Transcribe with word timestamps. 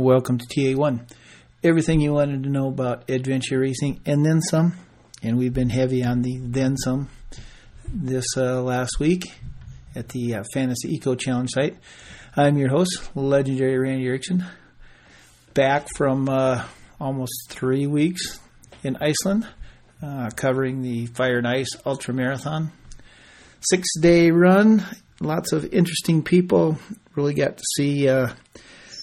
Welcome 0.00 0.38
to 0.38 0.46
TA1. 0.46 1.10
Everything 1.62 2.00
you 2.00 2.14
wanted 2.14 2.44
to 2.44 2.48
know 2.48 2.68
about 2.68 3.10
adventure 3.10 3.58
racing 3.58 4.00
and 4.06 4.24
then 4.24 4.40
some. 4.40 4.72
And 5.22 5.36
we've 5.36 5.52
been 5.52 5.68
heavy 5.68 6.02
on 6.02 6.22
the 6.22 6.38
then 6.38 6.78
some 6.78 7.10
this 7.86 8.24
uh, 8.34 8.62
last 8.62 8.98
week 8.98 9.24
at 9.94 10.08
the 10.08 10.36
uh, 10.36 10.44
Fantasy 10.54 10.94
Eco 10.94 11.14
Challenge 11.16 11.50
site. 11.52 11.76
I'm 12.34 12.56
your 12.56 12.70
host, 12.70 13.10
legendary 13.14 13.76
Randy 13.76 14.06
Erickson, 14.06 14.42
back 15.52 15.86
from 15.94 16.30
uh, 16.30 16.64
almost 16.98 17.50
three 17.50 17.86
weeks 17.86 18.40
in 18.82 18.96
Iceland, 19.02 19.46
uh, 20.02 20.30
covering 20.34 20.80
the 20.80 21.06
Fire 21.08 21.36
and 21.36 21.46
Ice 21.46 21.76
Ultra 21.84 22.14
Marathon. 22.14 22.72
Six 23.60 23.86
day 24.00 24.30
run, 24.30 24.82
lots 25.20 25.52
of 25.52 25.74
interesting 25.74 26.22
people. 26.22 26.78
Really 27.16 27.34
got 27.34 27.58
to 27.58 27.64
see 27.76 28.08
uh, 28.08 28.30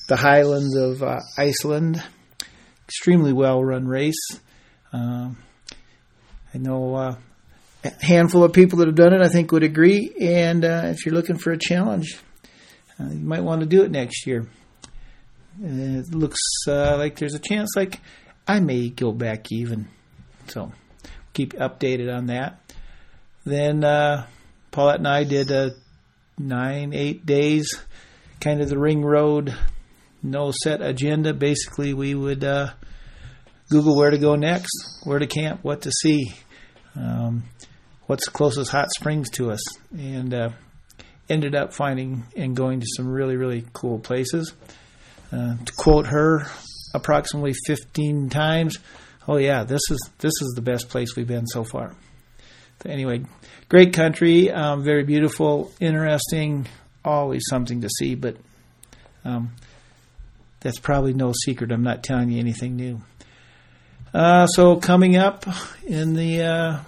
the 0.07 0.15
highlands 0.15 0.75
of 0.75 1.03
uh, 1.03 1.19
Iceland. 1.37 2.01
Extremely 2.87 3.33
well 3.33 3.63
run 3.63 3.87
race. 3.87 4.29
Um, 4.93 5.37
I 6.53 6.57
know 6.57 6.95
uh, 6.95 7.15
a 7.83 8.05
handful 8.05 8.43
of 8.43 8.53
people 8.53 8.79
that 8.79 8.87
have 8.87 8.95
done 8.95 9.13
it, 9.13 9.21
I 9.21 9.27
think, 9.27 9.51
would 9.51 9.63
agree. 9.63 10.13
And 10.19 10.63
uh, 10.63 10.83
if 10.85 11.05
you're 11.05 11.13
looking 11.13 11.37
for 11.37 11.51
a 11.51 11.57
challenge, 11.57 12.17
uh, 12.99 13.09
you 13.09 13.25
might 13.25 13.43
want 13.43 13.61
to 13.61 13.67
do 13.67 13.83
it 13.83 13.91
next 13.91 14.25
year. 14.25 14.47
it 15.61 16.15
looks 16.15 16.39
uh, 16.67 16.97
like 16.97 17.17
there's 17.17 17.35
a 17.35 17.39
chance, 17.39 17.71
like 17.75 17.99
I 18.47 18.61
may 18.61 18.89
go 18.89 19.11
back 19.11 19.51
even. 19.51 19.89
So 20.47 20.71
keep 21.33 21.53
updated 21.53 22.15
on 22.15 22.27
that. 22.27 22.61
Then 23.45 23.83
uh, 23.83 24.25
Paulette 24.71 24.99
and 24.99 25.07
I 25.07 25.25
did 25.25 25.51
a 25.51 25.75
nine, 26.39 26.93
eight 26.93 27.25
days, 27.25 27.77
kind 28.39 28.61
of 28.61 28.69
the 28.69 28.79
ring 28.79 29.03
road 29.03 29.53
no 30.23 30.51
set 30.63 30.81
agenda. 30.81 31.33
Basically, 31.33 31.93
we 31.93 32.15
would 32.15 32.43
uh, 32.43 32.71
Google 33.69 33.95
where 33.95 34.09
to 34.09 34.17
go 34.17 34.35
next, 34.35 34.71
where 35.03 35.19
to 35.19 35.27
camp, 35.27 35.63
what 35.63 35.81
to 35.81 35.91
see, 35.91 36.33
um, 36.95 37.43
what's 38.05 38.25
the 38.25 38.31
closest 38.31 38.71
hot 38.71 38.87
springs 38.97 39.29
to 39.31 39.51
us, 39.51 39.61
and 39.91 40.33
uh, 40.33 40.49
ended 41.29 41.55
up 41.55 41.73
finding 41.73 42.25
and 42.35 42.55
going 42.55 42.79
to 42.79 42.87
some 42.95 43.07
really, 43.07 43.35
really 43.35 43.65
cool 43.73 43.99
places. 43.99 44.53
Uh, 45.31 45.57
to 45.65 45.73
quote 45.73 46.07
her, 46.07 46.47
approximately 46.93 47.53
15 47.65 48.29
times. 48.29 48.79
Oh 49.27 49.37
yeah, 49.37 49.63
this 49.63 49.81
is 49.89 50.09
this 50.19 50.33
is 50.41 50.53
the 50.55 50.61
best 50.61 50.89
place 50.89 51.15
we've 51.15 51.27
been 51.27 51.47
so 51.47 51.63
far. 51.63 51.95
So 52.81 52.89
anyway, 52.89 53.23
great 53.67 53.93
country, 53.93 54.51
um, 54.51 54.83
very 54.83 55.03
beautiful, 55.03 55.71
interesting, 55.79 56.67
always 57.03 57.43
something 57.49 57.81
to 57.81 57.89
see. 57.89 58.15
But 58.15 58.37
um, 59.25 59.51
that's 60.59 60.79
probably 60.79 61.13
no 61.13 61.33
secret. 61.45 61.71
I'm 61.71 61.83
not 61.83 62.03
telling 62.03 62.31
you 62.31 62.39
anything 62.39 62.75
new. 62.75 63.01
Uh, 64.13 64.47
so 64.47 64.77
coming 64.77 65.15
up 65.15 65.45
in 65.85 66.13
the 66.13 66.41
uh, 66.41 66.79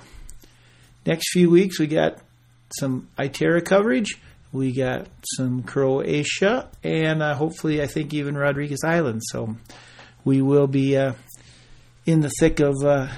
next 1.05 1.31
few 1.31 1.49
weeks, 1.49 1.79
we 1.79 1.87
got 1.87 2.17
some 2.77 3.09
Itera 3.17 3.63
coverage. 3.63 4.19
We 4.51 4.71
got 4.71 5.07
some 5.35 5.61
Croatia, 5.61 6.69
and 6.83 7.21
uh, 7.21 7.35
hopefully, 7.35 7.83
I 7.83 7.87
think 7.87 8.15
even 8.15 8.35
Rodrigues 8.35 8.83
Island. 8.83 9.21
So 9.25 9.55
we 10.25 10.41
will 10.41 10.65
be 10.65 10.97
uh, 10.97 11.13
in 12.07 12.21
the 12.21 12.31
thick 12.39 12.59
of 12.59 12.75
uh, 12.83 13.09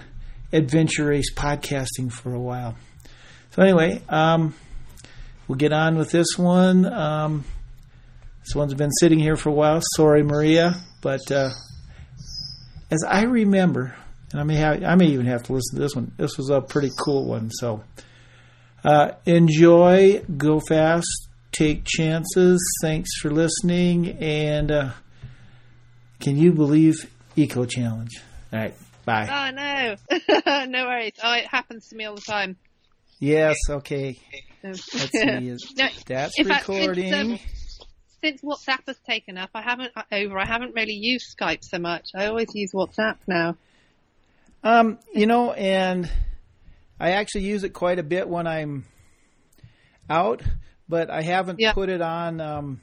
adventure 0.52 1.06
race 1.06 1.34
podcasting 1.34 2.12
for 2.12 2.34
a 2.34 2.40
while. 2.40 2.76
So 3.52 3.62
anyway, 3.62 4.02
um, 4.10 4.54
we'll 5.48 5.58
get 5.58 5.72
on 5.72 5.98
with 5.98 6.12
this 6.12 6.38
one. 6.38 6.86
Um, 6.86 7.46
this 8.44 8.56
one's 8.56 8.74
been 8.74 8.92
sitting 8.92 9.20
here 9.20 9.36
for 9.36 9.50
a 9.50 9.54
while. 9.54 9.82
Sorry, 9.96 10.24
Maria, 10.24 10.76
but 11.02 11.32
uh, 11.32 11.50
as 12.90 13.04
I 13.08 13.24
remember, 13.24 13.96
and 14.32 14.42
I 14.42 14.44
may 14.44 14.56
have, 14.56 14.84
I 14.84 14.96
may 14.96 15.08
even 15.08 15.26
have 15.28 15.44
to 15.44 15.54
listen 15.54 15.76
to 15.78 15.82
this 15.82 15.96
one. 15.96 16.12
This 16.18 16.38
was 16.38 16.50
a 16.50 16.62
pretty 16.62 16.92
cool 17.04 17.26
one. 17.26 17.50
So 17.52 17.84
uh, 18.84 19.12
enjoy, 19.26 20.24
go 20.38 20.60
fast, 20.60 21.30
take 21.52 21.84
chances. 21.86 22.62
Thanks 22.82 23.18
for 23.20 23.30
listening, 23.30 24.18
and 24.20 24.72
uh, 24.72 24.90
can 26.20 26.38
you 26.38 26.52
believe 26.52 27.10
Eco 27.36 27.66
Challenge? 27.66 28.12
All 28.52 28.60
right, 28.60 28.76
bye. 29.06 29.28
Oh 29.30 29.52
no, 29.52 30.66
no 30.66 30.86
worries. 30.86 31.14
Oh, 31.24 31.34
it 31.34 31.46
happens 31.50 31.88
to 31.90 31.96
me 31.96 32.06
all 32.06 32.16
the 32.16 32.22
time. 32.22 32.58
Yes. 33.20 33.56
Okay. 33.70 34.18
Let's 34.64 34.84
see. 35.12 35.56
No, 35.78 35.88
That's 36.08 36.40
recording. 36.44 37.40
Since 38.24 38.42
WhatsApp 38.42 38.86
has 38.88 38.98
taken 39.00 39.38
up, 39.38 39.50
I 39.54 39.62
haven't 39.62 39.92
uh, 39.96 40.04
over. 40.12 40.40
I 40.40 40.46
haven't 40.46 40.76
really 40.76 40.94
used 40.94 41.36
Skype 41.38 41.64
so 41.64 41.80
much. 41.80 42.10
I 42.16 42.28
always 42.28 42.54
use 42.54 42.72
WhatsApp 42.74 43.18
now. 43.28 43.58
Um, 44.64 45.00
you 45.14 45.26
know, 45.26 45.52
and 45.54 46.10
I 47.00 47.12
actually 47.12 47.46
use 47.46 47.64
it 47.64 47.70
quite 47.70 47.98
a 47.98 48.04
bit 48.04 48.30
when 48.30 48.46
I'm 48.46 48.86
out, 50.10 50.44
but 50.88 51.10
I 51.10 51.24
haven't 51.24 51.60
put 51.74 51.90
it 51.90 52.02
on. 52.02 52.40
Um, 52.40 52.82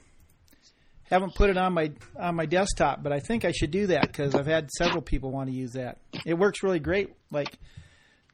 haven't 1.09 1.33
put 1.35 1.49
it 1.49 1.57
on 1.57 1.73
my 1.73 1.91
on 2.19 2.35
my 2.35 2.45
desktop, 2.45 3.01
but 3.01 3.11
I 3.11 3.19
think 3.19 3.45
I 3.45 3.51
should 3.51 3.71
do 3.71 3.87
that 3.87 4.03
because 4.03 4.35
I've 4.35 4.45
had 4.45 4.69
several 4.71 5.01
people 5.01 5.31
want 5.31 5.49
to 5.49 5.55
use 5.55 5.73
that. 5.73 5.97
It 6.25 6.35
works 6.35 6.61
really 6.61 6.79
great, 6.79 7.13
like 7.31 7.57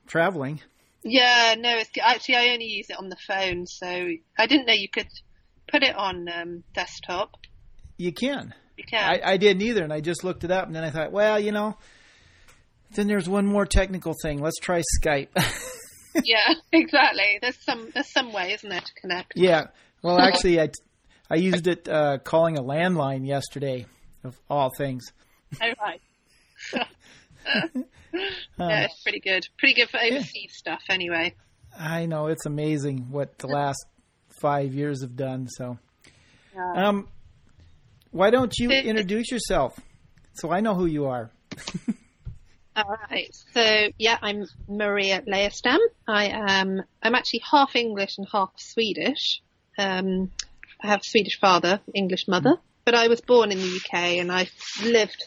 traveling. 0.07 0.59
Yeah, 1.03 1.55
no, 1.57 1.77
it's 1.77 1.91
actually 2.01 2.35
I 2.35 2.49
only 2.49 2.65
use 2.65 2.89
it 2.89 2.97
on 2.97 3.09
the 3.09 3.17
phone, 3.27 3.67
so 3.67 3.85
I 3.87 4.47
didn't 4.47 4.65
know 4.65 4.73
you 4.73 4.89
could 4.89 5.07
put 5.67 5.83
it 5.83 5.95
on 5.95 6.27
um, 6.29 6.63
desktop. 6.73 7.37
You 7.97 8.11
can. 8.11 8.53
You 8.77 8.83
can. 8.83 9.03
I, 9.03 9.33
I 9.33 9.37
didn't 9.37 9.61
either, 9.61 9.83
and 9.83 9.93
I 9.93 10.01
just 10.01 10.23
looked 10.23 10.43
it 10.43 10.51
up, 10.51 10.67
and 10.67 10.75
then 10.75 10.83
I 10.83 10.89
thought, 10.89 11.11
well, 11.11 11.39
you 11.39 11.51
know, 11.51 11.77
then 12.91 13.07
there's 13.07 13.29
one 13.29 13.45
more 13.45 13.65
technical 13.65 14.13
thing. 14.21 14.41
Let's 14.41 14.59
try 14.59 14.81
Skype. 15.01 15.29
yeah, 16.23 16.53
exactly. 16.71 17.39
There's 17.41 17.63
some 17.63 17.89
there's 17.93 18.11
some 18.11 18.33
way, 18.33 18.53
isn't 18.53 18.69
there, 18.69 18.81
to 18.81 18.93
connect? 19.01 19.33
Yeah. 19.35 19.67
Well, 20.01 20.19
actually, 20.21 20.59
I, 20.59 20.69
I 21.29 21.35
used 21.35 21.67
it 21.67 21.87
uh, 21.87 22.19
calling 22.19 22.57
a 22.57 22.63
landline 22.63 23.25
yesterday, 23.25 23.85
of 24.23 24.37
all 24.49 24.71
things. 24.77 25.11
Oh 25.61 25.73
right. 25.81 26.01
yeah, 28.57 28.85
it's 28.85 29.03
pretty 29.03 29.19
good. 29.19 29.47
Pretty 29.57 29.75
good 29.75 29.89
for 29.89 29.99
overseas 29.99 30.51
stuff, 30.53 30.81
anyway. 30.89 31.33
I 31.77 32.05
know 32.05 32.27
it's 32.27 32.45
amazing 32.45 33.07
what 33.11 33.37
the 33.37 33.47
last 33.47 33.85
five 34.39 34.73
years 34.73 35.01
have 35.01 35.15
done. 35.15 35.47
So, 35.47 35.77
Yeah. 36.55 36.87
um, 36.87 37.07
why 38.11 38.29
don't 38.29 38.53
you 38.57 38.69
introduce 38.71 39.31
yourself 39.31 39.79
so 40.33 40.51
I 40.51 40.61
know 40.61 40.73
who 40.75 40.85
you 40.85 41.05
are? 41.05 41.31
All 42.75 42.97
right. 43.09 43.33
So 43.53 43.87
yeah, 43.97 44.17
I'm 44.21 44.45
Maria 44.67 45.21
Leijerstam. 45.21 45.77
I 46.07 46.25
am. 46.27 46.81
I'm 47.01 47.15
actually 47.15 47.41
half 47.49 47.73
English 47.75 48.17
and 48.17 48.27
half 48.31 48.51
Swedish. 48.57 49.41
Um, 49.77 50.31
I 50.81 50.87
have 50.87 50.99
a 50.99 51.03
Swedish 51.09 51.39
father, 51.39 51.79
English 51.93 52.27
mother, 52.27 52.55
but 52.83 52.93
I 52.93 53.07
was 53.07 53.21
born 53.21 53.51
in 53.53 53.59
the 53.59 53.77
UK 53.77 54.17
and 54.19 54.29
I've 54.31 54.51
lived 54.83 55.23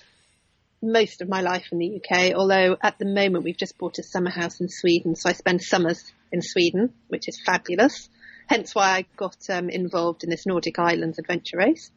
most 0.83 1.23
of 1.23 1.29
my 1.29 1.41
life 1.41 1.67
in 1.73 1.79
the 1.79 1.97
UK. 1.97 2.35
Although 2.35 2.77
at 2.83 2.99
the 2.99 3.07
moment 3.07 3.45
we've 3.45 3.57
just 3.57 3.79
bought 3.79 3.99
a 3.99 4.03
summer 4.03 4.31
house 4.31 4.61
in 4.61 4.69
Sweden, 4.69 5.17
so 5.17 5.31
I 5.31 5.33
spend 5.33 5.63
summers 5.63 6.05
in 6.31 6.43
Sweden, 6.43 6.93
which 7.09 7.29
is 7.29 7.41
fabulous. 7.45 8.11
Hence 8.49 8.75
why 8.75 8.91
I 8.99 9.05
got 9.17 9.37
um, 9.51 9.69
involved 9.69 10.25
in 10.25 10.31
this 10.31 10.47
Nordic 10.47 10.79
Islands 10.79 11.19
adventure 11.19 11.59
race. 11.59 11.91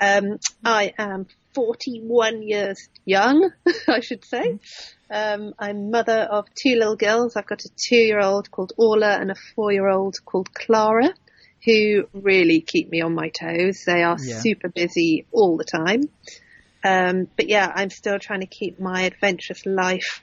Um, 0.00 0.38
I 0.62 0.92
am 0.98 1.26
41 1.54 2.42
years 2.42 2.88
young, 3.06 3.50
I 3.88 4.00
should 4.00 4.24
say. 4.24 4.58
Um, 5.10 5.54
I'm 5.58 5.90
mother 5.90 6.28
of 6.30 6.44
two 6.62 6.74
little 6.76 6.96
girls. 6.96 7.34
I've 7.34 7.46
got 7.46 7.64
a 7.64 7.70
two-year-old 7.88 8.50
called 8.50 8.72
Orla 8.76 9.16
and 9.18 9.30
a 9.30 9.34
four-year-old 9.54 10.16
called 10.24 10.52
Clara, 10.52 11.14
who 11.64 12.04
really 12.12 12.60
keep 12.60 12.90
me 12.90 13.00
on 13.00 13.14
my 13.14 13.30
toes. 13.30 13.84
They 13.86 14.02
are 14.02 14.18
Yeah. 14.20 14.40
super 14.40 14.68
busy 14.68 15.26
all 15.32 15.56
the 15.56 15.64
time. 15.64 16.02
Um, 16.84 17.26
but 17.36 17.48
yeah, 17.48 17.72
I'm 17.74 17.90
still 17.90 18.18
trying 18.18 18.40
to 18.40 18.46
keep 18.46 18.78
my 18.78 19.02
adventurous 19.04 19.64
life 19.64 20.22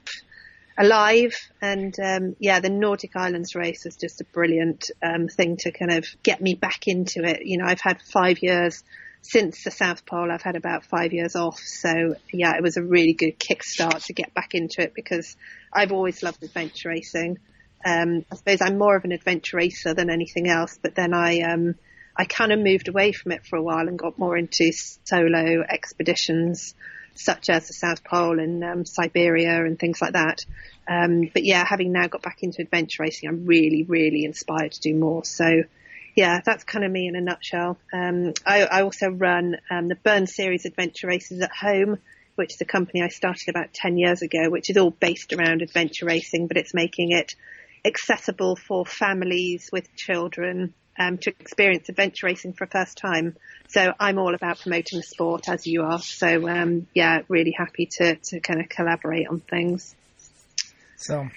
alive. 0.76 1.34
And 1.60 1.94
um, 2.00 2.36
yeah, 2.38 2.60
the 2.60 2.70
Nordic 2.70 3.16
Islands 3.16 3.54
race 3.54 3.84
was 3.84 3.96
just 3.96 4.20
a 4.20 4.24
brilliant 4.24 4.90
um, 5.02 5.28
thing 5.28 5.56
to 5.60 5.72
kind 5.72 5.92
of 5.92 6.06
get 6.22 6.40
me 6.40 6.54
back 6.54 6.86
into 6.86 7.24
it. 7.24 7.42
You 7.44 7.58
know, 7.58 7.66
I've 7.66 7.80
had 7.80 8.00
five 8.02 8.42
years 8.42 8.82
since 9.22 9.64
the 9.64 9.70
South 9.70 10.04
Pole. 10.04 10.30
I've 10.30 10.42
had 10.42 10.56
about 10.56 10.84
five 10.84 11.12
years 11.12 11.34
off. 11.34 11.58
So 11.58 12.16
yeah, 12.32 12.56
it 12.56 12.62
was 12.62 12.76
a 12.76 12.82
really 12.82 13.14
good 13.14 13.38
kickstart 13.38 14.04
to 14.06 14.12
get 14.12 14.34
back 14.34 14.50
into 14.52 14.82
it 14.82 14.92
because 14.94 15.36
I've 15.72 15.92
always 15.92 16.22
loved 16.22 16.42
adventure 16.42 16.90
racing. 16.90 17.38
Um, 17.84 18.24
I 18.30 18.36
suppose 18.36 18.60
I'm 18.62 18.78
more 18.78 18.96
of 18.96 19.04
an 19.04 19.12
adventure 19.12 19.58
racer 19.58 19.94
than 19.94 20.10
anything 20.10 20.48
else, 20.48 20.78
but 20.80 20.94
then 20.94 21.12
I, 21.12 21.40
um, 21.40 21.74
I 22.16 22.24
kind 22.24 22.52
of 22.52 22.58
moved 22.58 22.88
away 22.88 23.12
from 23.12 23.32
it 23.32 23.44
for 23.44 23.56
a 23.56 23.62
while 23.62 23.88
and 23.88 23.98
got 23.98 24.18
more 24.18 24.36
into 24.36 24.72
solo 24.72 25.62
expeditions 25.68 26.74
such 27.14 27.48
as 27.48 27.68
the 27.68 27.72
South 27.72 28.04
Pole 28.04 28.38
and 28.38 28.64
um, 28.64 28.84
Siberia 28.84 29.64
and 29.64 29.78
things 29.78 30.00
like 30.02 30.12
that. 30.12 30.44
Um, 30.88 31.30
but 31.32 31.44
yeah, 31.44 31.64
having 31.64 31.92
now 31.92 32.08
got 32.08 32.22
back 32.22 32.42
into 32.42 32.62
adventure 32.62 33.02
racing, 33.02 33.28
I'm 33.28 33.46
really, 33.46 33.84
really 33.84 34.24
inspired 34.24 34.72
to 34.72 34.80
do 34.80 34.94
more. 34.94 35.24
So 35.24 35.62
yeah, 36.14 36.40
that's 36.44 36.64
kind 36.64 36.84
of 36.84 36.92
me 36.92 37.08
in 37.08 37.16
a 37.16 37.20
nutshell. 37.20 37.78
Um, 37.92 38.34
I, 38.46 38.64
I, 38.64 38.82
also 38.82 39.08
run 39.08 39.56
um, 39.70 39.88
the 39.88 39.96
Burn 39.96 40.26
Series 40.26 40.64
Adventure 40.64 41.08
Races 41.08 41.40
at 41.40 41.50
Home, 41.60 41.98
which 42.36 42.54
is 42.54 42.60
a 42.60 42.64
company 42.64 43.02
I 43.02 43.08
started 43.08 43.48
about 43.48 43.72
10 43.72 43.96
years 43.96 44.22
ago, 44.22 44.48
which 44.48 44.70
is 44.70 44.76
all 44.76 44.90
based 44.90 45.32
around 45.32 45.62
adventure 45.62 46.06
racing, 46.06 46.46
but 46.46 46.56
it's 46.56 46.74
making 46.74 47.10
it 47.10 47.34
accessible 47.84 48.56
for 48.56 48.86
families 48.86 49.70
with 49.72 49.94
children 49.96 50.72
um, 50.98 51.18
to 51.18 51.30
experience 51.30 51.88
adventure 51.88 52.26
racing 52.26 52.52
for 52.52 52.64
a 52.64 52.68
first 52.68 52.96
time. 52.98 53.36
So 53.68 53.92
I'm 53.98 54.18
all 54.18 54.34
about 54.34 54.60
promoting 54.60 54.98
the 54.98 55.02
sport 55.02 55.48
as 55.48 55.66
you 55.66 55.82
are. 55.82 55.98
So 56.00 56.48
um, 56.48 56.86
yeah, 56.94 57.22
really 57.28 57.54
happy 57.56 57.88
to, 57.98 58.16
to 58.16 58.40
kind 58.40 58.60
of 58.60 58.68
collaborate 58.68 59.28
on 59.28 59.40
things. 59.40 59.94
So 60.96 61.28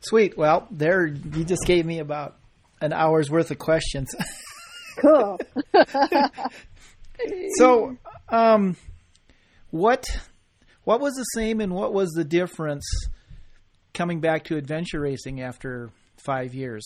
sweet. 0.00 0.36
Well, 0.36 0.66
there 0.70 1.06
you 1.06 1.44
just 1.44 1.64
gave 1.66 1.84
me 1.84 1.98
about 1.98 2.36
an 2.80 2.92
hour's 2.92 3.30
worth 3.30 3.50
of 3.50 3.58
questions. 3.58 4.14
Cool. 4.96 5.40
so, 7.56 7.96
um, 8.28 8.76
what 9.70 10.04
what 10.84 11.00
was 11.00 11.14
the 11.14 11.24
same 11.34 11.60
and 11.60 11.72
what 11.72 11.94
was 11.94 12.10
the 12.10 12.24
difference 12.24 12.84
coming 13.94 14.20
back 14.20 14.44
to 14.44 14.56
adventure 14.56 15.00
racing 15.00 15.40
after 15.40 15.90
five 16.18 16.54
years? 16.54 16.84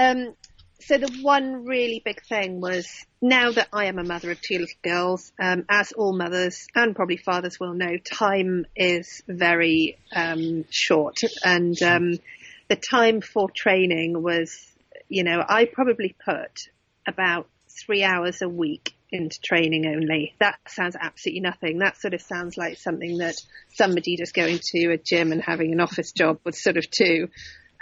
Um, 0.00 0.34
so 0.80 0.96
the 0.96 1.12
one 1.20 1.66
really 1.66 2.00
big 2.02 2.22
thing 2.24 2.62
was 2.62 2.88
now 3.20 3.52
that 3.52 3.68
I 3.70 3.84
am 3.84 3.98
a 3.98 4.04
mother 4.04 4.30
of 4.30 4.40
two 4.40 4.54
little 4.54 4.74
girls, 4.82 5.30
um, 5.38 5.66
as 5.68 5.92
all 5.92 6.16
mothers 6.16 6.66
and 6.74 6.96
probably 6.96 7.18
fathers 7.18 7.60
will 7.60 7.74
know, 7.74 7.98
time 7.98 8.64
is 8.74 9.22
very 9.28 9.98
um, 10.10 10.64
short, 10.70 11.18
and 11.44 11.80
um, 11.82 12.18
the 12.68 12.76
time 12.76 13.20
for 13.20 13.50
training 13.54 14.22
was, 14.22 14.58
you 15.10 15.22
know, 15.22 15.44
I 15.46 15.66
probably 15.66 16.16
put 16.24 16.68
about 17.06 17.46
three 17.68 18.02
hours 18.02 18.40
a 18.40 18.48
week 18.48 18.94
into 19.12 19.38
training 19.42 19.84
only. 19.86 20.34
That 20.40 20.58
sounds 20.66 20.96
absolutely 20.98 21.42
nothing. 21.42 21.80
That 21.80 22.00
sort 22.00 22.14
of 22.14 22.22
sounds 22.22 22.56
like 22.56 22.78
something 22.78 23.18
that 23.18 23.34
somebody 23.74 24.16
just 24.16 24.32
going 24.32 24.60
to 24.72 24.92
a 24.92 24.96
gym 24.96 25.32
and 25.32 25.42
having 25.42 25.72
an 25.72 25.80
office 25.80 26.12
job 26.12 26.40
would 26.44 26.54
sort 26.54 26.78
of 26.78 26.88
do. 26.90 27.28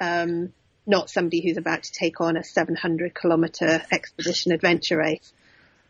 Um, 0.00 0.52
not 0.88 1.11
somebody 1.11 1.43
who's 1.43 1.58
about 1.58 1.85
to 1.85 1.93
take 1.93 2.20
on 2.20 2.37
a 2.37 2.43
700 2.43 3.14
kilometer 3.14 3.82
expedition 3.93 4.52
adventure 4.52 4.99
race. 4.99 5.32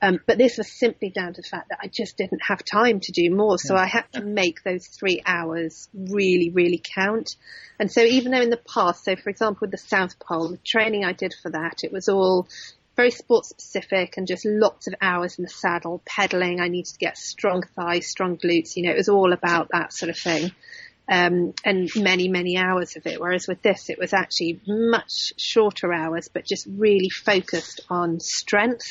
Um, 0.00 0.20
but 0.26 0.38
this 0.38 0.58
was 0.58 0.70
simply 0.70 1.10
down 1.10 1.34
to 1.34 1.42
the 1.42 1.48
fact 1.48 1.70
that 1.70 1.80
I 1.82 1.88
just 1.88 2.16
didn't 2.16 2.40
have 2.46 2.64
time 2.64 3.00
to 3.00 3.12
do 3.12 3.34
more. 3.34 3.58
So 3.58 3.74
I 3.74 3.86
had 3.86 4.04
to 4.12 4.22
make 4.22 4.62
those 4.62 4.86
three 4.86 5.22
hours 5.26 5.88
really, 5.92 6.50
really 6.50 6.80
count. 6.94 7.34
And 7.80 7.90
so 7.90 8.02
even 8.02 8.30
though 8.30 8.40
in 8.40 8.50
the 8.50 8.60
past, 8.72 9.04
so 9.04 9.16
for 9.16 9.30
example, 9.30 9.60
with 9.62 9.72
the 9.72 9.78
South 9.78 10.18
Pole, 10.20 10.50
the 10.50 10.58
training 10.58 11.04
I 11.04 11.12
did 11.12 11.34
for 11.42 11.50
that, 11.50 11.82
it 11.82 11.92
was 11.92 12.08
all 12.08 12.46
very 12.94 13.10
sport 13.10 13.46
specific 13.46 14.16
and 14.16 14.26
just 14.26 14.44
lots 14.44 14.88
of 14.88 14.94
hours 15.00 15.38
in 15.38 15.44
the 15.44 15.50
saddle, 15.50 16.02
pedaling. 16.04 16.60
I 16.60 16.68
needed 16.68 16.92
to 16.92 16.98
get 16.98 17.16
strong 17.16 17.62
thighs, 17.74 18.08
strong 18.08 18.36
glutes. 18.36 18.76
You 18.76 18.84
know, 18.84 18.92
it 18.92 18.96
was 18.96 19.08
all 19.08 19.32
about 19.32 19.68
that 19.72 19.92
sort 19.92 20.10
of 20.10 20.18
thing. 20.18 20.52
Um, 21.10 21.54
and 21.64 21.88
many, 21.96 22.28
many 22.28 22.58
hours 22.58 22.96
of 22.96 23.06
it. 23.06 23.18
Whereas 23.18 23.48
with 23.48 23.62
this, 23.62 23.88
it 23.88 23.98
was 23.98 24.12
actually 24.12 24.60
much 24.66 25.32
shorter 25.38 25.90
hours, 25.90 26.28
but 26.30 26.44
just 26.44 26.66
really 26.70 27.08
focused 27.08 27.80
on 27.88 28.20
strength 28.20 28.84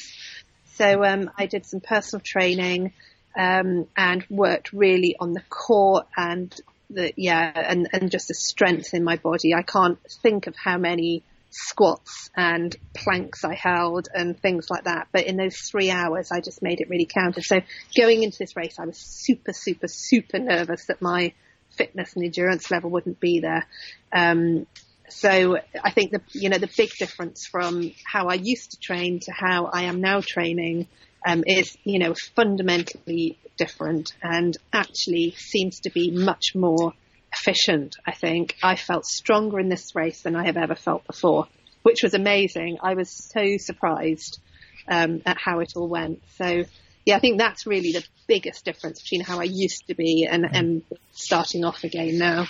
so 0.77 1.03
um, 1.03 1.31
I 1.35 1.47
did 1.47 1.65
some 1.65 1.79
personal 1.79 2.21
training 2.23 2.93
um, 3.35 3.87
and 3.97 4.23
worked 4.29 4.73
really 4.73 5.15
on 5.19 5.33
the 5.33 5.41
core 5.49 6.03
and 6.15 6.53
the 6.89 7.11
yeah 7.17 7.51
and 7.53 7.89
and 7.91 8.09
just 8.09 8.29
the 8.29 8.35
strength 8.35 8.93
in 8.93 9.03
my 9.03 9.17
body. 9.17 9.53
I 9.55 9.63
can't 9.63 9.97
think 10.21 10.45
of 10.45 10.55
how 10.55 10.77
many 10.77 11.23
squats 11.49 12.29
and 12.35 12.75
planks 12.93 13.43
I 13.43 13.55
held 13.55 14.07
and 14.13 14.39
things 14.39 14.67
like 14.69 14.83
that. 14.83 15.07
But 15.11 15.25
in 15.25 15.35
those 15.35 15.57
three 15.57 15.89
hours, 15.89 16.31
I 16.31 16.41
just 16.41 16.61
made 16.61 16.79
it 16.79 16.89
really 16.89 17.07
count. 17.07 17.43
So 17.43 17.61
going 17.97 18.21
into 18.21 18.37
this 18.39 18.55
race, 18.55 18.77
I 18.79 18.85
was 18.85 18.99
super, 18.99 19.53
super, 19.53 19.87
super 19.87 20.37
nervous 20.37 20.85
that 20.85 21.01
my 21.01 21.33
fitness 21.77 22.13
and 22.15 22.23
endurance 22.23 22.71
level 22.71 22.89
wouldn't 22.89 23.19
be 23.19 23.39
there. 23.39 23.65
Um, 24.11 24.65
so 25.09 25.57
I 25.83 25.91
think 25.91 26.11
the 26.11 26.21
you 26.33 26.49
know 26.49 26.57
the 26.57 26.69
big 26.75 26.89
difference 26.99 27.47
from 27.49 27.91
how 28.05 28.27
I 28.27 28.35
used 28.35 28.71
to 28.71 28.77
train 28.77 29.19
to 29.21 29.31
how 29.31 29.69
I 29.71 29.83
am 29.83 30.01
now 30.01 30.21
training 30.21 30.87
um, 31.25 31.43
is 31.45 31.77
you 31.83 31.99
know 31.99 32.13
fundamentally 32.35 33.37
different 33.57 34.13
and 34.21 34.55
actually 34.73 35.33
seems 35.37 35.79
to 35.81 35.91
be 35.91 36.11
much 36.11 36.55
more 36.55 36.93
efficient. 37.33 37.95
I 38.05 38.13
think 38.13 38.55
I 38.61 38.75
felt 38.75 39.05
stronger 39.05 39.59
in 39.59 39.69
this 39.69 39.95
race 39.95 40.21
than 40.21 40.35
I 40.35 40.45
have 40.45 40.57
ever 40.57 40.75
felt 40.75 41.05
before, 41.07 41.47
which 41.83 42.03
was 42.03 42.13
amazing. 42.13 42.77
I 42.81 42.93
was 42.93 43.09
so 43.33 43.57
surprised 43.57 44.39
um, 44.87 45.21
at 45.25 45.37
how 45.39 45.59
it 45.59 45.73
all 45.75 45.87
went. 45.87 46.21
So 46.37 46.63
yeah, 47.07 47.15
I 47.15 47.19
think 47.19 47.39
that's 47.39 47.65
really 47.65 47.91
the 47.91 48.05
biggest 48.27 48.65
difference 48.65 49.01
between 49.01 49.21
how 49.21 49.39
I 49.39 49.45
used 49.45 49.87
to 49.87 49.95
be 49.95 50.27
and, 50.29 50.45
and 50.51 50.83
starting 51.13 51.65
off 51.65 51.83
again 51.83 52.19
now. 52.19 52.45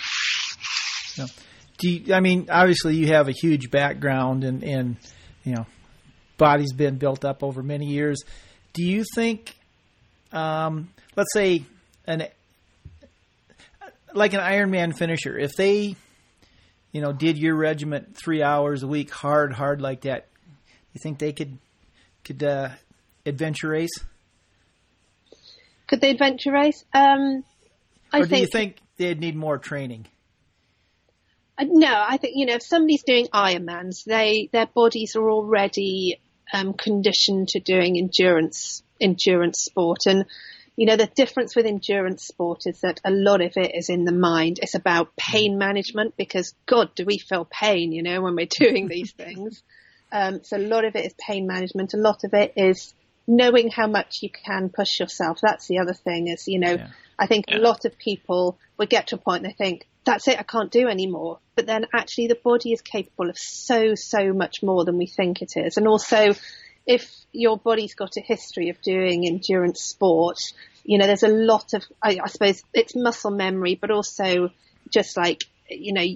Yeah 1.16 1.26
do 1.78 1.88
you, 1.88 2.14
I 2.14 2.20
mean, 2.20 2.48
obviously 2.50 2.96
you 2.96 3.08
have 3.08 3.28
a 3.28 3.32
huge 3.32 3.70
background 3.70 4.44
and, 4.44 4.62
and, 4.62 4.96
you 5.44 5.54
know, 5.54 5.66
body's 6.36 6.72
been 6.72 6.98
built 6.98 7.24
up 7.24 7.42
over 7.42 7.62
many 7.62 7.86
years. 7.86 8.22
Do 8.72 8.84
you 8.84 9.04
think, 9.14 9.56
um, 10.32 10.88
let's 11.16 11.32
say 11.32 11.64
an, 12.06 12.26
like 14.12 14.34
an 14.34 14.40
Ironman 14.40 14.96
finisher, 14.96 15.38
if 15.38 15.52
they, 15.56 15.94
you 16.92 17.00
know, 17.00 17.12
did 17.12 17.38
your 17.38 17.54
regiment 17.54 18.16
three 18.16 18.42
hours 18.42 18.82
a 18.82 18.88
week, 18.88 19.10
hard, 19.10 19.52
hard 19.52 19.80
like 19.80 20.02
that, 20.02 20.26
you 20.92 21.00
think 21.00 21.18
they 21.18 21.32
could, 21.32 21.58
could, 22.24 22.42
uh, 22.42 22.70
adventure 23.24 23.68
race? 23.68 23.96
Could 25.88 26.00
they 26.00 26.10
adventure 26.10 26.52
race? 26.52 26.84
Um, 26.94 27.44
I 28.12 28.20
or 28.20 28.22
do 28.22 28.28
think, 28.28 28.40
you 28.42 28.46
think 28.46 28.76
they'd 28.98 29.18
need 29.18 29.34
more 29.34 29.58
training? 29.58 30.06
Uh, 31.58 31.64
no, 31.66 31.92
I 31.92 32.18
think 32.18 32.34
you 32.36 32.46
know 32.46 32.54
if 32.54 32.62
somebody's 32.62 33.02
doing 33.02 33.26
Ironmans, 33.34 34.04
they 34.04 34.48
their 34.52 34.66
bodies 34.66 35.16
are 35.16 35.30
already 35.30 36.20
um, 36.52 36.74
conditioned 36.74 37.48
to 37.48 37.60
doing 37.60 37.98
endurance 37.98 38.82
endurance 39.00 39.60
sport, 39.60 40.06
and 40.06 40.26
you 40.76 40.86
know 40.86 40.96
the 40.96 41.06
difference 41.06 41.56
with 41.56 41.66
endurance 41.66 42.26
sport 42.26 42.66
is 42.66 42.80
that 42.82 43.00
a 43.02 43.10
lot 43.10 43.40
of 43.40 43.56
it 43.56 43.72
is 43.74 43.88
in 43.88 44.04
the 44.04 44.12
mind. 44.12 44.58
It's 44.62 44.74
about 44.74 45.16
pain 45.16 45.58
management 45.58 46.16
because 46.16 46.54
God, 46.66 46.94
do 46.94 47.04
we 47.04 47.18
feel 47.18 47.46
pain? 47.50 47.92
You 47.92 48.02
know 48.02 48.20
when 48.20 48.36
we're 48.36 48.46
doing 48.58 48.88
these 48.88 49.12
things. 49.12 49.62
Um, 50.12 50.42
so 50.42 50.56
a 50.56 50.58
lot 50.58 50.84
of 50.84 50.96
it 50.96 51.06
is 51.06 51.14
pain 51.18 51.46
management. 51.46 51.94
A 51.94 51.98
lot 51.98 52.24
of 52.24 52.32
it 52.34 52.52
is 52.56 52.94
knowing 53.28 53.70
how 53.70 53.86
much 53.86 54.18
you 54.22 54.30
can 54.30 54.70
push 54.70 54.98
yourself. 54.98 55.38
That's 55.40 55.68
the 55.68 55.78
other 55.78 55.94
thing 55.94 56.26
is 56.26 56.48
you 56.48 56.58
know. 56.58 56.72
Yeah. 56.72 56.88
I 57.18 57.26
think 57.26 57.46
yeah. 57.48 57.58
a 57.58 57.60
lot 57.60 57.84
of 57.84 57.98
people 57.98 58.58
would 58.78 58.88
get 58.88 59.08
to 59.08 59.16
a 59.16 59.18
point 59.18 59.42
they 59.42 59.52
think, 59.52 59.86
that's 60.04 60.28
it, 60.28 60.38
I 60.38 60.44
can't 60.44 60.70
do 60.70 60.88
anymore. 60.88 61.40
But 61.56 61.66
then 61.66 61.86
actually 61.92 62.28
the 62.28 62.38
body 62.42 62.72
is 62.72 62.80
capable 62.80 63.28
of 63.28 63.36
so, 63.36 63.94
so 63.94 64.32
much 64.32 64.62
more 64.62 64.84
than 64.84 64.96
we 64.96 65.06
think 65.06 65.42
it 65.42 65.52
is. 65.56 65.76
And 65.76 65.88
also, 65.88 66.34
if 66.86 67.10
your 67.32 67.58
body's 67.58 67.94
got 67.94 68.16
a 68.16 68.20
history 68.20 68.70
of 68.70 68.80
doing 68.82 69.26
endurance 69.26 69.82
sport, 69.82 70.38
you 70.84 70.98
know, 70.98 71.06
there's 71.06 71.24
a 71.24 71.28
lot 71.28 71.74
of, 71.74 71.84
I, 72.02 72.18
I 72.22 72.28
suppose 72.28 72.62
it's 72.72 72.94
muscle 72.94 73.32
memory, 73.32 73.74
but 73.74 73.90
also 73.90 74.50
just 74.90 75.16
like, 75.16 75.42
you 75.68 75.92
know, 75.92 76.06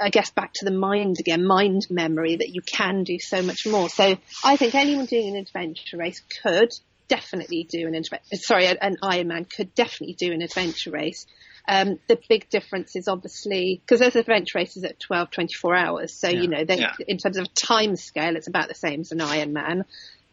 I 0.00 0.10
guess 0.10 0.30
back 0.30 0.52
to 0.54 0.64
the 0.64 0.70
mind 0.70 1.16
again, 1.20 1.44
mind 1.44 1.86
memory 1.90 2.36
that 2.36 2.48
you 2.48 2.62
can 2.62 3.04
do 3.04 3.18
so 3.18 3.42
much 3.42 3.66
more. 3.66 3.88
So 3.88 4.16
I 4.44 4.56
think 4.56 4.74
anyone 4.74 5.06
doing 5.06 5.28
an 5.28 5.36
adventure 5.36 5.96
race 5.96 6.22
could 6.42 6.70
definitely 7.08 7.66
do 7.68 7.86
an 7.86 7.94
adventure, 7.94 8.36
sorry, 8.36 8.66
an 8.66 8.96
Ironman 9.02 9.48
could 9.50 9.74
definitely 9.74 10.14
do 10.14 10.32
an 10.32 10.42
adventure 10.42 10.90
race. 10.90 11.26
Um, 11.66 11.98
the 12.08 12.18
big 12.28 12.48
difference 12.48 12.96
is 12.96 13.08
obviously 13.08 13.80
because 13.84 14.00
there's 14.00 14.16
adventure 14.16 14.58
races 14.58 14.84
at 14.84 14.98
12, 15.00 15.30
24 15.30 15.76
hours. 15.76 16.14
So, 16.18 16.28
yeah. 16.28 16.40
you 16.40 16.48
know, 16.48 16.64
they, 16.64 16.78
yeah. 16.78 16.94
in 17.06 17.18
terms 17.18 17.36
of 17.36 17.52
time 17.54 17.96
scale, 17.96 18.36
it's 18.36 18.48
about 18.48 18.68
the 18.68 18.74
same 18.74 19.00
as 19.00 19.12
an 19.12 19.18
Ironman. 19.18 19.84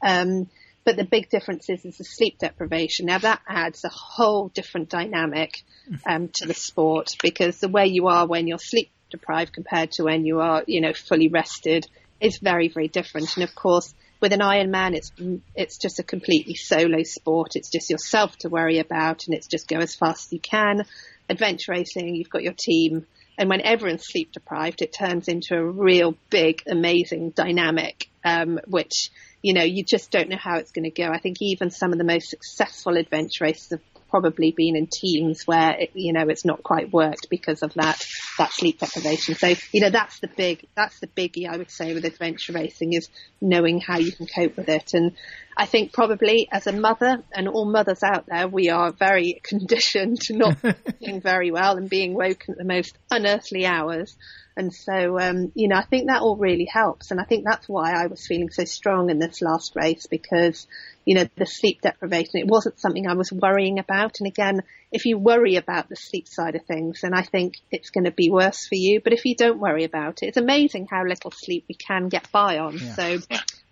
Um, 0.02 0.50
but 0.86 0.96
the 0.98 1.04
big 1.04 1.30
difference 1.30 1.68
is, 1.70 1.84
is 1.84 1.98
the 1.98 2.04
sleep 2.04 2.38
deprivation. 2.38 3.08
Now 3.08 3.18
that 3.18 3.42
adds 3.48 3.84
a 3.84 3.90
whole 3.90 4.50
different 4.50 4.88
dynamic 4.88 5.64
um, 6.06 6.30
to 6.36 6.48
the 6.48 6.54
sport 6.54 7.08
because 7.22 7.60
the 7.60 7.68
way 7.68 7.88
you 7.88 8.08
are 8.08 8.28
when 8.28 8.48
you're 8.48 8.60
sleep 8.60 8.92
deprived 9.18 9.54
compared 9.54 9.92
to 9.94 10.04
when 10.04 10.26
you 10.26 10.40
are, 10.40 10.64
you 10.68 10.82
know, 10.82 10.94
fully 10.94 11.28
rested 11.28 11.88
is 12.20 12.40
very, 12.42 12.70
very 12.70 12.88
different. 12.88 13.36
And 13.36 13.44
of 13.44 13.54
course, 13.56 13.94
with 14.22 14.32
an 14.34 14.40
Ironman, 14.40 14.96
it's 14.96 15.12
it's 15.56 15.78
just 15.78 16.00
a 16.00 16.04
completely 16.04 16.56
solo 16.56 17.04
sport. 17.04 17.56
It's 17.56 17.70
just 17.70 17.90
yourself 17.90 18.38
to 18.40 18.50
worry 18.50 18.80
about, 18.80 19.28
and 19.28 19.36
it's 19.36 19.48
just 19.48 19.68
go 19.68 19.78
as 19.78 19.96
fast 19.96 20.28
as 20.28 20.34
you 20.34 20.40
can 20.40 20.86
adventure 21.30 21.72
racing, 21.72 22.16
you've 22.16 22.30
got 22.30 22.44
your 22.44 22.56
team, 22.58 23.06
and 23.38 23.50
when 23.50 23.62
everyone's 23.62 24.06
sleep 24.06 24.32
deprived, 24.32 24.82
it 24.82 24.94
turns 24.94 25.28
into 25.28 25.56
a 25.56 25.64
real 25.64 26.16
big, 26.30 26.62
amazing 26.68 27.32
dynamic, 27.32 28.08
um, 28.24 28.60
which 28.68 29.10
you 29.42 29.54
know 29.54 29.64
you 29.64 29.84
just 29.84 30.12
don't 30.12 30.30
know 30.30 30.38
how 30.40 30.58
it's 30.58 30.72
going 30.72 30.90
to 30.90 30.90
go. 30.90 31.10
I 31.10 31.20
think 31.20 31.38
even 31.42 31.70
some 31.70 31.92
of 31.92 31.98
the 31.98 32.06
most 32.06 32.30
successful 32.30 32.98
adventure 32.98 33.44
races 33.44 33.72
have 33.72 33.95
probably 34.10 34.52
been 34.52 34.76
in 34.76 34.88
teams 34.88 35.46
where 35.46 35.72
it, 35.80 35.92
you 35.94 36.14
know 36.14 36.28
it's 36.30 36.46
not 36.46 36.64
quite 36.64 36.92
worked 36.92 37.28
because 37.30 37.64
of 37.64 37.74
that 37.74 38.04
that 38.38 38.52
sleep 38.52 38.80
deprivation. 38.80 39.36
So, 39.36 39.54
you 39.72 39.82
know, 39.82 39.90
that's 39.90 40.20
the 40.20 40.28
big, 40.28 40.68
that's 40.76 41.00
the 41.00 41.08
biggie 41.08 41.48
I 41.48 41.58
would 41.58 41.72
say 41.72 41.94
with 41.94 42.06
adventure 42.06 42.54
racing 42.54 42.94
is 42.94 43.10
knowing 43.42 43.80
how 43.80 43.98
you 43.98 44.12
can 44.12 44.28
cope 44.28 44.58
with 44.58 44.70
it. 44.70 44.94
And 44.94 45.14
I 45.58 45.66
think 45.66 45.94
probably 45.94 46.48
as 46.52 46.68
a 46.68 46.74
mother 46.74 47.24
and 47.32 47.48
all 47.48 47.66
mothers 47.66 48.04
out 48.04 48.26
there, 48.28 48.48
we 48.48 48.70
are 48.70 48.92
very 48.92 49.40
conditioned 49.44 50.20
to 50.22 50.36
not 50.36 50.58
being 51.00 51.22
very 51.22 51.52
well 51.52 51.78
and 51.78 51.90
being 51.90 52.14
woken 52.14 52.54
at 52.54 52.58
the 52.58 52.66
most 52.66 52.98
unearthly 53.10 53.66
hours. 53.66 54.18
And 54.58 54.74
so, 54.74 55.20
um, 55.20 55.52
you 55.54 55.68
know, 55.68 55.76
I 55.76 55.84
think 55.84 56.08
that 56.08 56.22
all 56.22 56.38
really 56.38 56.68
helps. 56.72 57.12
And 57.12 57.20
I 57.20 57.26
think 57.26 57.44
that's 57.46 57.68
why 57.68 57.92
I 57.92 58.08
was 58.08 58.26
feeling 58.26 58.50
so 58.50 58.64
strong 58.64 59.10
in 59.10 59.20
this 59.20 59.42
last 59.42 59.74
race 59.76 60.08
because, 60.08 60.66
you 61.04 61.16
know, 61.16 61.28
the 61.36 61.46
sleep 61.46 61.82
deprivation, 61.82 62.40
it 62.40 62.48
wasn't 62.48 62.80
something 62.80 63.06
I 63.06 63.16
was 63.16 63.34
worrying 63.34 63.80
about. 63.80 64.16
And 64.20 64.28
again, 64.28 64.62
if 64.94 65.06
you 65.06 65.18
worry 65.18 65.58
about 65.58 65.90
the 65.90 65.98
sleep 65.98 66.28
side 66.30 66.56
of 66.56 66.66
things, 66.66 67.02
then 67.02 67.14
I 67.14 67.24
think 67.24 67.56
it's 67.70 67.90
going 67.90 68.06
to 68.06 68.12
be 68.12 68.30
worse 68.30 68.66
for 68.66 68.76
you. 68.76 69.02
But 69.02 69.12
if 69.12 69.26
you 69.26 69.36
don't 69.36 69.60
worry 69.60 69.84
about 69.84 70.20
it, 70.22 70.28
it's 70.28 70.38
amazing 70.38 70.88
how 70.90 71.04
little 71.06 71.32
sleep 71.32 71.66
we 71.68 71.76
can 71.76 72.08
get 72.08 72.32
by 72.32 72.60
on. 72.60 72.78
Yeah. 72.78 72.96
So 72.96 73.20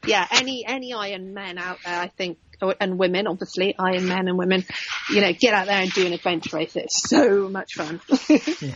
yeah, 0.06 0.28
any, 0.32 0.66
any 0.66 0.94
Iron 0.94 1.34
men 1.34 1.58
out 1.58 1.80
there, 1.86 2.00
I 2.00 2.08
think, 2.08 2.38
and 2.80 2.98
women, 2.98 3.28
obviously, 3.28 3.76
Iron 3.78 4.08
men 4.08 4.28
and 4.28 4.38
women, 4.38 4.66
you 5.10 5.22
know, 5.22 5.32
get 5.34 5.54
out 5.54 5.68
there 5.68 5.82
and 5.82 5.92
do 5.92 6.06
an 6.06 6.14
adventure 6.14 6.56
race. 6.56 6.76
It's 6.76 7.10
so 7.10 7.50
much 7.50 7.74
fun. 7.76 8.00
yeah. 8.30 8.76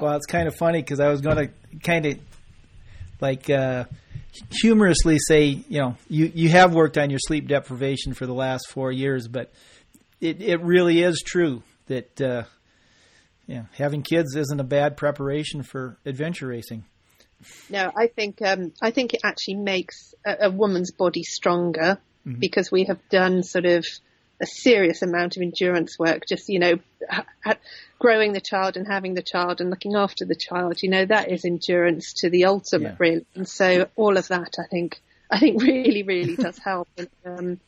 Well, 0.00 0.16
it's 0.16 0.26
kind 0.26 0.48
of 0.48 0.56
funny 0.56 0.80
because 0.80 1.00
I 1.00 1.08
was 1.08 1.20
going 1.20 1.36
to 1.36 1.50
kind 1.84 2.06
of 2.06 2.18
like 3.20 3.48
uh, 3.50 3.84
humorously 4.50 5.18
say, 5.18 5.44
you 5.44 5.80
know, 5.80 5.96
you 6.08 6.30
you 6.34 6.48
have 6.50 6.74
worked 6.74 6.98
on 6.98 7.10
your 7.10 7.18
sleep 7.20 7.46
deprivation 7.46 8.14
for 8.14 8.26
the 8.26 8.34
last 8.34 8.68
four 8.70 8.90
years, 8.90 9.28
but 9.28 9.52
it 10.20 10.40
it 10.40 10.62
really 10.62 11.02
is 11.02 11.22
true 11.24 11.62
that 11.86 12.20
uh, 12.20 12.44
yeah, 13.46 13.64
having 13.74 14.02
kids 14.02 14.34
isn't 14.34 14.60
a 14.60 14.64
bad 14.64 14.96
preparation 14.96 15.62
for 15.62 15.98
adventure 16.06 16.46
racing. 16.46 16.84
No, 17.70 17.90
I 17.94 18.06
think 18.06 18.40
um, 18.42 18.72
I 18.80 18.90
think 18.90 19.14
it 19.14 19.20
actually 19.24 19.56
makes 19.56 20.14
a, 20.24 20.46
a 20.46 20.50
woman's 20.50 20.90
body 20.90 21.22
stronger 21.22 21.98
mm-hmm. 22.26 22.38
because 22.38 22.70
we 22.70 22.84
have 22.84 23.00
done 23.08 23.42
sort 23.42 23.66
of 23.66 23.86
a 24.40 24.46
serious 24.46 25.02
amount 25.02 25.36
of 25.36 25.42
endurance 25.42 25.98
work. 25.98 26.26
Just 26.28 26.48
you 26.48 26.58
know, 26.58 26.78
ha- 27.08 27.56
growing 27.98 28.32
the 28.32 28.40
child 28.40 28.76
and 28.76 28.86
having 28.86 29.14
the 29.14 29.22
child 29.22 29.60
and 29.60 29.70
looking 29.70 29.94
after 29.94 30.24
the 30.24 30.34
child. 30.34 30.82
You 30.82 30.90
know, 30.90 31.06
that 31.06 31.30
is 31.30 31.44
endurance 31.44 32.14
to 32.14 32.30
the 32.30 32.46
ultimate, 32.46 32.90
yeah. 32.90 32.96
really. 32.98 33.26
And 33.36 33.48
so 33.48 33.88
all 33.96 34.16
of 34.16 34.28
that, 34.28 34.56
I 34.58 34.66
think, 34.68 35.00
I 35.30 35.38
think 35.38 35.62
really, 35.62 36.02
really 36.02 36.34
does 36.34 36.58
help. 36.64 36.88
And, 36.98 37.08
um, 37.24 37.60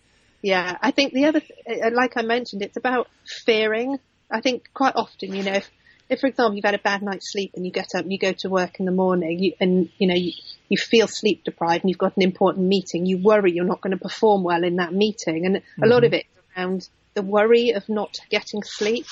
yeah, 0.43 0.77
I 0.83 0.91
think 0.91 1.13
the 1.13 1.27
other, 1.27 1.41
th- 1.41 1.93
like 1.93 2.17
I 2.17 2.23
mentioned, 2.23 2.63
it's 2.63 2.77
about 2.77 3.09
fearing. 3.25 3.99
I 4.31 4.41
think 4.41 4.69
quite 4.75 4.97
often, 4.97 5.35
you 5.35 5.45
know, 5.45 5.55
if, 5.55 5.71
if 6.09 6.21
for 6.21 6.27
example 6.27 6.55
you've 6.55 6.65
had 6.65 6.75
a 6.75 6.79
bad 6.79 7.03
night's 7.03 7.33
sleep 7.33 7.53
and 7.55 7.65
you 7.65 7.73
get 7.73 7.95
up 7.95 8.03
and 8.03 8.13
you 8.13 8.19
go 8.19 8.33
to 8.33 8.49
work 8.49 8.79
in 8.79 8.87
the 8.87 8.93
morning 8.93 9.43
you, 9.43 9.53
and 9.61 9.89
you 9.99 10.07
know 10.07 10.15
you, 10.15 10.33
you 10.69 10.77
feel 10.77 11.07
sleep 11.07 11.45
deprived 11.45 11.85
and 11.85 11.91
you've 11.91 11.99
got 11.99 12.17
an 12.17 12.23
important 12.23 12.67
meeting, 12.67 13.07
you 13.07 13.19
worry 13.19 13.53
you're 13.53 13.65
not 13.65 13.81
going 13.81 13.97
to 13.97 14.03
perform 14.03 14.43
well 14.43 14.65
in 14.65 14.77
that 14.77 14.93
meeting, 14.93 15.47
and 15.47 15.57
mm-hmm. 15.57 15.83
a 15.83 15.87
lot 15.87 16.03
mm-hmm. 16.03 16.07
of 16.07 16.13
it 16.15 16.27
around 16.57 16.89
the 17.15 17.23
worry 17.23 17.71
of 17.71 17.89
not 17.89 18.19
getting 18.31 18.63
sleep. 18.63 19.07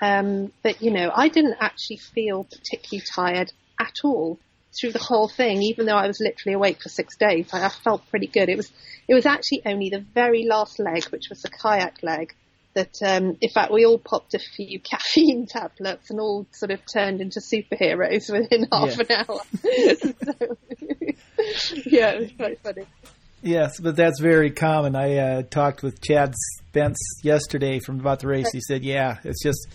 Um, 0.00 0.52
but 0.62 0.82
you 0.82 0.90
know, 0.90 1.12
I 1.14 1.28
didn't 1.28 1.56
actually 1.60 1.98
feel 1.98 2.44
particularly 2.44 3.04
tired 3.06 3.52
at 3.78 3.98
all 4.02 4.38
through 4.72 4.92
the 4.92 4.98
whole 4.98 5.28
thing, 5.28 5.62
even 5.62 5.86
though 5.86 5.96
I 5.96 6.06
was 6.06 6.18
literally 6.18 6.54
awake 6.54 6.82
for 6.82 6.88
six 6.88 7.16
days. 7.16 7.50
I, 7.52 7.66
I 7.66 7.68
felt 7.68 8.08
pretty 8.10 8.26
good. 8.26 8.48
It 8.48 8.56
was 8.56 8.72
it 9.06 9.14
was 9.14 9.26
actually 9.26 9.62
only 9.66 9.90
the 9.90 10.00
very 10.00 10.44
last 10.44 10.78
leg, 10.78 11.04
which 11.06 11.28
was 11.28 11.42
the 11.42 11.50
kayak 11.50 12.02
leg, 12.02 12.34
that 12.74 12.94
um, 13.04 13.36
in 13.40 13.50
fact 13.50 13.72
we 13.72 13.84
all 13.84 13.98
popped 13.98 14.34
a 14.34 14.38
few 14.38 14.80
caffeine 14.90 15.46
tablets 15.46 16.10
and 16.10 16.20
all 16.20 16.46
sort 16.52 16.70
of 16.70 16.80
turned 16.92 17.20
into 17.20 17.40
superheroes 17.40 18.30
within 18.30 18.66
half 18.72 18.96
yeah. 18.96 19.04
an 19.08 19.24
hour. 19.28 19.40
so, 20.22 20.56
yeah, 21.86 22.10
it 22.10 22.20
was 22.20 22.32
quite 22.36 22.60
funny. 22.60 22.86
Yes, 23.42 23.80
but 23.80 23.96
that's 23.96 24.20
very 24.20 24.52
common. 24.52 24.94
I 24.94 25.16
uh, 25.16 25.42
talked 25.42 25.82
with 25.82 26.00
Chad 26.00 26.32
Spence 26.68 26.98
yesterday 27.24 27.80
from 27.80 27.98
about 27.98 28.20
the 28.20 28.28
race. 28.28 28.52
He 28.52 28.60
said, 28.60 28.84
"Yeah, 28.84 29.18
it's 29.24 29.42
just 29.42 29.66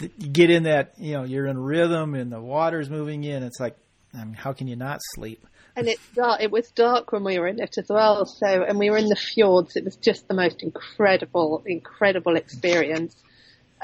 you 0.00 0.28
get 0.28 0.50
in 0.50 0.64
that 0.64 0.92
you 0.98 1.14
know 1.14 1.24
you're 1.24 1.46
in 1.46 1.56
rhythm 1.56 2.14
and 2.14 2.30
the 2.30 2.40
water's 2.40 2.90
moving 2.90 3.24
in. 3.24 3.42
It's 3.42 3.58
like, 3.58 3.76
I 4.12 4.24
mean, 4.24 4.34
how 4.34 4.52
can 4.52 4.68
you 4.68 4.76
not 4.76 4.98
sleep?" 5.14 5.46
And 5.76 5.88
it's 5.88 6.06
dark. 6.14 6.40
It 6.40 6.50
was 6.50 6.70
dark 6.70 7.12
when 7.12 7.24
we 7.24 7.38
were 7.38 7.46
in 7.46 7.60
it 7.60 7.78
as 7.78 7.88
well. 7.88 8.26
So, 8.26 8.46
and 8.46 8.78
we 8.78 8.90
were 8.90 8.96
in 8.96 9.08
the 9.08 9.16
fjords. 9.16 9.76
It 9.76 9.84
was 9.84 9.96
just 9.96 10.26
the 10.26 10.34
most 10.34 10.62
incredible, 10.62 11.62
incredible 11.66 12.36
experience. 12.36 13.14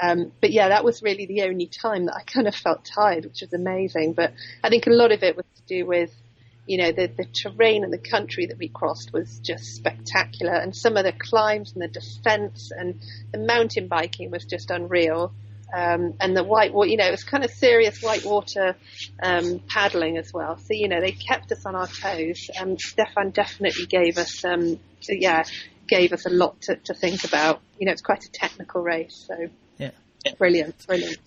Um, 0.01 0.33
but 0.41 0.51
yeah, 0.51 0.69
that 0.69 0.83
was 0.83 1.01
really 1.01 1.25
the 1.25 1.43
only 1.43 1.67
time 1.67 2.07
that 2.07 2.15
I 2.15 2.23
kind 2.23 2.47
of 2.47 2.55
felt 2.55 2.83
tired, 2.83 3.25
which 3.25 3.41
was 3.41 3.53
amazing. 3.53 4.13
But 4.13 4.33
I 4.63 4.69
think 4.69 4.87
a 4.87 4.91
lot 4.91 5.11
of 5.11 5.23
it 5.23 5.37
was 5.37 5.45
to 5.55 5.61
do 5.67 5.85
with 5.85 6.11
you 6.67 6.77
know, 6.77 6.91
the, 6.91 7.07
the 7.07 7.25
terrain 7.25 7.83
and 7.83 7.93
the 7.93 7.97
country 7.97 8.47
that 8.47 8.57
we 8.57 8.69
crossed 8.69 9.13
was 9.13 9.39
just 9.39 9.75
spectacular. 9.75 10.53
And 10.53 10.75
some 10.75 10.97
of 10.97 11.05
the 11.05 11.11
climbs 11.11 11.73
and 11.73 11.81
the 11.81 11.87
descents 11.87 12.71
and 12.71 12.99
the 13.31 13.37
mountain 13.37 13.87
biking 13.87 14.31
was 14.31 14.45
just 14.45 14.71
unreal. 14.71 15.33
Um, 15.75 16.13
and 16.21 16.37
the 16.37 16.43
white 16.43 16.73
water, 16.73 16.89
you 16.89 16.97
know, 16.97 17.07
it 17.07 17.11
was 17.11 17.23
kind 17.23 17.43
of 17.43 17.51
serious 17.51 18.01
whitewater 18.01 18.75
um, 19.21 19.59
paddling 19.67 20.17
as 20.17 20.31
well. 20.33 20.57
So, 20.57 20.67
you 20.69 20.87
know, 20.87 21.01
they 21.01 21.11
kept 21.11 21.51
us 21.51 21.65
on 21.65 21.75
our 21.75 21.87
toes. 21.87 22.49
And 22.57 22.79
Stefan 22.79 23.31
definitely 23.31 23.85
gave 23.85 24.17
us, 24.17 24.45
um, 24.45 24.79
yeah, 25.09 25.43
gave 25.87 26.13
us 26.13 26.25
a 26.25 26.29
lot 26.29 26.61
to, 26.61 26.77
to 26.77 26.93
think 26.93 27.25
about. 27.25 27.61
You 27.77 27.87
know, 27.87 27.91
it's 27.91 28.01
quite 28.01 28.23
a 28.23 28.31
technical 28.31 28.81
race. 28.81 29.25
So, 29.27 29.49
yeah, 29.77 29.91
brilliant, 30.37 30.87
brilliant. 30.87 31.17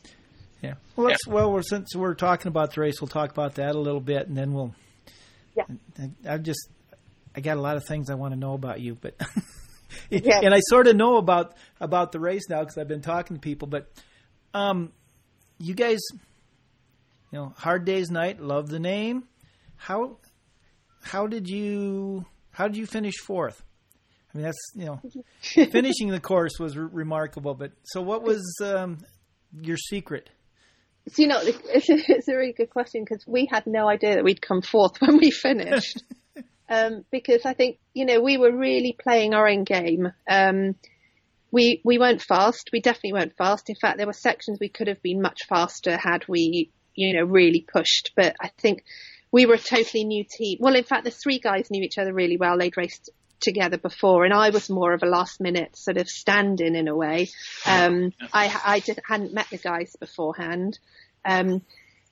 Yeah. 0.62 0.74
Well, 0.96 1.10
yeah. 1.10 1.16
well, 1.26 1.52
we're, 1.52 1.62
since 1.62 1.94
we're 1.94 2.14
talking 2.14 2.48
about 2.48 2.74
the 2.74 2.80
race, 2.80 3.00
we'll 3.00 3.08
talk 3.08 3.30
about 3.30 3.56
that 3.56 3.74
a 3.74 3.78
little 3.78 4.00
bit, 4.00 4.28
and 4.28 4.36
then 4.36 4.52
we'll 4.52 4.74
yeah. 5.54 5.64
I, 6.26 6.34
I 6.34 6.38
just 6.38 6.68
I 7.36 7.40
got 7.40 7.56
a 7.56 7.60
lot 7.60 7.76
of 7.76 7.84
things 7.84 8.10
I 8.10 8.14
want 8.14 8.32
to 8.32 8.40
know 8.40 8.54
about 8.54 8.80
you, 8.80 8.96
but 9.00 9.14
yeah. 10.10 10.40
and 10.42 10.54
I 10.54 10.60
sort 10.60 10.86
of 10.86 10.96
know 10.96 11.16
about 11.16 11.54
about 11.80 12.12
the 12.12 12.20
race 12.20 12.48
now 12.48 12.60
because 12.60 12.78
I've 12.78 12.88
been 12.88 13.02
talking 13.02 13.36
to 13.36 13.40
people. 13.40 13.68
But 13.68 13.88
um, 14.54 14.92
you 15.58 15.74
guys, 15.74 16.00
you 16.12 17.38
know, 17.38 17.54
Hard 17.56 17.84
Day's 17.84 18.10
Night, 18.10 18.40
love 18.40 18.68
the 18.68 18.80
name. 18.80 19.24
How 19.76 20.18
how 21.02 21.26
did 21.26 21.48
you 21.48 22.24
how 22.50 22.68
did 22.68 22.76
you 22.76 22.86
finish 22.86 23.16
fourth? 23.18 23.62
I 24.34 24.38
mean, 24.38 24.44
that's 24.44 24.72
you 24.74 24.86
know, 24.86 25.00
finishing 25.40 26.08
the 26.08 26.20
course 26.20 26.58
was 26.58 26.76
re- 26.76 26.88
remarkable. 26.90 27.54
But 27.54 27.72
so, 27.84 28.02
what 28.02 28.22
was 28.22 28.42
um, 28.62 28.98
your 29.60 29.76
secret? 29.76 30.30
So, 31.08 31.22
you 31.22 31.28
know, 31.28 31.40
it's, 31.42 31.88
it's 31.88 32.28
a 32.28 32.36
really 32.36 32.52
good 32.52 32.70
question 32.70 33.04
because 33.04 33.26
we 33.26 33.48
had 33.50 33.66
no 33.66 33.88
idea 33.88 34.16
that 34.16 34.24
we'd 34.24 34.42
come 34.42 34.62
fourth 34.62 35.00
when 35.00 35.16
we 35.18 35.30
finished. 35.30 36.02
um, 36.68 37.04
because 37.10 37.46
I 37.46 37.54
think, 37.54 37.78
you 37.94 38.04
know, 38.04 38.20
we 38.20 38.36
were 38.36 38.54
really 38.54 38.96
playing 38.98 39.34
our 39.34 39.48
own 39.48 39.64
game. 39.64 40.12
Um, 40.28 40.74
we, 41.50 41.80
we 41.84 41.98
weren't 41.98 42.22
fast. 42.22 42.70
We 42.72 42.80
definitely 42.80 43.14
weren't 43.14 43.36
fast. 43.36 43.70
In 43.70 43.76
fact, 43.76 43.96
there 43.96 44.06
were 44.06 44.12
sections 44.12 44.58
we 44.60 44.68
could 44.68 44.88
have 44.88 45.02
been 45.02 45.22
much 45.22 45.46
faster 45.48 45.96
had 45.96 46.24
we, 46.28 46.70
you 46.94 47.16
know, 47.16 47.24
really 47.24 47.64
pushed. 47.72 48.12
But 48.16 48.36
I 48.40 48.50
think 48.58 48.84
we 49.30 49.46
were 49.46 49.54
a 49.54 49.58
totally 49.58 50.04
new 50.04 50.24
team. 50.24 50.58
Well, 50.60 50.74
in 50.74 50.84
fact, 50.84 51.04
the 51.04 51.10
three 51.10 51.38
guys 51.38 51.70
knew 51.70 51.82
each 51.82 51.98
other 51.98 52.12
really 52.12 52.36
well. 52.36 52.58
They'd 52.58 52.76
raced 52.76 53.10
together 53.40 53.78
before, 53.78 54.24
and 54.24 54.34
I 54.34 54.50
was 54.50 54.68
more 54.68 54.92
of 54.92 55.02
a 55.02 55.06
last 55.06 55.40
minute 55.40 55.76
sort 55.76 55.96
of 55.96 56.08
stand 56.08 56.60
in 56.60 56.74
in 56.74 56.88
a 56.88 56.96
way. 56.96 57.28
Um, 57.66 58.12
I, 58.32 58.54
I 58.64 58.80
just 58.80 59.00
hadn't 59.06 59.32
met 59.32 59.46
the 59.50 59.58
guys 59.58 59.94
beforehand. 59.98 60.78
Um, 61.24 61.62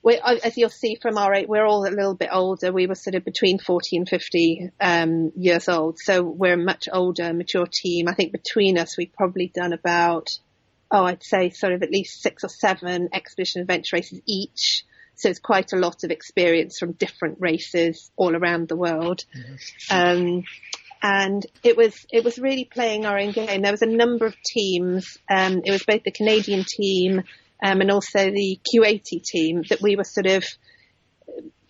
we, 0.07 0.17
as 0.23 0.57
you'll 0.57 0.69
see 0.69 0.95
from 1.01 1.17
our 1.17 1.33
age, 1.33 1.49
we're 1.49 1.65
all 1.65 1.85
a 1.85 1.91
little 1.91 2.15
bit 2.15 2.29
older. 2.31 2.71
We 2.71 2.87
were 2.87 2.95
sort 2.95 3.15
of 3.15 3.25
between 3.25 3.59
40 3.59 3.97
and 3.97 4.07
50 4.07 4.69
um, 4.79 5.33
years 5.35 5.67
old, 5.67 5.97
so 5.99 6.23
we're 6.23 6.53
a 6.53 6.57
much 6.57 6.85
older, 6.89 7.33
mature 7.33 7.67
team. 7.69 8.07
I 8.07 8.13
think 8.13 8.31
between 8.31 8.77
us, 8.77 8.97
we've 8.97 9.11
probably 9.11 9.51
done 9.53 9.73
about, 9.73 10.29
oh, 10.89 11.03
I'd 11.03 11.23
say 11.23 11.49
sort 11.49 11.73
of 11.73 11.83
at 11.83 11.91
least 11.91 12.21
six 12.21 12.45
or 12.45 12.47
seven 12.47 13.09
expedition 13.11 13.59
adventure 13.59 13.97
races 13.97 14.21
each. 14.25 14.85
So 15.15 15.27
it's 15.27 15.39
quite 15.39 15.73
a 15.73 15.77
lot 15.77 16.05
of 16.05 16.11
experience 16.11 16.79
from 16.79 16.93
different 16.93 17.39
races 17.41 18.09
all 18.15 18.33
around 18.33 18.69
the 18.69 18.77
world. 18.77 19.25
Mm-hmm. 19.37 20.37
Um, 20.37 20.43
and 21.03 21.45
it 21.63 21.75
was 21.75 22.05
it 22.09 22.23
was 22.23 22.39
really 22.39 22.63
playing 22.63 23.05
our 23.05 23.19
own 23.19 23.33
game. 23.33 23.61
There 23.61 23.73
was 23.73 23.81
a 23.81 23.87
number 23.87 24.25
of 24.25 24.35
teams. 24.41 25.17
Um, 25.29 25.63
it 25.65 25.71
was 25.71 25.83
both 25.83 26.03
the 26.03 26.11
Canadian 26.11 26.63
team 26.63 27.23
um, 27.63 27.81
and 27.81 27.91
also 27.91 28.29
the 28.31 28.59
Q80 28.73 29.23
team 29.23 29.63
that 29.69 29.81
we 29.81 29.95
were 29.95 30.03
sort 30.03 30.27
of 30.27 30.43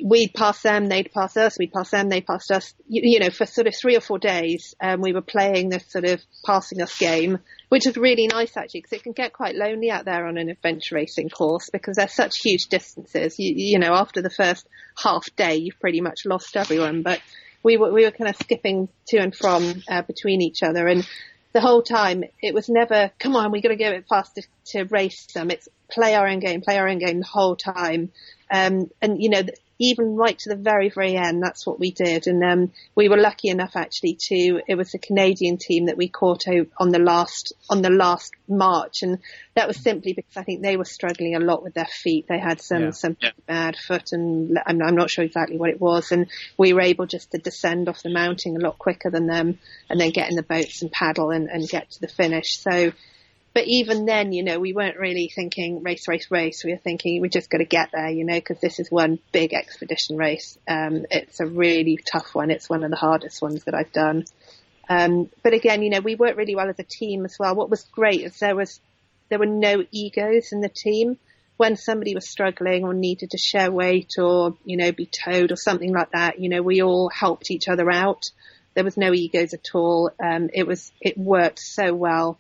we'd 0.04 0.34
pass 0.34 0.62
them, 0.62 0.88
they'd 0.88 1.12
pass 1.12 1.36
us, 1.38 1.58
we'd 1.58 1.74
pass 1.74 1.90
them, 1.90 2.10
they 2.10 2.22
passed 2.22 2.52
us. 2.52 2.74
You, 2.88 3.02
you 3.04 3.20
know, 3.20 3.30
for 3.30 3.46
sort 3.46 3.68
of 3.68 3.74
three 3.80 3.96
or 3.96 4.02
four 4.02 4.20
days, 4.20 4.76
um, 4.82 5.02
we 5.02 5.14
were 5.14 5.22
playing 5.22 5.70
this 5.70 5.86
sort 5.90 6.06
of 6.06 6.22
passing 6.46 6.82
us 6.82 6.98
game, 6.98 7.40
which 7.70 7.88
is 7.88 7.98
really 7.98 8.28
nice 8.28 8.56
actually, 8.56 8.82
because 8.82 8.94
it 8.94 9.04
can 9.04 9.14
get 9.14 9.34
quite 9.34 9.56
lonely 9.56 9.90
out 9.90 10.06
there 10.06 10.28
on 10.28 10.38
an 10.38 10.50
adventure 10.50 10.96
racing 10.96 11.30
course 11.30 11.70
because 11.72 11.98
there's 11.98 12.14
such 12.14 12.34
huge 12.44 12.68
distances. 12.68 13.36
You, 13.40 13.54
you 13.56 13.80
know, 13.80 13.94
after 13.94 14.22
the 14.22 14.30
first 14.30 14.68
half 14.98 15.26
day, 15.36 15.56
you've 15.56 15.80
pretty 15.80 16.02
much 16.02 16.22
lost 16.26 16.56
everyone, 16.56 17.02
but 17.02 17.20
we 17.64 17.78
were 17.78 17.92
we 17.92 18.06
were 18.06 18.12
kind 18.12 18.30
of 18.30 18.36
skipping 18.38 18.90
to 19.08 19.18
and 19.18 19.36
from 19.36 19.84
uh, 19.90 20.04
between 20.04 20.42
each 20.42 20.62
other, 20.64 20.88
and 20.88 21.08
the 21.54 21.62
whole 21.62 21.82
time 21.82 22.24
it 22.42 22.54
was 22.54 22.70
never, 22.70 23.12
"Come 23.20 23.36
on, 23.36 23.52
we've 23.52 23.64
got 23.64 23.70
to 23.70 23.76
go 23.76 23.90
a 23.90 23.96
bit 23.96 24.06
faster 24.08 24.42
to 24.68 24.84
race 24.86 25.26
them." 25.34 25.50
It's 25.50 25.68
play 25.92 26.16
our 26.16 26.28
own 26.28 26.40
game, 26.40 26.62
play 26.62 26.78
our 26.78 26.88
own 26.88 27.00
game 27.00 27.20
the 27.20 27.26
whole 27.26 27.56
time. 27.56 28.12
Um, 28.50 28.90
and 29.02 29.22
you 29.22 29.30
know, 29.30 29.44
even 29.80 30.16
right 30.16 30.38
to 30.40 30.50
the 30.50 30.56
very, 30.56 30.90
very 30.90 31.16
end, 31.16 31.42
that's 31.42 31.66
what 31.66 31.80
we 31.80 31.92
did. 31.92 32.28
And 32.28 32.44
um, 32.44 32.72
we 32.96 33.10
were 33.10 33.18
lucky 33.18 33.50
enough 33.50 33.76
actually 33.76 34.18
to. 34.28 34.62
It 34.68 34.76
was 34.76 34.94
a 34.94 35.00
Canadian 35.00 35.58
team 35.58 35.86
that 35.86 35.98
we 35.98 36.08
caught 36.08 36.46
on 36.78 36.90
the 36.90 37.00
last 37.00 37.54
on 37.70 37.82
the 37.82 37.90
last 37.90 38.34
march, 38.48 39.04
and 39.04 39.20
that 39.56 39.68
was 39.68 39.78
simply 39.78 40.14
because 40.14 40.36
I 40.36 40.44
think 40.44 40.62
they 40.62 40.78
were 40.78 40.86
struggling 40.86 41.36
a 41.36 41.40
lot 41.40 41.64
with 41.64 41.74
their 41.74 41.86
feet. 41.86 42.26
They 42.28 42.40
had 42.40 42.62
some 42.62 42.84
yeah. 42.84 42.92
some 42.92 43.18
yeah. 43.22 43.32
bad 43.46 43.76
foot, 43.76 44.12
and 44.14 44.58
I'm, 44.66 44.82
I'm 44.82 44.96
not 44.96 45.12
sure 45.12 45.24
exactly 45.24 45.58
what 45.58 45.70
it 45.70 45.80
was. 45.80 46.12
And 46.12 46.28
we 46.58 46.74
were 46.74 46.82
able 46.82 47.06
just 47.06 47.32
to 47.32 47.38
descend 47.38 47.88
off 47.88 48.04
the 48.04 48.10
mountain 48.10 48.58
a 48.58 48.64
lot 48.64 48.80
quicker 48.80 49.12
than 49.12 49.28
them, 49.28 49.60
and 49.90 50.00
then 50.00 50.10
get 50.10 50.30
in 50.30 50.36
the 50.36 50.44
boats 50.44 50.82
and 50.82 50.92
paddle 50.92 51.30
and, 51.30 51.50
and 51.50 51.68
get 51.68 51.92
to 51.92 52.02
the 52.02 52.08
finish. 52.08 52.58
So 52.58 52.94
but 53.58 53.66
even 53.66 54.06
then, 54.06 54.34
you 54.34 54.44
know, 54.44 54.60
we 54.60 54.72
weren't 54.72 55.00
really 55.00 55.32
thinking 55.34 55.82
race, 55.82 56.08
race, 56.08 56.30
race. 56.30 56.64
We 56.64 56.74
were 56.74 56.78
thinking 56.78 57.20
we 57.20 57.28
just 57.28 57.50
got 57.50 57.58
to 57.58 57.66
get 57.66 57.90
there, 57.92 58.08
you 58.08 58.24
know, 58.24 58.36
because 58.36 58.60
this 58.60 58.80
is 58.80 58.92
one 58.92 59.18
big 59.32 59.52
expedition 59.52 60.16
race. 60.16 60.60
Um, 60.68 61.08
it's 61.10 61.40
a 61.40 61.48
really 61.48 61.98
tough 61.98 62.36
one. 62.36 62.52
It's 62.52 62.70
one 62.70 62.84
of 62.84 62.92
the 62.92 62.98
hardest 62.98 63.42
ones 63.42 63.64
that 63.64 63.74
I've 63.74 63.92
done. 63.92 64.26
Um, 64.88 65.32
but 65.42 65.56
again, 65.56 65.82
you 65.82 65.90
know, 65.90 66.02
we 66.02 66.14
worked 66.14 66.38
really 66.38 66.56
well 66.56 66.70
as 66.70 66.78
a 66.78 66.84
team 66.84 67.26
as 67.26 67.38
well. 67.40 67.56
What 67.56 67.72
was 67.72 67.82
great 67.86 68.22
is 68.22 68.38
there 68.38 68.56
was 68.56 68.80
there 69.30 69.40
were 69.40 69.48
no 69.48 69.84
egos 69.90 70.52
in 70.52 70.62
the 70.62 70.70
team. 70.70 71.18
When 71.56 71.78
somebody 71.78 72.14
was 72.14 72.30
struggling 72.30 72.84
or 72.84 72.94
needed 72.94 73.32
to 73.32 73.40
share 73.40 73.72
weight 73.72 74.20
or 74.20 74.56
you 74.66 74.78
know 74.78 74.92
be 74.92 75.08
towed 75.08 75.52
or 75.52 75.56
something 75.56 75.92
like 75.92 76.12
that, 76.12 76.40
you 76.40 76.50
know, 76.50 76.62
we 76.62 76.84
all 76.84 77.10
helped 77.10 77.50
each 77.50 77.68
other 77.68 77.90
out. 77.90 78.30
There 78.76 78.84
was 78.84 78.98
no 78.98 79.16
egos 79.16 79.56
at 79.56 79.70
all. 79.74 80.12
Um, 80.24 80.52
it 80.54 80.68
was 80.68 80.92
it 81.02 81.18
worked 81.18 81.58
so 81.58 81.96
well. 81.96 82.38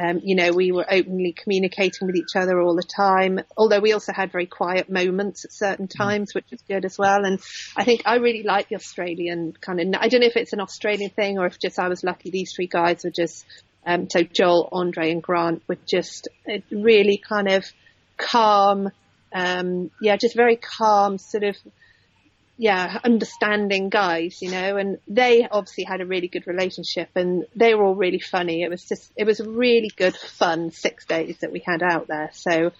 Um, 0.00 0.20
you 0.22 0.34
know, 0.34 0.52
we 0.52 0.72
were 0.72 0.86
openly 0.90 1.34
communicating 1.36 2.06
with 2.06 2.16
each 2.16 2.34
other 2.34 2.60
all 2.60 2.74
the 2.74 2.82
time, 2.82 3.40
although 3.58 3.80
we 3.80 3.92
also 3.92 4.12
had 4.12 4.32
very 4.32 4.46
quiet 4.46 4.88
moments 4.88 5.44
at 5.44 5.52
certain 5.52 5.86
mm. 5.86 5.96
times, 5.96 6.34
which 6.34 6.46
was 6.50 6.62
good 6.62 6.86
as 6.86 6.96
well. 6.96 7.24
And 7.24 7.40
I 7.76 7.84
think 7.84 8.02
I 8.06 8.16
really 8.16 8.42
like 8.42 8.68
the 8.70 8.76
Australian 8.76 9.52
kind 9.60 9.80
of, 9.80 9.88
I 10.00 10.08
don't 10.08 10.20
know 10.20 10.26
if 10.26 10.36
it's 10.36 10.54
an 10.54 10.60
Australian 10.60 11.10
thing 11.10 11.38
or 11.38 11.46
if 11.46 11.58
just 11.58 11.78
I 11.78 11.88
was 11.88 12.02
lucky 12.02 12.30
these 12.30 12.54
three 12.54 12.68
guys 12.68 13.04
were 13.04 13.10
just, 13.10 13.44
um, 13.84 14.08
so 14.08 14.22
Joel, 14.22 14.70
Andre 14.72 15.10
and 15.10 15.22
Grant 15.22 15.62
were 15.68 15.78
just 15.86 16.28
uh, 16.50 16.58
really 16.70 17.18
kind 17.18 17.48
of 17.48 17.66
calm, 18.16 18.90
um, 19.34 19.90
yeah, 20.00 20.16
just 20.16 20.36
very 20.36 20.56
calm, 20.56 21.18
sort 21.18 21.44
of 21.44 21.56
yeah, 22.58 22.98
understanding 23.02 23.88
guys, 23.88 24.38
you 24.42 24.50
know, 24.50 24.76
and 24.76 24.98
they 25.08 25.48
obviously 25.50 25.84
had 25.84 26.00
a 26.00 26.06
really 26.06 26.28
good 26.28 26.46
relationship 26.46 27.08
and 27.14 27.46
they 27.56 27.74
were 27.74 27.84
all 27.84 27.94
really 27.94 28.20
funny. 28.20 28.62
It 28.62 28.70
was 28.70 28.84
just, 28.84 29.10
it 29.16 29.24
was 29.24 29.40
a 29.40 29.48
really 29.48 29.90
good 29.96 30.14
fun 30.14 30.70
six 30.70 31.06
days 31.06 31.38
that 31.40 31.50
we 31.50 31.62
had 31.64 31.82
out 31.82 32.08
there. 32.08 32.30
So, 32.32 32.70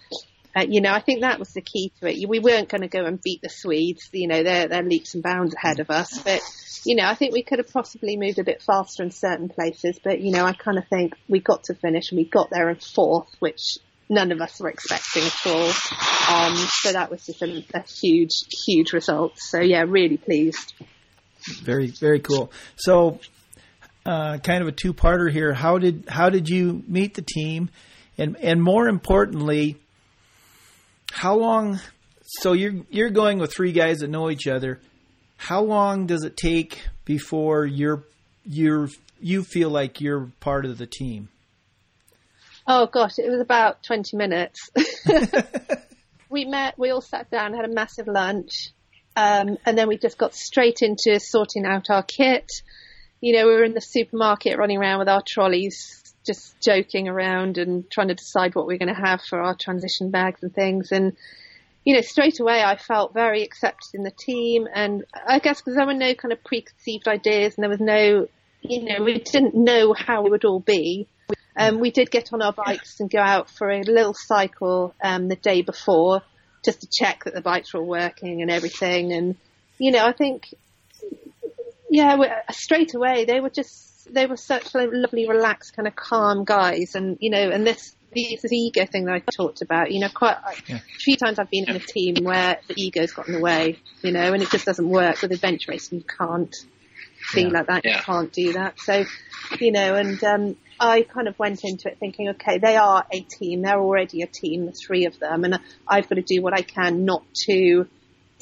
uh, 0.55 0.65
you 0.67 0.79
know, 0.79 0.93
I 0.93 1.01
think 1.01 1.21
that 1.21 1.39
was 1.39 1.53
the 1.53 1.61
key 1.61 1.91
to 1.99 2.07
it. 2.07 2.29
We 2.29 2.39
weren't 2.39 2.69
going 2.69 2.81
to 2.81 2.87
go 2.87 3.05
and 3.05 3.21
beat 3.21 3.41
the 3.41 3.49
Swedes, 3.49 4.09
you 4.11 4.27
know, 4.27 4.43
they're, 4.43 4.67
they're 4.67 4.83
leaps 4.83 5.15
and 5.15 5.23
bounds 5.23 5.55
ahead 5.55 5.79
of 5.79 5.89
us, 5.89 6.19
but, 6.19 6.41
you 6.85 6.95
know, 6.95 7.05
I 7.05 7.15
think 7.15 7.33
we 7.33 7.43
could 7.43 7.59
have 7.59 7.73
possibly 7.73 8.15
moved 8.15 8.37
a 8.39 8.43
bit 8.43 8.61
faster 8.61 9.01
in 9.01 9.09
certain 9.09 9.49
places, 9.49 9.99
but, 10.03 10.21
you 10.21 10.31
know, 10.31 10.45
I 10.45 10.53
kind 10.53 10.77
of 10.77 10.87
think 10.87 11.13
we 11.27 11.39
got 11.39 11.63
to 11.65 11.73
finish 11.73 12.11
and 12.11 12.19
we 12.19 12.25
got 12.25 12.51
there 12.51 12.69
in 12.69 12.75
fourth, 12.75 13.35
which 13.39 13.79
none 14.13 14.31
of 14.31 14.41
us 14.41 14.59
were 14.59 14.69
expecting 14.69 15.23
at 15.23 15.45
all. 15.45 15.67
Um, 16.29 16.55
so 16.55 16.93
that 16.93 17.09
was 17.09 17.25
just 17.25 17.41
a, 17.41 17.65
a, 17.73 17.83
huge, 18.01 18.31
huge 18.65 18.93
result. 18.93 19.33
So 19.37 19.59
yeah, 19.59 19.83
really 19.87 20.17
pleased. 20.17 20.73
Very, 21.61 21.87
very 21.87 22.19
cool. 22.19 22.51
So, 22.75 23.19
uh, 24.05 24.37
kind 24.37 24.61
of 24.61 24.67
a 24.67 24.71
two-parter 24.71 25.31
here. 25.31 25.53
How 25.53 25.77
did 25.77 26.05
how 26.07 26.29
did 26.29 26.49
you 26.49 26.83
meet 26.87 27.15
the 27.15 27.21
team, 27.21 27.69
and 28.17 28.37
and 28.37 28.61
more 28.61 28.87
importantly, 28.87 29.77
how 31.11 31.35
long? 31.35 31.79
So 32.25 32.53
you're 32.53 32.83
you're 32.89 33.09
going 33.09 33.39
with 33.39 33.53
three 33.53 33.71
guys 33.71 33.99
that 33.99 34.09
know 34.09 34.29
each 34.29 34.47
other. 34.47 34.79
How 35.37 35.61
long 35.61 36.05
does 36.05 36.23
it 36.23 36.37
take 36.37 36.81
before 37.05 37.65
you're 37.65 38.03
you're 38.45 38.89
you 39.21 39.43
feel 39.43 39.69
like 39.69 40.01
you're 40.01 40.31
part 40.39 40.65
of 40.65 40.77
the 40.77 40.87
team? 40.87 41.29
Oh 42.65 42.87
gosh, 42.87 43.19
it 43.19 43.29
was 43.29 43.41
about 43.41 43.83
20 43.83 44.15
minutes. 44.15 44.69
we 46.29 46.45
met, 46.45 46.77
we 46.77 46.91
all 46.91 47.01
sat 47.01 47.29
down, 47.29 47.53
had 47.53 47.65
a 47.65 47.73
massive 47.73 48.07
lunch, 48.07 48.71
um, 49.15 49.57
and 49.65 49.77
then 49.77 49.87
we 49.87 49.97
just 49.97 50.17
got 50.17 50.33
straight 50.33 50.79
into 50.81 51.19
sorting 51.19 51.65
out 51.65 51.89
our 51.89 52.03
kit. 52.03 52.49
You 53.21 53.37
know, 53.37 53.47
we 53.47 53.53
were 53.53 53.63
in 53.63 53.73
the 53.73 53.81
supermarket 53.81 54.57
running 54.57 54.77
around 54.77 54.99
with 54.99 55.09
our 55.09 55.23
trolleys, 55.25 56.13
just 56.25 56.59
joking 56.61 57.07
around 57.07 57.57
and 57.57 57.89
trying 57.91 58.07
to 58.07 58.15
decide 58.15 58.55
what 58.55 58.65
we 58.65 58.75
are 58.75 58.79
going 58.79 58.93
to 58.93 59.01
have 59.01 59.21
for 59.21 59.41
our 59.41 59.55
transition 59.55 60.09
bags 60.09 60.41
and 60.41 60.53
things. 60.53 60.91
And, 60.91 61.15
you 61.85 61.95
know, 61.95 62.01
straight 62.01 62.39
away 62.39 62.63
I 62.63 62.77
felt 62.77 63.13
very 63.13 63.43
accepted 63.43 63.93
in 63.93 64.03
the 64.03 64.11
team. 64.11 64.67
And 64.73 65.05
I 65.27 65.39
guess 65.39 65.61
because 65.61 65.75
there 65.75 65.85
were 65.85 65.93
no 65.93 66.13
kind 66.15 66.31
of 66.31 66.43
preconceived 66.43 67.07
ideas 67.07 67.55
and 67.55 67.63
there 67.63 67.69
was 67.69 67.79
no, 67.79 68.27
you 68.61 68.83
know, 68.83 69.03
we 69.03 69.19
didn't 69.19 69.55
know 69.55 69.93
how 69.93 70.23
we 70.23 70.29
would 70.29 70.45
all 70.45 70.61
be. 70.61 71.07
Um, 71.55 71.79
we 71.79 71.91
did 71.91 72.09
get 72.09 72.33
on 72.33 72.41
our 72.41 72.53
bikes 72.53 72.99
and 72.99 73.09
go 73.09 73.19
out 73.19 73.49
for 73.49 73.69
a 73.69 73.83
little 73.83 74.15
cycle 74.15 74.95
um, 75.03 75.27
the 75.27 75.35
day 75.35 75.61
before 75.61 76.21
just 76.65 76.81
to 76.81 76.87
check 76.91 77.25
that 77.25 77.33
the 77.33 77.41
bikes 77.41 77.73
were 77.73 77.81
all 77.81 77.87
working 77.87 78.41
and 78.41 78.49
everything. 78.49 79.13
And, 79.13 79.35
you 79.77 79.91
know, 79.91 80.05
I 80.05 80.13
think, 80.13 80.53
yeah, 81.89 82.17
straight 82.51 82.95
away 82.95 83.25
they 83.25 83.39
were 83.39 83.49
just, 83.49 84.11
they 84.11 84.25
were 84.25 84.37
such 84.37 84.73
lovely, 84.73 85.27
relaxed, 85.27 85.75
kind 85.75 85.87
of 85.87 85.95
calm 85.95 86.43
guys. 86.43 86.95
And, 86.95 87.17
you 87.19 87.29
know, 87.29 87.49
and 87.51 87.67
this, 87.67 87.95
this 88.15 88.51
ego 88.51 88.85
thing 88.85 89.05
that 89.05 89.13
I 89.15 89.19
talked 89.19 89.61
about, 89.61 89.91
you 89.91 89.99
know, 89.99 90.09
quite 90.09 90.37
yeah. 90.67 90.77
a 90.77 90.99
few 90.99 91.17
times 91.17 91.37
I've 91.37 91.49
been 91.49 91.69
in 91.69 91.75
a 91.75 91.79
team 91.79 92.23
where 92.23 92.59
the 92.67 92.75
ego's 92.77 93.11
got 93.11 93.27
in 93.27 93.33
the 93.33 93.41
way, 93.41 93.79
you 94.01 94.11
know, 94.11 94.33
and 94.33 94.41
it 94.41 94.49
just 94.49 94.65
doesn't 94.65 94.87
work 94.87 95.21
with 95.21 95.31
adventure 95.31 95.71
racing. 95.71 95.99
You 95.99 96.05
can't 96.05 96.55
be 97.33 97.41
yeah. 97.41 97.47
like 97.49 97.67
that. 97.67 97.81
Yeah. 97.83 97.97
You 97.97 98.01
can't 98.03 98.31
do 98.31 98.53
that. 98.53 98.79
So, 98.79 99.05
you 99.59 99.71
know, 99.71 99.95
and, 99.95 100.23
um, 100.23 100.57
I 100.79 101.03
kind 101.03 101.27
of 101.27 101.37
went 101.37 101.63
into 101.63 101.89
it 101.89 101.97
thinking, 101.99 102.29
okay, 102.29 102.57
they 102.57 102.75
are 102.75 103.05
a 103.11 103.19
team. 103.21 103.61
They're 103.61 103.79
already 103.79 104.21
a 104.21 104.27
team, 104.27 104.65
the 104.65 104.71
three 104.71 105.05
of 105.05 105.19
them, 105.19 105.43
and 105.43 105.59
I've 105.87 106.09
got 106.09 106.15
to 106.15 106.21
do 106.21 106.41
what 106.41 106.53
I 106.53 106.61
can 106.61 107.05
not 107.05 107.23
to 107.47 107.87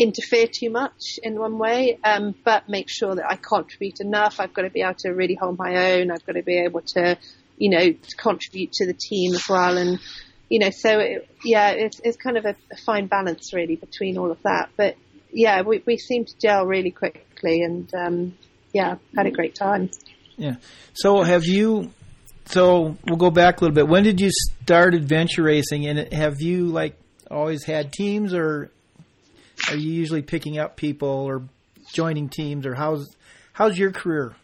interfere 0.02 0.48
too 0.48 0.70
much 0.70 1.20
in 1.22 1.38
one 1.38 1.58
way, 1.58 2.00
um, 2.04 2.34
but 2.44 2.68
make 2.68 2.90
sure 2.90 3.16
that 3.16 3.26
I 3.30 3.36
contribute 3.36 4.00
enough. 4.00 4.40
I've 4.40 4.54
got 4.54 4.64
to 4.64 4.70
be 4.70 4.82
able 4.82 4.96
to 5.00 5.10
really 5.10 5.36
hold 5.36 5.58
my 5.58 5.94
own. 5.94 6.12
I've 6.12 6.26
got 6.26 6.34
to 6.34 6.44
be 6.44 6.58
able 6.58 6.82
to, 6.96 7.18
you 7.58 7.70
know, 7.70 7.92
to 7.92 8.16
contribute 8.18 8.72
to 8.74 8.88
the 8.88 8.94
team 8.94 9.34
as 9.34 9.48
well. 9.48 9.78
And, 9.78 10.00
you 10.50 10.60
know, 10.60 10.72
so 10.72 11.00
it, 11.00 11.30
yeah, 11.44 11.72
it's, 11.72 12.00
it's 12.04 12.18
kind 12.18 12.38
of 12.38 12.46
a, 12.46 12.56
a, 12.72 12.78
fine 12.78 13.08
balance 13.08 13.54
really 13.54 13.76
between 13.76 14.18
all 14.18 14.32
of 14.32 14.42
that. 14.44 14.70
But 14.76 14.96
yeah, 15.32 15.62
we, 15.62 15.84
we 15.86 15.98
seem 15.98 16.26
to 16.26 16.34
gel 16.40 16.66
really 16.66 16.92
quickly 16.92 17.62
and, 17.62 17.94
um, 17.94 18.38
yeah, 18.74 18.96
had 19.16 19.28
a 19.28 19.32
great 19.32 19.56
time. 19.56 19.92
Yeah. 20.38 20.56
So 20.94 21.22
have 21.22 21.46
you 21.46 21.92
so 22.52 22.98
we'll 23.06 23.18
go 23.18 23.32
back 23.32 23.58
a 23.58 23.64
little 23.64 23.76
bit. 23.76 23.88
When 23.88 24.04
did 24.04 24.20
you 24.20 24.30
start 24.62 24.94
adventure 24.94 25.44
racing, 25.44 25.88
and 25.88 26.12
have 26.14 26.42
you 26.42 26.68
like 26.68 26.98
always 27.30 27.64
had 27.64 27.94
teams, 27.94 28.34
or 28.34 28.70
are 29.70 29.76
you 29.76 29.92
usually 29.92 30.22
picking 30.22 30.60
up 30.60 30.76
people 30.76 31.08
or 31.08 31.44
joining 31.94 32.30
teams, 32.30 32.66
or 32.66 32.76
how's 32.76 33.16
how's 33.54 33.78
your 33.78 33.92
career 33.92 34.36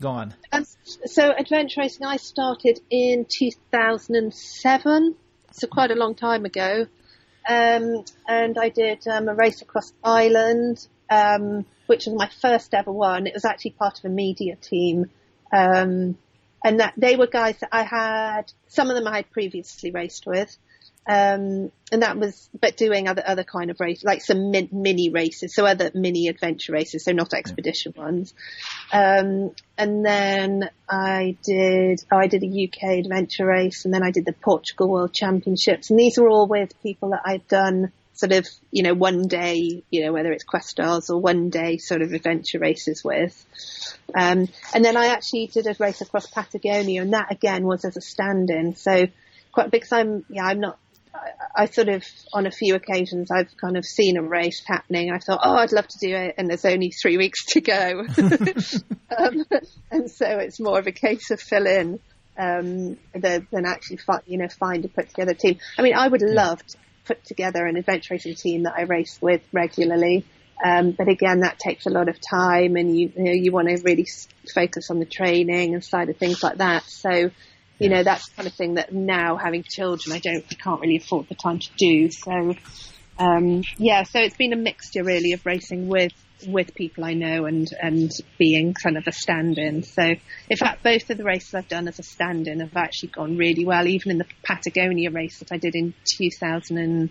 gone? 0.00 0.34
Um, 0.52 0.64
so 0.84 1.32
adventure 1.32 1.80
racing, 1.80 2.06
I 2.06 2.16
started 2.16 2.80
in 2.90 3.26
2007, 3.26 5.14
so 5.52 5.66
quite 5.66 5.90
a 5.90 5.94
long 5.94 6.14
time 6.14 6.44
ago, 6.44 6.86
um, 7.48 8.04
and 8.28 8.58
I 8.58 8.68
did 8.68 9.06
um, 9.08 9.28
a 9.28 9.34
race 9.34 9.62
across 9.62 9.92
Ireland, 10.02 10.86
um, 11.10 11.64
which 11.86 12.06
was 12.06 12.14
my 12.14 12.28
first 12.42 12.74
ever 12.74 12.92
one. 12.92 13.26
It 13.26 13.34
was 13.34 13.44
actually 13.44 13.72
part 13.72 13.98
of 13.98 14.04
a 14.04 14.10
media 14.10 14.56
team. 14.56 15.10
Um, 15.52 16.18
and 16.64 16.80
that 16.80 16.94
they 16.96 17.14
were 17.14 17.26
guys 17.26 17.58
that 17.60 17.68
I 17.70 17.82
had, 17.82 18.50
some 18.68 18.88
of 18.88 18.96
them 18.96 19.06
I 19.06 19.16
had 19.16 19.30
previously 19.30 19.90
raced 19.90 20.26
with. 20.26 20.56
Um, 21.06 21.70
and 21.92 22.02
that 22.02 22.16
was, 22.16 22.48
but 22.58 22.78
doing 22.78 23.08
other, 23.08 23.22
other 23.26 23.44
kind 23.44 23.70
of 23.70 23.78
races, 23.78 24.04
like 24.04 24.22
some 24.22 24.50
min, 24.50 24.70
mini 24.72 25.10
races, 25.10 25.54
so 25.54 25.66
other 25.66 25.90
mini 25.94 26.28
adventure 26.28 26.72
races, 26.72 27.04
so 27.04 27.12
not 27.12 27.34
expedition 27.34 27.92
ones. 27.94 28.32
Um, 28.90 29.54
and 29.76 30.02
then 30.02 30.70
I 30.88 31.36
did, 31.44 32.00
oh, 32.10 32.16
I 32.16 32.26
did 32.26 32.42
a 32.42 32.46
UK 32.46 33.04
adventure 33.04 33.44
race 33.44 33.84
and 33.84 33.92
then 33.92 34.02
I 34.02 34.12
did 34.12 34.24
the 34.24 34.32
Portugal 34.32 34.88
World 34.88 35.12
Championships 35.12 35.90
and 35.90 35.98
these 35.98 36.16
were 36.16 36.30
all 36.30 36.48
with 36.48 36.82
people 36.82 37.10
that 37.10 37.20
I'd 37.26 37.46
done 37.48 37.92
sort 38.14 38.32
of, 38.32 38.48
you 38.70 38.82
know, 38.82 38.94
one 38.94 39.26
day, 39.26 39.82
you 39.90 40.04
know, 40.04 40.12
whether 40.12 40.32
it's 40.32 40.44
Questars 40.44 41.10
or 41.10 41.20
one 41.20 41.50
day 41.50 41.78
sort 41.78 42.02
of 42.02 42.12
adventure 42.12 42.58
races 42.58 43.02
with. 43.04 43.44
Um, 44.14 44.48
and 44.72 44.84
then 44.84 44.96
I 44.96 45.06
actually 45.06 45.48
did 45.48 45.66
a 45.66 45.76
race 45.78 46.00
across 46.00 46.26
Patagonia 46.28 47.02
and 47.02 47.12
that 47.12 47.32
again 47.32 47.64
was 47.64 47.84
as 47.84 47.96
a 47.96 48.00
stand-in. 48.00 48.76
So 48.76 49.06
quite 49.52 49.70
because 49.70 49.92
I'm, 49.92 50.24
yeah, 50.28 50.44
I'm 50.44 50.60
not, 50.60 50.78
I, 51.14 51.62
I, 51.62 51.66
sort 51.66 51.88
of, 51.88 52.04
on 52.32 52.46
a 52.46 52.50
few 52.50 52.74
occasions, 52.76 53.30
I've 53.30 53.56
kind 53.56 53.76
of 53.76 53.84
seen 53.84 54.16
a 54.16 54.22
race 54.22 54.62
happening. 54.64 55.12
I 55.12 55.18
thought, 55.18 55.40
oh, 55.44 55.56
I'd 55.56 55.72
love 55.72 55.88
to 55.88 55.98
do 56.00 56.14
it. 56.14 56.34
And 56.38 56.48
there's 56.48 56.64
only 56.64 56.90
three 56.90 57.16
weeks 57.16 57.44
to 57.46 57.60
go. 57.60 58.06
um, 59.18 59.44
and 59.90 60.10
so 60.10 60.26
it's 60.38 60.60
more 60.60 60.78
of 60.78 60.86
a 60.86 60.92
case 60.92 61.30
of 61.30 61.40
fill 61.40 61.66
in. 61.66 62.00
um, 62.36 62.96
than, 63.14 63.46
than 63.52 63.64
actually 63.64 63.98
fi- 63.98 64.22
you 64.26 64.38
know 64.38 64.48
find 64.48 64.84
a 64.84 64.88
put 64.88 65.08
together 65.08 65.34
team. 65.34 65.58
I 65.78 65.82
mean, 65.82 65.94
I 65.94 66.08
would 66.08 66.22
love 66.22 66.64
to 66.66 66.76
put 67.04 67.24
together 67.24 67.66
an 67.66 67.76
adventure 67.76 68.14
racing 68.14 68.34
team 68.34 68.62
that 68.64 68.74
I 68.76 68.82
race 68.82 69.18
with 69.20 69.42
regularly. 69.52 70.24
Um, 70.64 70.92
but 70.92 71.08
again, 71.08 71.40
that 71.40 71.58
takes 71.58 71.86
a 71.86 71.90
lot 71.90 72.08
of 72.08 72.16
time, 72.20 72.76
and 72.76 72.96
you 72.96 73.12
you, 73.16 73.24
know, 73.24 73.32
you 73.32 73.52
want 73.52 73.68
to 73.68 73.82
really 73.82 74.06
focus 74.54 74.88
on 74.90 74.98
the 74.98 75.04
training 75.04 75.74
and 75.74 75.84
side 75.84 76.08
of 76.08 76.16
things 76.16 76.42
like 76.42 76.58
that. 76.58 76.84
So, 76.84 77.30
you 77.78 77.88
know, 77.88 78.02
that's 78.04 78.28
the 78.28 78.36
kind 78.36 78.46
of 78.46 78.54
thing 78.54 78.74
that 78.74 78.92
now 78.92 79.36
having 79.36 79.64
children, 79.64 80.14
I 80.14 80.20
don't, 80.20 80.44
I 80.50 80.54
can't 80.54 80.80
really 80.80 80.96
afford 80.96 81.28
the 81.28 81.34
time 81.34 81.58
to 81.58 81.68
do. 81.76 82.10
So, 82.10 82.54
um, 83.18 83.62
yeah, 83.78 84.04
so 84.04 84.20
it's 84.20 84.36
been 84.36 84.52
a 84.52 84.56
mixture 84.56 85.02
really 85.02 85.32
of 85.32 85.44
racing 85.44 85.88
with 85.88 86.12
with 86.46 86.74
people 86.74 87.04
I 87.04 87.14
know 87.14 87.46
and 87.46 87.68
and 87.80 88.10
being 88.38 88.74
kind 88.74 88.96
of 88.96 89.04
a 89.06 89.12
stand-in. 89.12 89.82
So, 89.82 90.02
in 90.02 90.56
fact, 90.56 90.82
both 90.82 91.08
of 91.10 91.16
the 91.16 91.24
races 91.24 91.54
I've 91.54 91.68
done 91.68 91.88
as 91.88 91.98
a 91.98 92.02
stand-in 92.02 92.60
have 92.60 92.76
actually 92.76 93.10
gone 93.10 93.36
really 93.36 93.64
well. 93.64 93.86
Even 93.86 94.12
in 94.12 94.18
the 94.18 94.26
Patagonia 94.42 95.10
race 95.10 95.38
that 95.38 95.52
I 95.52 95.58
did 95.58 95.74
in 95.74 95.94
2000 96.18 96.78
and 96.78 97.10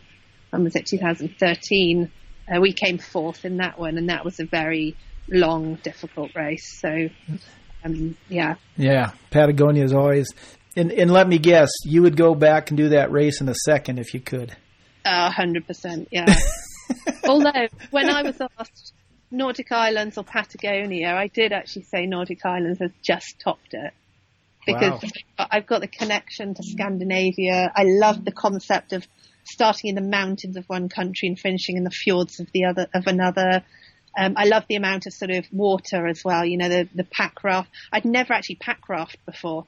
when 0.50 0.64
was 0.64 0.76
it 0.76 0.86
2013, 0.86 2.12
uh, 2.48 2.62
we 2.62 2.74
came 2.74 3.00
fourth 3.00 3.44
in 3.46 3.58
that 3.58 3.80
one, 3.80 3.98
and 3.98 4.10
that 4.10 4.24
was 4.24 4.40
a 4.40 4.46
very 4.46 4.96
long, 5.28 5.76
difficult 5.76 6.36
race. 6.36 6.80
So, 6.80 7.10
um, 7.84 8.16
yeah, 8.30 8.56
yeah, 8.78 9.12
Patagonia 9.32 9.84
is 9.84 9.94
always. 9.94 10.28
And, 10.76 10.92
and 10.92 11.12
let 11.12 11.28
me 11.28 11.38
guess, 11.38 11.70
you 11.86 12.02
would 12.04 12.18
go 12.18 12.34
back 12.36 12.70
and 12.70 12.78
do 12.78 12.90
that 12.90 13.12
race 13.12 13.42
in 13.42 13.50
a 13.50 13.56
second 13.56 14.00
if 14.00 14.14
you 14.14 14.20
could. 14.20 14.56
A 15.06 15.32
hundred 15.32 15.68
percent, 15.68 16.08
yeah. 16.12 16.34
Although 17.28 17.68
when 17.92 18.10
I 18.10 18.24
was 18.24 18.40
asked 18.58 18.94
Nordic 19.34 19.72
Islands 19.72 20.18
or 20.18 20.24
Patagonia, 20.24 21.14
I 21.16 21.28
did 21.28 21.52
actually 21.52 21.84
say 21.84 22.06
Nordic 22.06 22.46
Islands 22.46 22.80
has 22.80 22.92
just 23.02 23.40
topped 23.40 23.74
it 23.74 23.92
because 24.66 25.02
wow. 25.38 25.48
I've 25.52 25.66
got 25.66 25.82
the 25.82 25.88
connection 25.88 26.54
to 26.54 26.64
Scandinavia. 26.64 27.72
I 27.76 27.84
love 27.84 28.24
the 28.24 28.32
concept 28.32 28.94
of 28.94 29.06
starting 29.44 29.90
in 29.90 29.96
the 29.96 30.02
mountains 30.02 30.56
of 30.56 30.66
one 30.66 30.88
country 30.88 31.28
and 31.28 31.38
finishing 31.38 31.78
in 31.78 31.84
the 31.84 31.90
fjords 31.90 32.40
of 32.40 32.52
the 32.54 32.66
other 32.66 32.88
of 32.94 33.08
another. 33.08 33.64
Um, 34.16 34.36
I 34.38 34.46
love 34.46 34.66
the 34.70 34.76
amount 34.76 35.08
of 35.08 35.14
sort 35.14 35.32
of 35.32 35.46
water 35.52 36.06
as 36.06 36.24
well. 36.24 36.46
You 36.46 36.58
know, 36.58 36.70
the 36.70 36.88
the 36.94 37.04
pack 37.04 37.44
raft. 37.44 37.72
I'd 37.92 38.06
never 38.06 38.34
actually 38.34 38.56
pack 38.58 38.88
raft 38.88 39.18
before 39.26 39.66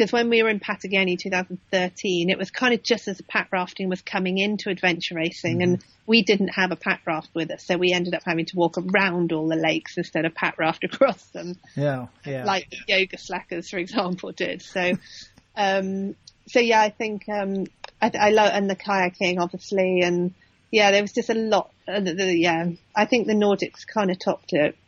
because 0.00 0.12
when 0.12 0.30
we 0.30 0.42
were 0.42 0.48
in 0.48 0.60
Patagonia 0.60 1.14
2013, 1.18 2.30
it 2.30 2.38
was 2.38 2.50
kind 2.50 2.72
of 2.72 2.82
just 2.82 3.06
as 3.06 3.20
pack 3.28 3.50
rafting 3.52 3.90
was 3.90 4.00
coming 4.00 4.38
into 4.38 4.70
adventure 4.70 5.14
racing, 5.14 5.58
mm-hmm. 5.58 5.74
and 5.74 5.84
we 6.06 6.22
didn't 6.22 6.48
have 6.48 6.72
a 6.72 6.76
pack 6.76 7.02
raft 7.06 7.28
with 7.34 7.50
us, 7.50 7.66
so 7.66 7.76
we 7.76 7.92
ended 7.92 8.14
up 8.14 8.22
having 8.24 8.46
to 8.46 8.56
walk 8.56 8.78
around 8.78 9.30
all 9.30 9.46
the 9.46 9.56
lakes 9.56 9.98
instead 9.98 10.24
of 10.24 10.34
pack 10.34 10.58
raft 10.58 10.84
across 10.90 11.22
them. 11.32 11.58
Yeah, 11.76 12.06
yeah. 12.24 12.46
Like 12.46 12.70
the 12.70 12.78
yoga 12.88 13.18
slackers, 13.18 13.68
for 13.68 13.76
example, 13.76 14.32
did. 14.32 14.62
So, 14.62 14.92
um, 15.56 16.16
so 16.48 16.60
yeah, 16.60 16.80
I 16.80 16.88
think 16.88 17.28
um, 17.28 17.66
I, 18.00 18.10
I 18.18 18.30
love 18.30 18.52
and 18.54 18.70
the 18.70 18.76
kayaking, 18.76 19.38
obviously, 19.38 20.00
and 20.02 20.32
yeah, 20.70 20.92
there 20.92 21.02
was 21.02 21.12
just 21.12 21.28
a 21.28 21.34
lot. 21.34 21.72
Uh, 21.86 22.00
the, 22.00 22.14
the, 22.14 22.38
yeah, 22.38 22.70
I 22.96 23.04
think 23.04 23.26
the 23.26 23.34
Nordics 23.34 23.86
kind 23.86 24.10
of 24.10 24.18
topped 24.18 24.54
it. 24.54 24.78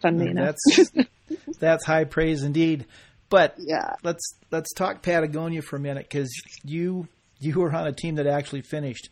Funnily 0.00 0.30
enough, 0.30 0.56
that's 0.64 0.90
that's 1.58 1.84
high 1.84 2.04
praise 2.04 2.44
indeed. 2.44 2.86
But 3.30 3.54
yeah. 3.58 3.94
let's 4.02 4.22
let's 4.50 4.72
talk 4.72 5.02
Patagonia 5.02 5.62
for 5.62 5.76
a 5.76 5.80
minute 5.80 6.06
because 6.08 6.30
you 6.64 7.08
you 7.40 7.58
were 7.60 7.72
on 7.72 7.86
a 7.86 7.92
team 7.92 8.16
that 8.16 8.26
actually 8.26 8.62
finished, 8.62 9.10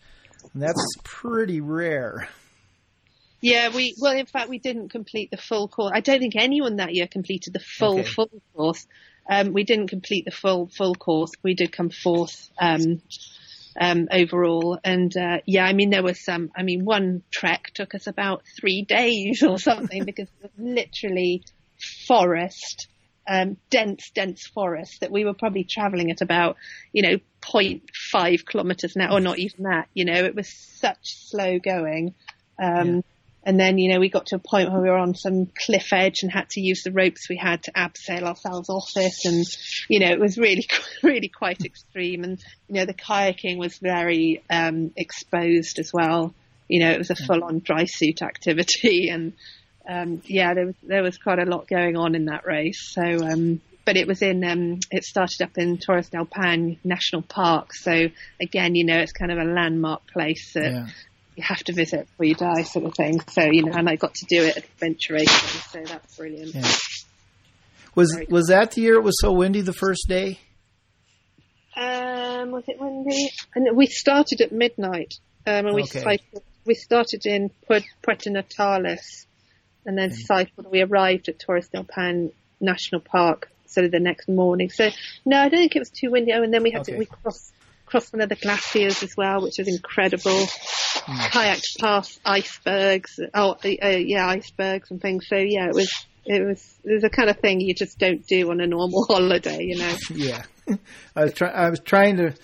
and 0.52 0.62
that's 0.62 0.96
pretty 1.04 1.60
rare. 1.60 2.28
Yeah, 3.42 3.68
we 3.74 3.94
well, 4.00 4.16
in 4.16 4.26
fact, 4.26 4.48
we 4.48 4.58
didn't 4.58 4.88
complete 4.88 5.30
the 5.30 5.36
full 5.36 5.68
course. 5.68 5.92
I 5.94 6.00
don't 6.00 6.18
think 6.18 6.34
anyone 6.36 6.76
that 6.76 6.94
year 6.94 7.06
completed 7.06 7.52
the 7.52 7.60
full 7.60 8.00
Okay. 8.00 8.08
full 8.08 8.30
course. 8.54 8.86
Um, 9.28 9.52
we 9.52 9.64
didn't 9.64 9.88
complete 9.88 10.24
the 10.24 10.30
full 10.30 10.68
full 10.68 10.94
course. 10.94 11.32
We 11.42 11.54
did 11.54 11.72
come 11.72 11.90
fourth 11.90 12.48
um, 12.58 13.02
um, 13.78 14.08
overall, 14.10 14.78
and 14.82 15.14
uh, 15.16 15.38
yeah, 15.46 15.66
I 15.66 15.74
mean 15.74 15.90
there 15.90 16.02
was 16.02 16.24
some. 16.24 16.50
I 16.56 16.62
mean, 16.62 16.84
one 16.84 17.22
trek 17.30 17.70
took 17.74 17.94
us 17.94 18.06
about 18.06 18.42
three 18.58 18.82
days 18.82 19.42
or 19.42 19.58
something 19.58 20.04
because 20.06 20.28
it 20.28 20.42
was 20.42 20.50
literally 20.56 21.42
forest, 22.06 22.88
um, 23.28 23.56
dense, 23.70 24.10
dense 24.14 24.46
forest 24.46 25.00
that 25.00 25.10
we 25.10 25.24
were 25.24 25.34
probably 25.34 25.64
travelling 25.64 26.10
at 26.10 26.20
about 26.20 26.56
you 26.92 27.02
know 27.02 27.18
0.5 27.42 28.46
kilometres 28.46 28.96
an 28.96 29.02
hour, 29.02 29.18
or 29.18 29.20
not 29.20 29.38
even 29.38 29.64
that. 29.64 29.88
You 29.94 30.04
know, 30.04 30.24
it 30.24 30.34
was 30.34 30.48
such 30.48 30.98
slow 31.02 31.58
going. 31.58 32.14
Um, 32.62 32.86
Yeah. 32.86 33.00
And 33.46 33.60
then, 33.60 33.78
you 33.78 33.92
know, 33.92 34.00
we 34.00 34.08
got 34.08 34.26
to 34.26 34.36
a 34.36 34.40
point 34.40 34.72
where 34.72 34.82
we 34.82 34.88
were 34.88 34.98
on 34.98 35.14
some 35.14 35.46
cliff 35.64 35.92
edge 35.92 36.22
and 36.22 36.32
had 36.32 36.50
to 36.50 36.60
use 36.60 36.82
the 36.82 36.90
ropes 36.90 37.28
we 37.28 37.36
had 37.36 37.62
to 37.62 37.72
abseil 37.72 38.24
ourselves 38.24 38.68
off 38.68 38.90
it. 38.96 39.14
And, 39.24 39.44
you 39.88 40.00
know, 40.00 40.10
it 40.10 40.18
was 40.18 40.36
really, 40.36 40.66
really 41.04 41.28
quite 41.28 41.64
extreme. 41.64 42.24
And, 42.24 42.40
you 42.66 42.74
know, 42.74 42.86
the 42.86 42.92
kayaking 42.92 43.56
was 43.56 43.78
very, 43.78 44.42
um, 44.50 44.90
exposed 44.96 45.78
as 45.78 45.92
well. 45.92 46.34
You 46.66 46.80
know, 46.80 46.90
it 46.90 46.98
was 46.98 47.10
a 47.10 47.14
full 47.14 47.44
on 47.44 47.60
dry 47.60 47.84
suit 47.84 48.20
activity. 48.20 49.10
And, 49.12 49.34
um, 49.88 50.22
yeah, 50.26 50.54
there 50.54 50.66
was, 50.66 50.74
there 50.82 51.02
was 51.02 51.18
quite 51.18 51.38
a 51.38 51.44
lot 51.44 51.68
going 51.68 51.96
on 51.96 52.14
in 52.14 52.26
that 52.26 52.44
race. 52.46 52.92
So, 52.92 53.02
um, 53.02 53.60
but 53.84 53.96
it 53.96 54.06
was 54.08 54.20
in, 54.22 54.42
um, 54.44 54.80
it 54.90 55.04
started 55.04 55.42
up 55.42 55.56
in 55.58 55.78
Torres 55.78 56.08
del 56.08 56.24
Paine 56.26 56.78
National 56.84 57.22
Park. 57.22 57.72
So 57.74 58.08
again, 58.40 58.74
you 58.74 58.84
know, 58.84 58.98
it's 58.98 59.12
kind 59.12 59.30
of 59.30 59.38
a 59.38 59.44
landmark 59.44 60.06
place 60.12 60.52
that, 60.54 60.72
Yeah. 60.72 60.86
you 61.36 61.42
have 61.44 61.58
to 61.64 61.72
visit 61.74 62.06
before 62.06 62.26
you 62.26 62.34
die, 62.34 62.62
sort 62.62 62.86
of 62.86 62.94
thing. 62.94 63.20
So 63.30 63.42
you 63.44 63.64
know, 63.64 63.72
and 63.72 63.88
I 63.88 63.96
got 63.96 64.14
to 64.14 64.26
do 64.26 64.42
it 64.44 64.56
at 64.56 64.64
Adventure 64.64 65.14
Racing, 65.14 65.60
so 65.70 65.82
that's 65.84 66.16
brilliant. 66.16 66.54
Yeah. 66.54 66.72
Was 67.94 68.10
Very 68.12 68.26
was 68.30 68.46
that 68.48 68.72
the 68.72 68.80
year 68.80 68.94
it 68.96 69.02
was 69.04 69.16
so 69.20 69.32
windy 69.32 69.60
the 69.60 69.72
first 69.74 70.06
day? 70.08 70.38
Um, 71.76 72.50
was 72.52 72.64
it 72.68 72.80
windy? 72.80 73.30
And 73.54 73.76
we 73.76 73.86
started 73.86 74.40
at 74.40 74.50
midnight, 74.50 75.12
um, 75.46 75.66
and 75.66 75.74
we 75.74 75.82
Okay. 75.82 76.00
cycled. 76.02 76.42
We 76.64 76.74
started 76.74 77.22
in 77.26 77.50
Pu- 77.68 77.80
Puerto 78.02 78.30
Natales, 78.30 79.26
and 79.86 79.96
then 79.96 80.12
cycled. 80.12 80.70
We 80.70 80.82
arrived 80.82 81.28
at 81.28 81.38
Torres 81.38 81.68
del 81.68 81.84
Paine 81.84 82.32
National 82.60 83.00
Park, 83.00 83.48
sort 83.66 83.86
of 83.86 83.92
the 83.92 84.00
next 84.00 84.28
morning. 84.28 84.70
So 84.70 84.90
no, 85.24 85.38
I 85.38 85.48
don't 85.48 85.60
think 85.60 85.76
it 85.76 85.78
was 85.80 85.90
too 85.90 86.10
windy. 86.10 86.32
Oh, 86.32 86.42
and 86.42 86.52
then 86.52 86.62
we 86.62 86.70
had 86.72 86.82
Okay. 86.82 86.92
to 86.92 86.98
we 86.98 87.06
crossed 87.06 87.52
crossed 87.86 88.12
one 88.12 88.20
of 88.20 88.28
the 88.28 88.34
glaciers 88.34 89.02
as 89.02 89.16
well, 89.16 89.42
which 89.42 89.58
was 89.58 89.68
incredible. 89.68 90.46
Kayaked 91.06 91.78
past 91.80 92.20
icebergs. 92.24 93.18
Oh, 93.34 93.52
uh, 93.52 93.68
uh, 93.82 93.88
yeah, 93.88 94.26
icebergs 94.26 94.90
and 94.90 95.00
things. 95.00 95.26
So 95.28 95.36
yeah, 95.36 95.66
it 95.68 95.74
was 95.74 95.92
it 96.24 96.44
was 96.44 96.74
it 96.84 96.92
was 96.94 97.02
the 97.02 97.10
kind 97.10 97.30
of 97.30 97.38
thing 97.38 97.60
you 97.60 97.74
just 97.74 97.98
don't 97.98 98.26
do 98.26 98.50
on 98.50 98.60
a 98.60 98.66
normal 98.66 99.04
holiday, 99.08 99.62
you 99.62 99.78
know. 99.78 99.94
Yeah, 100.10 100.42
I 101.14 101.24
was 101.24 101.32
trying. 101.34 101.54
I 101.54 101.70
was 101.70 101.80
trying 101.80 102.16
to. 102.16 102.34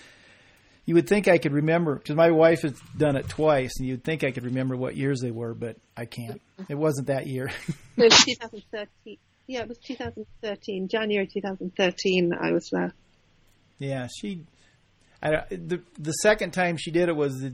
You 0.84 0.94
would 0.96 1.08
think 1.08 1.28
I 1.28 1.38
could 1.38 1.52
remember 1.52 1.94
because 1.94 2.16
my 2.16 2.30
wife 2.32 2.62
has 2.62 2.78
done 2.96 3.14
it 3.16 3.28
twice, 3.28 3.72
and 3.78 3.86
you'd 3.86 4.02
think 4.02 4.24
I 4.24 4.32
could 4.32 4.44
remember 4.44 4.76
what 4.76 4.96
years 4.96 5.20
they 5.20 5.30
were, 5.30 5.54
but 5.54 5.76
I 5.96 6.06
can't. 6.06 6.40
It 6.68 6.74
wasn't 6.74 7.06
that 7.08 7.26
year. 7.26 7.50
It 7.96 8.10
was 8.10 8.24
2013. 8.24 9.18
Yeah, 9.46 9.60
it 9.62 9.68
was 9.68 9.78
2013, 9.78 10.88
January 10.88 11.26
2013 11.32 12.32
I 12.40 12.52
was 12.52 12.68
there. 12.72 12.92
yeah, 13.78 14.08
she. 14.20 14.44
I 15.22 15.30
don't- 15.30 15.68
the 15.68 15.80
the 15.98 16.12
second 16.12 16.52
time 16.52 16.76
she 16.78 16.90
did 16.90 17.08
it 17.08 17.14
was 17.16 17.40
the. 17.40 17.52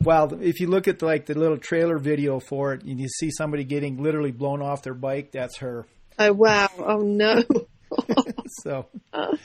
Well, 0.00 0.38
if 0.40 0.60
you 0.60 0.68
look 0.68 0.86
at 0.86 1.00
the, 1.00 1.06
like 1.06 1.26
the 1.26 1.34
little 1.34 1.58
trailer 1.58 1.98
video 1.98 2.38
for 2.38 2.72
it, 2.74 2.82
and 2.84 3.00
you 3.00 3.08
see 3.08 3.30
somebody 3.32 3.64
getting 3.64 4.00
literally 4.00 4.30
blown 4.30 4.62
off 4.62 4.82
their 4.82 4.94
bike, 4.94 5.32
that's 5.32 5.56
her. 5.58 5.86
Oh 6.20 6.32
wow! 6.34 6.68
Oh 6.78 6.98
no! 6.98 7.42
So 8.62 8.86
uh. 9.12 9.36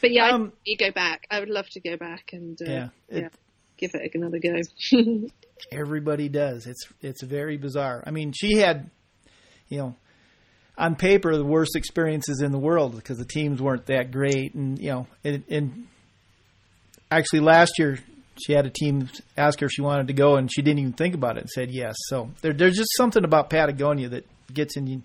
But 0.00 0.12
yeah, 0.12 0.30
Um, 0.30 0.52
you 0.64 0.76
go 0.76 0.90
back. 0.90 1.26
I 1.30 1.40
would 1.40 1.48
love 1.50 1.66
to 1.70 1.80
go 1.80 1.96
back 1.96 2.30
and 2.32 2.58
uh, 2.60 2.70
Yeah, 2.70 2.88
yeah, 3.10 3.28
give 3.76 3.90
it 3.94 4.14
another 4.14 4.38
go. 4.38 4.60
everybody 5.72 6.28
does. 6.28 6.66
It's 6.66 6.86
it's 7.00 7.22
very 7.22 7.56
bizarre. 7.56 8.02
I 8.06 8.10
mean, 8.10 8.32
she 8.32 8.56
had, 8.58 8.90
you 9.68 9.78
know, 9.78 9.96
on 10.78 10.96
paper 10.96 11.34
the 11.36 11.44
worst 11.44 11.76
experiences 11.76 12.42
in 12.42 12.52
the 12.52 12.58
world 12.58 12.94
because 12.96 13.18
the 13.18 13.24
teams 13.24 13.60
weren't 13.62 13.86
that 13.86 14.10
great, 14.10 14.54
and 14.54 14.78
you 14.78 14.90
know, 14.90 15.06
and, 15.24 15.44
and 15.48 15.86
actually 17.10 17.40
last 17.40 17.78
year 17.78 17.98
she 18.44 18.52
had 18.52 18.66
a 18.66 18.70
team 18.70 19.08
ask 19.36 19.60
her 19.60 19.66
if 19.66 19.72
she 19.72 19.80
wanted 19.80 20.08
to 20.08 20.12
go, 20.12 20.36
and 20.36 20.50
she 20.52 20.60
didn't 20.62 20.80
even 20.80 20.92
think 20.92 21.14
about 21.14 21.36
it 21.36 21.40
and 21.40 21.50
said 21.50 21.70
yes. 21.70 21.94
So 22.08 22.30
there, 22.42 22.52
there's 22.52 22.76
just 22.76 22.90
something 22.96 23.24
about 23.24 23.48
Patagonia 23.48 24.10
that 24.10 24.26
gets 24.52 24.76
in 24.76 24.86
you, 24.86 25.02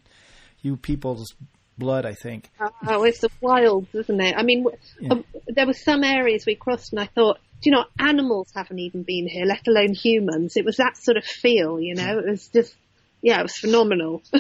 you 0.61 0.75
people's 0.75 1.33
blood. 1.81 2.05
I 2.05 2.13
think. 2.13 2.49
oh, 2.87 3.03
it's 3.03 3.19
the 3.19 3.29
wilds, 3.41 3.93
isn't 3.93 4.21
it? 4.21 4.35
I 4.37 4.43
mean, 4.43 4.65
Yeah. 4.99 5.11
um, 5.13 5.25
there 5.47 5.65
were 5.67 5.73
some 5.73 6.03
areas 6.03 6.45
we 6.45 6.55
crossed, 6.55 6.93
and 6.93 6.99
I 7.01 7.07
thought, 7.07 7.39
do 7.61 7.69
you 7.69 7.75
know, 7.75 7.83
animals 7.99 8.47
haven't 8.55 8.79
even 8.79 9.03
been 9.03 9.27
here, 9.27 9.45
let 9.45 9.67
alone 9.67 9.93
humans. 9.93 10.53
It 10.55 10.65
was 10.65 10.77
that 10.77 10.95
sort 10.97 11.17
of 11.17 11.25
feel, 11.25 11.79
you 11.79 11.93
know. 11.95 12.19
It 12.19 12.29
was 12.29 12.47
just, 12.47 12.75
yeah, 13.21 13.39
it 13.39 13.43
was 13.43 13.57
phenomenal. 13.57 14.21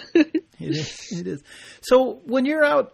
It 0.63 0.75
is. 0.77 1.11
It 1.11 1.25
is. 1.25 1.43
So 1.81 2.21
when 2.25 2.45
you're 2.45 2.63
out 2.63 2.93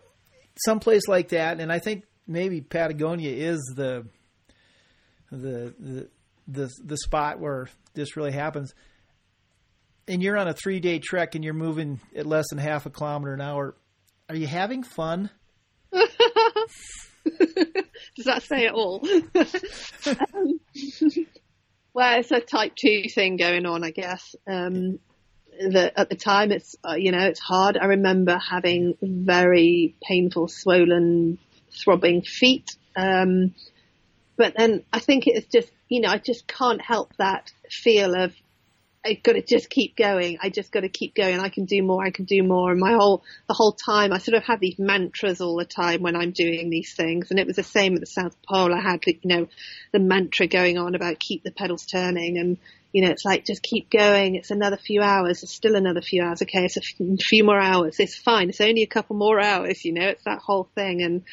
someplace 0.65 1.05
like 1.09 1.29
that, 1.29 1.59
and 1.59 1.69
I 1.69 1.79
think 1.79 2.05
maybe 2.25 2.61
Patagonia 2.61 3.29
is 3.31 3.59
the 3.75 4.05
the 5.31 5.73
the 5.77 6.07
the, 6.47 6.69
the 6.85 6.97
spot 6.97 7.39
where 7.41 7.67
this 7.93 8.15
really 8.15 8.31
happens. 8.31 8.73
And 10.07 10.23
you're 10.23 10.37
on 10.37 10.47
a 10.47 10.53
three 10.53 10.79
day 10.79 10.99
trek, 10.99 11.35
and 11.35 11.43
you're 11.43 11.53
moving 11.53 11.99
at 12.15 12.25
less 12.25 12.45
than 12.49 12.57
half 12.57 12.85
a 12.85 12.89
kilometer 12.89 13.33
an 13.33 13.41
hour. 13.41 13.75
Are 14.29 14.35
you 14.35 14.47
having 14.47 14.83
fun? 14.83 15.29
Does 15.91 16.15
that 18.25 18.43
say 18.43 18.65
it 18.65 18.73
all? 18.73 19.01
um, 20.33 20.59
well, 21.93 22.19
it's 22.19 22.31
a 22.31 22.41
type 22.41 22.75
two 22.75 23.03
thing 23.13 23.37
going 23.37 23.65
on, 23.65 23.83
I 23.85 23.91
guess. 23.91 24.35
Um, 24.45 24.99
that 25.59 25.93
at 25.95 26.09
the 26.09 26.15
time 26.15 26.51
it's 26.51 26.75
uh, 26.87 26.95
you 26.95 27.11
know 27.11 27.25
it's 27.25 27.39
hard. 27.39 27.77
I 27.77 27.85
remember 27.85 28.37
having 28.37 28.95
very 29.01 29.95
painful, 30.03 30.47
swollen, 30.49 31.39
throbbing 31.71 32.21
feet. 32.21 32.75
Um, 32.95 33.55
but 34.35 34.53
then 34.57 34.83
I 34.91 34.99
think 34.99 35.23
it's 35.25 35.47
just 35.47 35.71
you 35.89 36.01
know 36.01 36.09
I 36.09 36.17
just 36.17 36.47
can't 36.47 36.81
help 36.81 37.15
that 37.17 37.51
feel 37.71 38.13
of 38.13 38.33
I 39.05 39.13
got 39.13 39.33
to 39.33 39.41
just 39.41 39.69
keep 39.69 39.95
going. 39.95 40.37
I 40.41 40.49
just 40.49 40.71
got 40.71 40.81
to 40.81 40.89
keep 40.89 41.15
going. 41.15 41.39
I 41.39 41.49
can 41.49 41.65
do 41.65 41.81
more. 41.81 42.05
I 42.05 42.11
can 42.11 42.25
do 42.25 42.43
more. 42.43 42.71
And 42.71 42.79
my 42.79 42.93
whole 42.93 43.23
the 43.47 43.53
whole 43.53 43.73
time, 43.73 44.11
I 44.11 44.17
sort 44.17 44.35
of 44.35 44.43
have 44.43 44.59
these 44.59 44.77
mantras 44.77 45.39
all 45.39 45.55
the 45.57 45.65
time 45.65 46.01
when 46.01 46.15
I'm 46.15 46.31
doing 46.31 46.69
these 46.69 46.93
things. 46.95 47.27
And 47.29 47.39
it 47.39 47.47
was 47.47 47.55
the 47.55 47.63
same 47.63 47.93
at 47.93 48.01
the 48.01 48.05
South 48.05 48.35
Pole. 48.47 48.73
I 48.73 48.81
had 48.81 48.99
you 49.05 49.19
know 49.23 49.47
the 49.93 49.99
mantra 49.99 50.47
going 50.47 50.77
on 50.77 50.95
about 50.95 51.19
keep 51.19 51.43
the 51.43 51.51
pedals 51.51 51.85
turning, 51.85 52.37
and 52.37 52.57
you 52.91 53.03
know 53.03 53.11
it's 53.11 53.23
like 53.23 53.45
just 53.45 53.63
keep 53.63 53.89
going. 53.89 54.35
It's 54.35 54.51
another 54.51 54.77
few 54.77 55.01
hours. 55.01 55.41
It's 55.41 55.53
still 55.53 55.75
another 55.75 56.01
few 56.01 56.23
hours. 56.23 56.41
Okay, 56.41 56.65
it's 56.65 56.77
a 56.77 57.17
few 57.29 57.43
more 57.45 57.59
hours. 57.59 57.95
It's 57.99 58.17
fine. 58.17 58.49
It's 58.49 58.61
only 58.61 58.83
a 58.83 58.87
couple 58.87 59.15
more 59.15 59.39
hours. 59.39 59.85
You 59.85 59.93
know, 59.93 60.07
it's 60.07 60.23
that 60.25 60.39
whole 60.39 60.69
thing. 60.75 61.01
And 61.01 61.23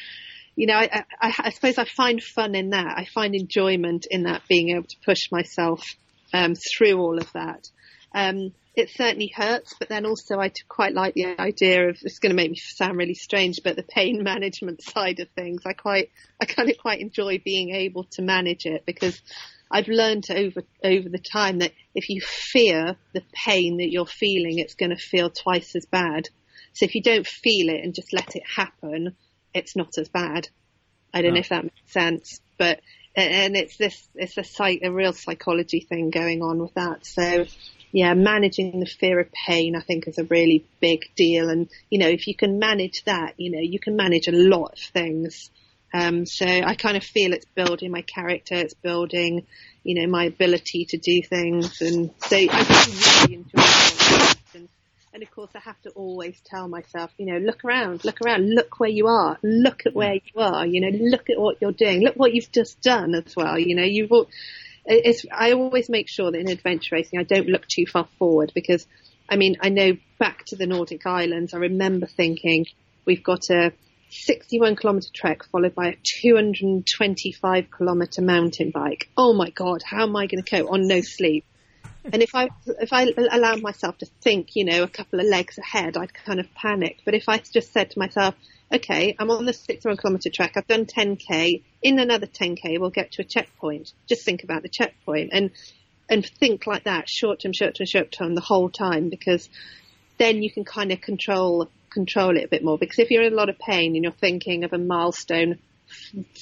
you 0.55 0.67
know, 0.67 0.75
I, 0.75 1.03
I, 1.19 1.33
I 1.37 1.49
suppose 1.49 1.77
I 1.77 1.85
find 1.85 2.23
fun 2.23 2.55
in 2.55 2.69
that. 2.69 2.93
I 2.97 3.05
find 3.13 3.35
enjoyment 3.35 4.07
in 4.09 4.23
that, 4.23 4.43
being 4.47 4.69
able 4.69 4.87
to 4.87 4.95
push 5.03 5.29
myself 5.29 5.83
um, 6.35 6.53
through 6.55 6.99
all 6.99 7.17
of 7.17 7.31
that. 7.33 7.69
Um, 8.13 8.53
it 8.75 8.89
certainly 8.89 9.31
hurts, 9.33 9.73
but 9.79 9.87
then 9.87 10.05
also 10.05 10.37
I 10.37 10.51
quite 10.67 10.93
like 10.93 11.13
the 11.13 11.39
idea 11.39 11.89
of 11.89 11.97
it's 12.01 12.19
going 12.19 12.31
to 12.31 12.35
make 12.35 12.51
me 12.51 12.57
sound 12.57 12.97
really 12.97 13.13
strange, 13.13 13.61
but 13.63 13.77
the 13.77 13.83
pain 13.83 14.21
management 14.23 14.81
side 14.83 15.19
of 15.21 15.29
things, 15.29 15.61
I 15.65 15.73
quite, 15.73 16.11
I 16.41 16.45
kind 16.45 16.69
of 16.69 16.77
quite 16.77 16.99
enjoy 16.99 17.41
being 17.43 17.73
able 17.73 18.03
to 18.11 18.21
manage 18.21 18.65
it 18.65 18.85
because 18.85 19.21
I've 19.71 19.87
learned 19.87 20.25
over 20.29 20.61
over 20.83 21.09
the 21.09 21.23
time 21.31 21.59
that 21.59 21.71
if 21.95 22.09
you 22.09 22.21
fear 22.21 22.97
the 23.13 23.23
pain 23.45 23.77
that 23.77 23.89
you're 23.89 24.05
feeling, 24.05 24.59
it's 24.59 24.75
going 24.75 24.91
to 24.91 24.97
feel 24.97 25.29
twice 25.29 25.75
as 25.75 25.85
bad. 25.85 26.29
So 26.73 26.85
if 26.85 26.95
you 26.95 27.01
don't 27.01 27.25
feel 27.25 27.69
it 27.69 27.81
and 27.83 27.95
just 27.95 28.13
let 28.13 28.35
it 28.35 28.43
happen, 28.55 29.15
it's 29.53 29.75
not 29.75 29.97
as 29.97 30.09
bad. 30.09 30.49
I 31.13 31.21
don't 31.21 31.31
no. 31.31 31.35
know 31.35 31.39
if 31.39 31.49
that 31.49 31.63
makes 31.63 31.93
sense, 31.93 32.41
but 32.57 32.81
and 33.15 33.55
it's 33.55 33.77
this 33.77 34.07
it's 34.15 34.37
a 34.37 34.79
a 34.83 34.91
real 34.91 35.13
psychology 35.13 35.79
thing 35.79 36.09
going 36.09 36.41
on 36.41 36.59
with 36.59 36.73
that. 36.73 37.05
So 37.05 37.45
yeah, 37.91 38.13
managing 38.13 38.79
the 38.81 38.85
fear 38.85 39.19
of 39.21 39.31
pain, 39.31 39.75
I 39.75 39.81
think, 39.81 40.07
is 40.07 40.17
a 40.17 40.25
really 40.25 40.65
big 40.81 41.01
deal. 41.15 41.49
And 41.49 41.69
you 41.89 41.99
know, 41.99 42.09
if 42.09 42.27
you 42.27 42.35
can 42.35 42.59
manage 42.59 43.03
that, 43.05 43.35
you 43.37 43.51
know, 43.51 43.61
you 43.61 43.79
can 43.79 43.95
manage 43.95 44.27
a 44.27 44.33
lot 44.33 44.73
of 44.73 44.79
things. 44.79 45.49
Um, 45.93 46.25
so 46.25 46.45
I 46.45 46.75
kind 46.75 46.97
of 46.97 47.03
feel 47.03 47.31
it's 47.31 47.45
building 47.55 47.91
my 47.91 48.01
character, 48.01 48.55
it's 48.55 48.73
building, 48.73 49.45
you 49.83 50.01
know, 50.01 50.07
my 50.11 50.25
ability 50.25 50.85
to 50.89 50.97
do 50.97 51.21
things, 51.21 51.81
and 51.81 52.11
so 52.19 52.35
I 52.35 53.21
really 53.23 53.35
enjoy 53.35 53.61
it. 53.61 53.84
And, 55.15 55.23
of 55.23 55.31
course, 55.31 55.51
I 55.55 55.59
have 55.59 55.81
to 55.83 55.91
always 55.91 56.37
tell 56.41 56.67
myself, 56.67 57.09
you 57.17 57.25
know, 57.25 57.37
look 57.37 57.63
around, 57.63 58.03
look 58.03 58.19
around, 58.19 58.49
look 58.49 58.81
where 58.81 58.89
you 58.89 59.07
are, 59.07 59.37
look 59.43 59.85
at 59.85 59.95
where 59.95 60.15
you 60.15 60.41
are, 60.41 60.65
you 60.65 60.81
know, 60.81 60.89
look 60.89 61.29
at 61.29 61.39
what 61.39 61.61
you're 61.61 61.71
doing, 61.71 62.01
look 62.01 62.17
what 62.17 62.33
you've 62.33 62.51
just 62.51 62.81
done 62.81 63.15
as 63.15 63.33
well. 63.33 63.57
You 63.57 63.77
know, 63.77 63.85
you've, 63.85 64.11
it's, 64.85 65.25
I 65.31 65.53
always 65.53 65.87
make 65.87 66.09
sure 66.09 66.29
that 66.29 66.37
in 66.37 66.49
adventure 66.49 66.95
racing, 66.95 67.17
I 67.17 67.23
don't 67.23 67.47
look 67.47 67.65
too 67.65 67.85
far 67.85 68.09
forward 68.19 68.51
because, 68.53 68.85
I 69.29 69.37
mean, 69.37 69.55
I 69.61 69.69
know 69.69 69.93
back 70.19 70.43
to 70.47 70.57
the 70.57 70.67
Nordic 70.67 71.05
Islands, 71.05 71.53
I 71.53 71.59
remember 71.59 72.07
thinking 72.07 72.65
we've 73.05 73.23
got 73.23 73.49
a 73.49 73.71
61 74.09 74.75
kilometer 74.75 75.07
trek 75.13 75.45
followed 75.45 75.75
by 75.75 75.91
a 75.91 75.97
225 76.03 77.71
kilometer 77.71 78.21
mountain 78.21 78.71
bike. 78.71 79.07
Oh 79.15 79.31
my 79.31 79.49
God, 79.49 79.81
how 79.81 80.03
am 80.03 80.17
I 80.17 80.27
going 80.27 80.43
to 80.43 80.49
cope 80.49 80.69
on 80.69 80.89
no 80.89 80.99
sleep? 80.99 81.45
And 82.11 82.21
if 82.21 82.35
I 82.35 82.49
if 82.65 82.93
I 82.93 83.11
allowed 83.31 83.61
myself 83.61 83.97
to 83.99 84.05
think, 84.21 84.55
you 84.55 84.65
know, 84.65 84.83
a 84.83 84.87
couple 84.87 85.19
of 85.19 85.25
legs 85.25 85.57
ahead, 85.57 85.97
I'd 85.97 86.13
kind 86.13 86.39
of 86.39 86.53
panic. 86.53 86.99
But 87.03 87.15
if 87.15 87.27
I 87.27 87.37
just 87.39 87.73
said 87.73 87.91
to 87.91 87.99
myself, 87.99 88.35
okay, 88.73 89.15
I'm 89.17 89.31
on 89.31 89.45
the 89.45 89.53
61 89.53 89.97
kilometer 89.97 90.29
track, 90.29 90.53
I've 90.55 90.67
done 90.67 90.85
10k, 90.85 91.63
in 91.81 91.99
another 91.99 92.27
10k 92.27 92.79
we'll 92.79 92.89
get 92.89 93.13
to 93.13 93.21
a 93.21 93.25
checkpoint. 93.25 93.93
Just 94.07 94.23
think 94.23 94.43
about 94.43 94.61
the 94.61 94.69
checkpoint 94.69 95.31
and 95.33 95.51
and 96.07 96.25
think 96.25 96.67
like 96.67 96.83
that, 96.83 97.09
short 97.09 97.39
term, 97.41 97.53
short 97.53 97.75
term, 97.75 97.87
short 97.87 98.11
term, 98.11 98.35
the 98.35 98.41
whole 98.41 98.69
time, 98.69 99.09
because 99.09 99.49
then 100.17 100.43
you 100.43 100.51
can 100.51 100.63
kind 100.63 100.91
of 100.91 101.01
control 101.01 101.69
control 101.89 102.37
it 102.37 102.43
a 102.43 102.47
bit 102.47 102.63
more. 102.63 102.77
Because 102.77 102.99
if 102.99 103.09
you're 103.09 103.23
in 103.23 103.33
a 103.33 103.35
lot 103.35 103.49
of 103.49 103.57
pain 103.57 103.95
and 103.95 104.03
you're 104.03 104.13
thinking 104.13 104.63
of 104.63 104.73
a 104.73 104.77
milestone 104.77 105.59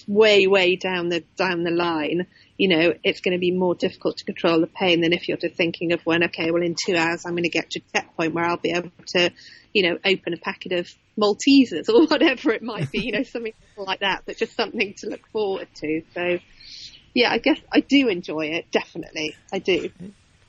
way, 0.07 0.47
way 0.47 0.75
down 0.75 1.09
the 1.09 1.23
down 1.35 1.63
the 1.63 1.71
line, 1.71 2.27
you 2.57 2.67
know, 2.67 2.93
it's 3.03 3.21
going 3.21 3.33
to 3.33 3.39
be 3.39 3.51
more 3.51 3.75
difficult 3.75 4.17
to 4.17 4.25
control 4.25 4.59
the 4.59 4.67
pain 4.67 5.01
than 5.01 5.13
if 5.13 5.27
you're 5.27 5.37
just 5.37 5.55
thinking 5.55 5.91
of 5.91 6.01
when, 6.05 6.23
okay, 6.23 6.51
well, 6.51 6.61
in 6.61 6.75
two 6.75 6.95
hours 6.95 7.25
I'm 7.25 7.33
going 7.33 7.43
to 7.43 7.49
get 7.49 7.71
to 7.71 7.79
a 7.79 7.97
checkpoint 7.97 8.33
where 8.33 8.45
I'll 8.45 8.57
be 8.57 8.71
able 8.71 8.91
to, 9.07 9.31
you 9.73 9.89
know, 9.89 9.97
open 10.05 10.33
a 10.33 10.37
packet 10.37 10.71
of 10.73 10.93
Maltesers 11.17 11.89
or 11.89 12.05
whatever 12.07 12.51
it 12.51 12.61
might 12.61 12.91
be, 12.91 12.99
you 12.99 13.11
know, 13.11 13.23
something 13.23 13.53
like 13.77 13.99
that, 14.01 14.23
but 14.25 14.37
just 14.37 14.55
something 14.55 14.93
to 14.99 15.09
look 15.09 15.27
forward 15.31 15.67
to. 15.75 16.03
So, 16.13 16.39
yeah, 17.13 17.31
I 17.31 17.37
guess 17.37 17.59
I 17.71 17.79
do 17.81 18.07
enjoy 18.07 18.47
it. 18.47 18.71
Definitely, 18.71 19.35
I 19.51 19.59
do. 19.59 19.89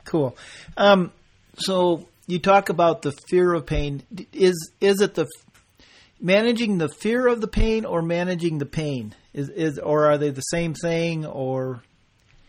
Cool. 0.05 0.37
Um, 0.77 1.13
so 1.57 2.09
you 2.27 2.39
talk 2.39 2.69
about 2.69 3.03
the 3.03 3.13
fear 3.29 3.53
of 3.53 3.67
pain. 3.67 4.03
Is 4.33 4.73
is 4.81 5.01
it 5.01 5.15
the 5.15 5.27
managing 6.21 6.79
the 6.79 6.89
fear 6.89 7.27
of 7.27 7.41
the 7.41 7.49
pain 7.49 7.85
or 7.85 8.03
managing 8.03 8.59
the 8.59 8.67
pain? 8.67 9.15
Is 9.33 9.49
is 9.49 9.79
or 9.79 10.07
are 10.07 10.19
they 10.19 10.31
the 10.31 10.41
same 10.41 10.75
thing 10.75 11.27
or? 11.27 11.83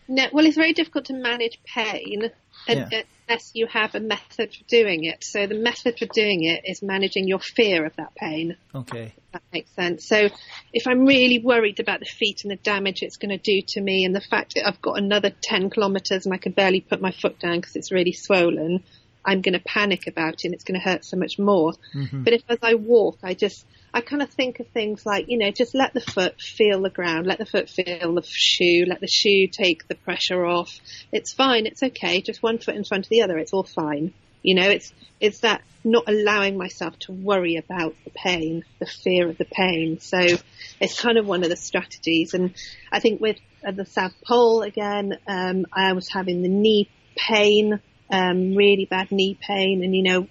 No, 0.08 0.26
well, 0.32 0.46
it's 0.46 0.56
very 0.56 0.72
difficult 0.72 1.06
to 1.06 1.14
manage 1.14 1.58
pain 1.64 2.30
yeah. 2.68 3.02
unless 3.28 3.50
you 3.54 3.66
have 3.66 3.94
a 3.94 4.00
method 4.00 4.54
for 4.54 4.64
doing 4.68 5.04
it. 5.04 5.24
So 5.24 5.46
the 5.46 5.56
method 5.56 5.98
for 5.98 6.06
doing 6.06 6.44
it 6.44 6.62
is 6.64 6.80
managing 6.82 7.26
your 7.26 7.40
fear 7.40 7.84
of 7.84 7.96
that 7.96 8.14
pain. 8.14 8.56
Okay. 8.74 9.14
that 9.32 9.42
makes 9.52 9.74
sense. 9.74 10.06
So 10.06 10.28
if 10.72 10.86
I'm 10.86 11.06
really 11.06 11.40
worried 11.40 11.80
about 11.80 12.00
the 12.00 12.06
feet 12.06 12.42
and 12.44 12.52
the 12.52 12.56
damage 12.56 13.02
it's 13.02 13.16
going 13.16 13.36
to 13.36 13.38
do 13.38 13.62
to 13.68 13.80
me 13.80 14.04
and 14.04 14.14
the 14.14 14.20
fact 14.20 14.54
that 14.54 14.66
I've 14.66 14.80
got 14.80 14.98
another 14.98 15.32
10 15.42 15.70
kilometers 15.70 16.24
and 16.24 16.34
I 16.34 16.38
can 16.38 16.52
barely 16.52 16.80
put 16.80 17.00
my 17.00 17.10
foot 17.10 17.38
down 17.38 17.56
because 17.60 17.76
it's 17.76 17.92
really 17.92 18.12
swollen, 18.12 18.84
I'm 19.26 19.40
going 19.40 19.54
to 19.54 19.60
panic 19.60 20.06
about 20.06 20.34
it 20.34 20.44
and 20.44 20.54
it's 20.54 20.62
going 20.62 20.80
to 20.80 20.84
hurt 20.84 21.04
so 21.04 21.16
much 21.16 21.38
more. 21.38 21.72
Mm-hmm. 21.94 22.22
But 22.22 22.32
if 22.32 22.42
as 22.48 22.58
I 22.62 22.74
walk, 22.74 23.18
I 23.24 23.34
just, 23.34 23.66
I 23.92 24.00
kind 24.00 24.22
of 24.22 24.30
think 24.30 24.60
of 24.60 24.68
things 24.68 25.04
like, 25.04 25.26
you 25.28 25.36
know, 25.36 25.50
just 25.50 25.74
let 25.74 25.92
the 25.92 26.00
foot 26.00 26.40
feel 26.40 26.80
the 26.80 26.90
ground, 26.90 27.26
let 27.26 27.38
the 27.38 27.46
foot 27.46 27.68
feel 27.68 28.14
the 28.14 28.22
shoe, 28.24 28.84
let 28.86 29.00
the 29.00 29.08
shoe 29.08 29.48
take 29.48 29.88
the 29.88 29.96
pressure 29.96 30.44
off. 30.44 30.78
It's 31.12 31.32
fine. 31.32 31.66
It's 31.66 31.82
okay. 31.82 32.22
Just 32.22 32.42
one 32.42 32.58
foot 32.58 32.76
in 32.76 32.84
front 32.84 33.06
of 33.06 33.10
the 33.10 33.22
other. 33.22 33.36
It's 33.36 33.52
all 33.52 33.64
fine. 33.64 34.14
You 34.42 34.54
know, 34.54 34.68
it's, 34.68 34.92
it's 35.18 35.40
that 35.40 35.62
not 35.82 36.04
allowing 36.08 36.56
myself 36.56 36.96
to 37.00 37.12
worry 37.12 37.56
about 37.56 37.96
the 38.04 38.10
pain, 38.10 38.64
the 38.78 38.86
fear 38.86 39.28
of 39.28 39.38
the 39.38 39.44
pain. 39.44 39.98
So 40.00 40.18
it's 40.80 41.00
kind 41.00 41.18
of 41.18 41.26
one 41.26 41.42
of 41.42 41.48
the 41.48 41.56
strategies. 41.56 42.32
And 42.32 42.54
I 42.92 43.00
think 43.00 43.20
with 43.20 43.38
the 43.62 43.86
South 43.86 44.14
Pole 44.24 44.62
again, 44.62 45.18
um, 45.26 45.66
I 45.72 45.92
was 45.94 46.08
having 46.08 46.42
the 46.42 46.48
knee 46.48 46.88
pain 47.16 47.80
um, 48.10 48.54
really 48.54 48.84
bad 48.84 49.10
knee 49.10 49.38
pain. 49.40 49.82
And, 49.82 49.94
you 49.94 50.02
know, 50.02 50.28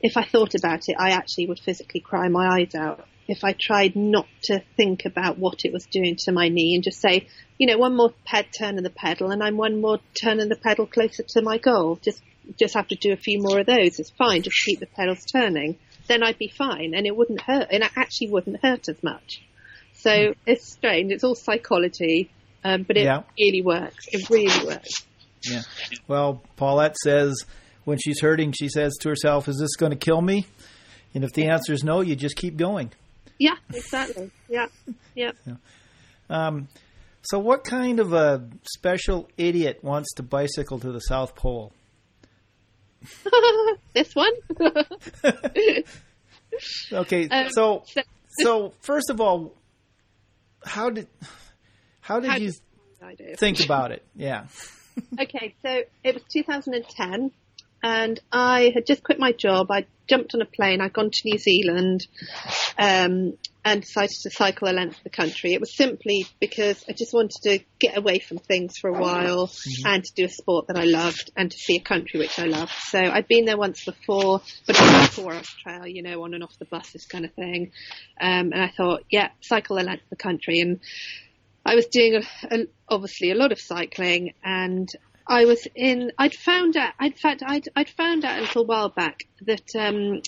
if 0.00 0.16
I 0.16 0.24
thought 0.24 0.54
about 0.54 0.88
it, 0.88 0.96
I 0.98 1.10
actually 1.10 1.46
would 1.46 1.60
physically 1.60 2.00
cry 2.00 2.28
my 2.28 2.60
eyes 2.60 2.74
out. 2.74 3.06
If 3.28 3.44
I 3.44 3.52
tried 3.52 3.94
not 3.94 4.26
to 4.44 4.62
think 4.76 5.04
about 5.04 5.38
what 5.38 5.64
it 5.64 5.72
was 5.72 5.86
doing 5.86 6.16
to 6.24 6.32
my 6.32 6.48
knee 6.48 6.74
and 6.74 6.82
just 6.82 7.00
say, 7.00 7.28
you 7.58 7.66
know, 7.66 7.78
one 7.78 7.96
more 7.96 8.12
ped 8.26 8.52
turn 8.58 8.76
of 8.76 8.82
the 8.82 8.90
pedal 8.90 9.30
and 9.30 9.42
I'm 9.42 9.56
one 9.56 9.80
more 9.80 10.00
turn 10.20 10.40
of 10.40 10.48
the 10.48 10.56
pedal 10.56 10.86
closer 10.86 11.22
to 11.22 11.42
my 11.42 11.58
goal. 11.58 11.98
Just, 12.02 12.22
just 12.58 12.74
have 12.74 12.88
to 12.88 12.96
do 12.96 13.12
a 13.12 13.16
few 13.16 13.40
more 13.40 13.60
of 13.60 13.66
those. 13.66 14.00
It's 14.00 14.10
fine. 14.10 14.42
Just 14.42 14.56
keep 14.64 14.80
the 14.80 14.86
pedals 14.86 15.24
turning. 15.26 15.78
Then 16.08 16.24
I'd 16.24 16.38
be 16.38 16.48
fine 16.48 16.94
and 16.94 17.06
it 17.06 17.16
wouldn't 17.16 17.42
hurt 17.42 17.68
and 17.70 17.84
it 17.84 17.92
actually 17.94 18.30
wouldn't 18.30 18.64
hurt 18.64 18.88
as 18.88 19.00
much. 19.02 19.42
So 19.92 20.10
mm. 20.10 20.34
it's 20.46 20.66
strange. 20.66 21.12
It's 21.12 21.22
all 21.22 21.34
psychology, 21.34 22.30
um, 22.64 22.82
but 22.82 22.96
it 22.96 23.04
yeah. 23.04 23.22
really 23.38 23.62
works. 23.62 24.06
It 24.10 24.28
really 24.28 24.66
works. 24.66 25.06
Yeah. 25.42 25.62
Well, 26.06 26.42
Paulette 26.56 26.96
says 26.96 27.44
when 27.84 27.98
she's 27.98 28.20
hurting, 28.20 28.52
she 28.52 28.68
says 28.68 28.96
to 29.00 29.08
herself, 29.08 29.48
"Is 29.48 29.58
this 29.58 29.76
going 29.76 29.90
to 29.90 29.98
kill 29.98 30.20
me?" 30.20 30.46
And 31.14 31.24
if 31.24 31.32
the 31.32 31.46
answer 31.46 31.72
is 31.72 31.82
no, 31.82 32.00
you 32.00 32.14
just 32.16 32.36
keep 32.36 32.56
going. 32.56 32.92
Yeah, 33.38 33.56
exactly. 33.72 34.30
Yeah, 34.48 34.66
yeah. 35.14 35.32
yeah. 35.46 35.54
Um, 36.28 36.68
so, 37.22 37.38
what 37.38 37.64
kind 37.64 38.00
of 38.00 38.12
a 38.12 38.46
special 38.74 39.28
idiot 39.36 39.80
wants 39.82 40.14
to 40.14 40.22
bicycle 40.22 40.78
to 40.78 40.92
the 40.92 41.00
South 41.00 41.34
Pole? 41.34 41.72
this 43.94 44.14
one. 44.14 44.32
okay, 46.92 47.28
um, 47.28 47.48
so 47.50 47.84
so 48.40 48.74
first 48.80 49.10
of 49.10 49.20
all, 49.20 49.54
how 50.64 50.90
did 50.90 51.08
how 52.00 52.20
did 52.20 52.30
how 52.30 52.36
you 52.36 52.52
did 53.16 53.38
think 53.38 53.64
about 53.64 53.90
it? 53.90 54.04
Yeah 54.14 54.44
okay, 55.20 55.54
so 55.62 55.82
it 56.04 56.14
was 56.14 56.22
2010 56.32 57.30
and 57.82 58.20
I 58.30 58.72
had 58.74 58.86
just 58.86 59.02
quit 59.02 59.18
my 59.18 59.32
job. 59.32 59.70
I 59.70 59.86
jumped 60.06 60.34
on 60.34 60.42
a 60.42 60.46
plane. 60.46 60.80
I'd 60.80 60.92
gone 60.92 61.10
to 61.10 61.20
New 61.24 61.38
Zealand. 61.38 62.06
Um, 62.78 63.34
and 63.64 63.82
decided 63.82 64.16
to 64.22 64.30
cycle 64.30 64.68
a 64.68 64.72
length 64.72 64.98
of 64.98 65.04
the 65.04 65.10
country. 65.10 65.52
It 65.52 65.60
was 65.60 65.76
simply 65.76 66.26
because 66.40 66.82
I 66.88 66.92
just 66.92 67.12
wanted 67.12 67.42
to 67.42 67.58
get 67.78 67.96
away 67.96 68.18
from 68.18 68.38
things 68.38 68.78
for 68.78 68.88
a 68.88 68.98
while 68.98 69.48
mm-hmm. 69.48 69.86
and 69.86 70.04
to 70.04 70.12
do 70.14 70.24
a 70.24 70.28
sport 70.28 70.68
that 70.68 70.78
I 70.78 70.84
loved 70.84 71.30
and 71.36 71.50
to 71.50 71.56
see 71.58 71.76
a 71.76 71.80
country 71.80 72.18
which 72.18 72.38
I 72.38 72.46
loved. 72.46 72.72
So 72.72 72.98
I'd 72.98 73.28
been 73.28 73.44
there 73.44 73.58
once 73.58 73.84
before, 73.84 74.40
but 74.66 74.76
it 74.76 74.80
was 74.80 75.08
a 75.08 75.12
four 75.12 75.34
hour 75.34 75.42
trail, 75.62 75.86
you 75.86 76.02
know, 76.02 76.22
on 76.24 76.34
and 76.34 76.42
off 76.42 76.58
the 76.58 76.64
buses 76.64 77.04
kind 77.04 77.24
of 77.24 77.34
thing. 77.34 77.72
Um, 78.20 78.52
and 78.52 78.62
I 78.62 78.72
thought, 78.74 79.04
yeah, 79.10 79.28
cycle 79.42 79.76
the 79.76 79.84
length 79.84 80.04
of 80.04 80.10
the 80.10 80.16
country. 80.16 80.60
And 80.60 80.80
I 81.70 81.76
was 81.76 81.86
doing 81.86 82.16
a, 82.16 82.54
a, 82.54 82.66
obviously 82.88 83.30
a 83.30 83.36
lot 83.36 83.52
of 83.52 83.60
cycling 83.60 84.34
and 84.42 84.90
I 85.24 85.44
was 85.44 85.68
in. 85.76 86.10
I'd 86.18 86.34
found 86.34 86.76
out. 86.76 86.94
In 87.00 87.12
fact, 87.12 87.44
I'd, 87.46 87.68
I'd 87.76 87.88
found 87.88 88.24
out 88.24 88.38
a 88.38 88.40
little 88.40 88.66
while 88.66 88.88
back 88.88 89.20
that 89.42 89.76
um, 89.78 90.22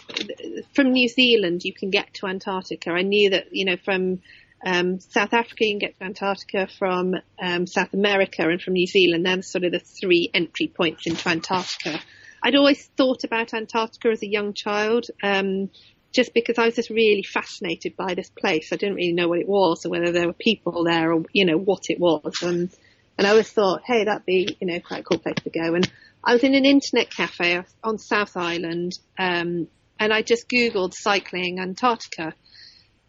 from 0.73 0.93
New 0.93 1.09
Zealand 1.09 1.63
you 1.65 1.75
can 1.75 1.91
get 1.91 2.15
to 2.15 2.27
Antarctica. 2.27 2.93
I 2.93 3.03
knew 3.03 3.31
that 3.31 3.47
you 3.51 3.65
know 3.65 3.77
from 3.85 4.21
um, 4.65 5.01
South 5.01 5.33
Africa 5.33 5.65
you 5.65 5.73
can 5.73 5.79
get 5.81 5.99
to 5.99 6.05
Antarctica, 6.05 6.69
from 6.79 7.17
um, 7.43 7.67
South 7.67 7.93
America 7.93 8.49
and 8.49 8.63
from 8.63 8.75
New 8.75 8.87
Zealand. 8.87 9.27
They're 9.27 9.43
sort 9.43 9.65
of 9.65 9.73
the 9.73 9.81
three 9.81 10.31
entry 10.33 10.69
points 10.69 11.09
into 11.09 11.29
Antarctica. 11.29 11.99
I'd 12.41 12.55
always 12.55 12.87
thought 12.97 13.25
about 13.25 13.53
Antarctica 13.53 14.11
as 14.11 14.23
a 14.23 14.29
young 14.29 14.55
child. 14.55 15.07
Um, 15.21 15.71
just 16.13 16.35
because 16.35 16.59
I 16.59 16.67
was 16.67 16.77
just 16.77 16.91
really 16.91 17.23
fascinated 17.23 17.97
by 17.97 18.15
this 18.15 18.31
place. 18.31 18.73
I 18.73 18.77
didn't 18.77 18.97
really 18.97 19.13
know 19.13 19.29
what 19.29 19.39
it 19.39 19.49
was 19.49 19.85
or 19.85 19.91
whether 19.91 20.13
there 20.13 20.27
were 20.27 20.35
people 20.35 20.85
there 20.85 21.13
or, 21.13 21.25
you 21.33 21.45
know, 21.45 21.57
what 21.57 21.85
it 21.89 21.99
was. 21.99 22.43
And 22.43 22.71
and 23.19 23.27
I 23.27 23.31
always 23.31 23.51
thought, 23.51 23.83
hey, 23.85 24.05
that'd 24.05 24.25
be, 24.25 24.57
you 24.61 24.67
know, 24.67 24.81
quite 24.81 25.01
a 25.01 25.05
cool 25.05 25.19
place 25.19 25.37
to 25.45 25.51
go. 25.51 25.75
And 25.75 25.91
I 26.25 26.33
was 26.33 26.45
in 26.45 26.55
an 26.55 26.65
internet 26.65 27.11
cafe 27.11 27.63
on 27.85 27.99
South 27.99 28.37
Island, 28.37 28.99
um, 29.19 29.69
and 29.99 30.13
I 30.13 30.23
just 30.23 30.49
Googled 30.49 30.95
cycling 30.95 31.61
Antarctica. 31.61 32.33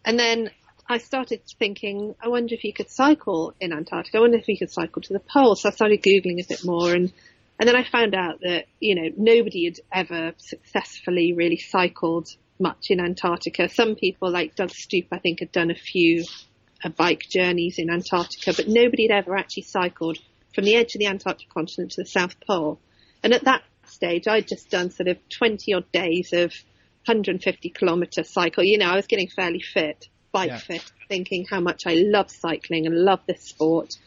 And 0.04 0.20
then 0.20 0.50
I 0.90 0.98
started 0.98 1.42
thinking, 1.58 2.16
I 2.22 2.28
wonder 2.28 2.54
if 2.54 2.64
you 2.64 2.74
could 2.74 2.90
cycle 2.90 3.54
in 3.60 3.72
Antarctica. 3.72 4.18
I 4.18 4.22
wonder 4.22 4.38
if 4.38 4.48
you 4.48 4.58
could 4.58 4.72
cycle 4.72 5.02
to 5.02 5.14
the 5.14 5.20
pole. 5.22 5.56
So 5.56 5.70
I 5.70 5.72
started 5.72 6.04
Googling 6.04 6.44
a 6.44 6.48
bit 6.48 6.66
more 6.66 6.94
and, 6.94 7.14
and 7.60 7.70
then 7.70 7.76
I 7.76 7.84
found 7.84 8.14
out 8.14 8.42
that, 8.42 8.66
you 8.80 8.96
know, 8.96 9.10
nobody 9.16 9.66
had 9.66 9.80
ever 9.92 10.34
successfully 10.38 11.34
really 11.34 11.58
cycled 11.58 12.28
much 12.64 12.88
in 12.90 13.00
Antarctica. 13.00 13.70
Some 13.70 13.96
people 13.96 14.32
like 14.32 14.56
Doug 14.56 14.72
Stoup, 14.72 15.08
I 15.12 15.20
think, 15.20 15.42
had 15.42 15.52
done 15.52 15.70
a 15.70 15.76
few 15.76 16.26
bike 16.90 17.24
journeys 17.30 17.78
in 17.78 17.90
Antarctica, 17.90 18.54
but 18.54 18.68
nobody 18.68 19.08
had 19.08 19.18
ever 19.18 19.36
actually 19.36 19.64
cycled 19.64 20.18
from 20.54 20.66
the 20.66 20.76
edge 20.76 20.96
of 20.96 21.00
the 21.00 21.08
Antarctic 21.08 21.50
continent 21.50 21.92
to 21.92 22.02
the 22.02 22.10
South 22.10 22.36
Pole. 22.46 22.80
And 23.22 23.34
at 23.34 23.46
that 23.46 23.64
stage, 23.86 24.28
I'd 24.28 24.48
just 24.48 24.70
done 24.70 24.92
sort 24.92 25.08
of 25.08 25.18
20 25.30 25.74
odd 25.74 25.92
days 25.92 26.34
of 26.34 26.54
150 27.06 27.70
kilometer 27.70 28.24
cycle. 28.24 28.64
You 28.64 28.78
know, 28.78 28.90
I 28.90 28.96
was 28.96 29.08
getting 29.08 29.28
fairly 29.28 29.62
fit, 29.62 30.08
bike 30.32 30.50
yeah. 30.50 30.58
fit, 30.58 30.92
thinking 31.08 31.46
how 31.50 31.60
much 31.60 31.84
I 31.86 31.96
love 31.96 32.30
cycling 32.32 32.86
and 32.86 32.96
love 32.96 33.20
this 33.28 33.44
sport. 33.44 33.98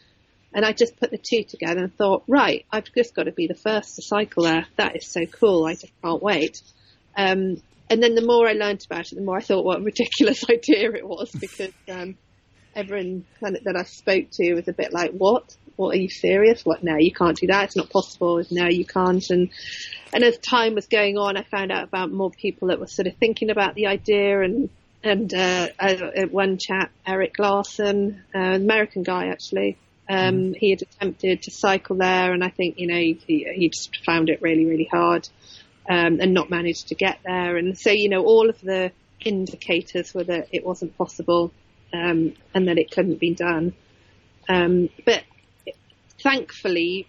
And 0.53 0.65
I 0.65 0.71
just 0.71 0.97
put 0.97 1.11
the 1.11 1.17
two 1.17 1.43
together 1.43 1.81
and 1.81 1.95
thought, 1.95 2.23
right, 2.27 2.65
I've 2.71 2.91
just 2.95 3.13
got 3.13 3.23
to 3.23 3.31
be 3.31 3.47
the 3.47 3.55
first 3.55 3.95
to 3.95 4.01
cycle 4.01 4.43
there. 4.43 4.65
That 4.77 4.95
is 4.95 5.05
so 5.05 5.25
cool. 5.25 5.65
I 5.65 5.73
just 5.73 5.93
can't 6.01 6.21
wait. 6.21 6.61
Um, 7.15 7.61
and 7.89 8.01
then 8.01 8.15
the 8.15 8.25
more 8.25 8.47
I 8.47 8.53
learned 8.53 8.83
about 8.85 9.11
it, 9.11 9.15
the 9.15 9.21
more 9.21 9.37
I 9.37 9.41
thought 9.41 9.65
what 9.65 9.79
a 9.79 9.83
ridiculous 9.83 10.43
idea 10.49 10.91
it 10.91 11.07
was 11.07 11.31
because 11.31 11.71
um, 11.89 12.17
everyone 12.75 13.25
that 13.41 13.75
I 13.75 13.83
spoke 13.83 14.27
to 14.33 14.53
was 14.53 14.67
a 14.67 14.73
bit 14.73 14.93
like, 14.93 15.11
what? 15.11 15.55
What 15.75 15.95
are 15.95 15.99
you 15.99 16.09
serious? 16.09 16.63
What? 16.63 16.83
No, 16.83 16.95
you 16.97 17.11
can't 17.11 17.37
do 17.37 17.47
that. 17.47 17.65
It's 17.65 17.75
not 17.75 17.89
possible. 17.89 18.41
No, 18.49 18.67
you 18.67 18.85
can't. 18.85 19.23
And, 19.29 19.49
and 20.11 20.23
as 20.23 20.37
time 20.39 20.73
was 20.73 20.87
going 20.87 21.17
on, 21.17 21.37
I 21.37 21.43
found 21.43 21.71
out 21.71 21.83
about 21.83 22.11
more 22.11 22.31
people 22.31 22.69
that 22.69 22.79
were 22.79 22.87
sort 22.87 23.07
of 23.07 23.15
thinking 23.17 23.51
about 23.51 23.75
the 23.75 23.87
idea 23.87 24.41
and, 24.41 24.69
and, 25.03 25.31
uh, 25.33 25.67
one 26.31 26.57
chap, 26.57 26.91
Eric 27.05 27.37
Larsen, 27.37 28.23
uh, 28.33 28.39
an 28.39 28.63
American 28.63 29.03
guy 29.03 29.27
actually, 29.27 29.77
um, 30.09 30.35
mm. 30.35 30.55
he 30.57 30.71
had 30.71 30.81
attempted 30.81 31.43
to 31.43 31.51
cycle 31.51 31.95
there 31.95 32.33
and 32.33 32.43
I 32.43 32.49
think, 32.49 32.79
you 32.79 32.87
know, 32.87 32.95
he, 32.95 33.47
he 33.53 33.69
just 33.69 34.03
found 34.05 34.29
it 34.29 34.41
really, 34.41 34.65
really 34.65 34.89
hard, 34.91 35.27
um, 35.89 36.19
and 36.19 36.33
not 36.33 36.49
managed 36.49 36.89
to 36.89 36.95
get 36.95 37.19
there. 37.25 37.57
And 37.57 37.77
so, 37.77 37.91
you 37.91 38.09
know, 38.09 38.23
all 38.23 38.49
of 38.49 38.59
the 38.61 38.91
indicators 39.21 40.13
were 40.13 40.23
that 40.25 40.49
it 40.51 40.65
wasn't 40.65 40.97
possible 40.97 41.51
um, 41.93 42.33
and 42.53 42.67
that 42.67 42.77
it 42.77 42.91
couldn't 42.91 43.19
be 43.19 43.33
done. 43.33 43.73
Um, 44.49 44.89
but 45.05 45.23
thankfully, 46.21 47.07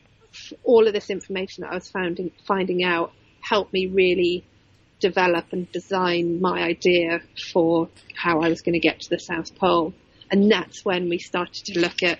all 0.64 0.86
of 0.86 0.92
this 0.92 1.10
information 1.10 1.62
that 1.62 1.72
I 1.72 1.74
was 1.74 1.90
finding, 1.90 2.30
finding 2.46 2.84
out 2.84 3.12
helped 3.40 3.72
me 3.72 3.86
really 3.86 4.44
develop 5.00 5.52
and 5.52 5.70
design 5.70 6.40
my 6.40 6.62
idea 6.62 7.20
for 7.52 7.88
how 8.14 8.40
I 8.40 8.48
was 8.48 8.62
going 8.62 8.74
to 8.74 8.80
get 8.80 9.00
to 9.00 9.10
the 9.10 9.18
South 9.18 9.54
Pole. 9.56 9.94
And 10.30 10.50
that's 10.50 10.84
when 10.84 11.08
we 11.08 11.18
started 11.18 11.64
to 11.66 11.80
look 11.80 12.02
at 12.02 12.18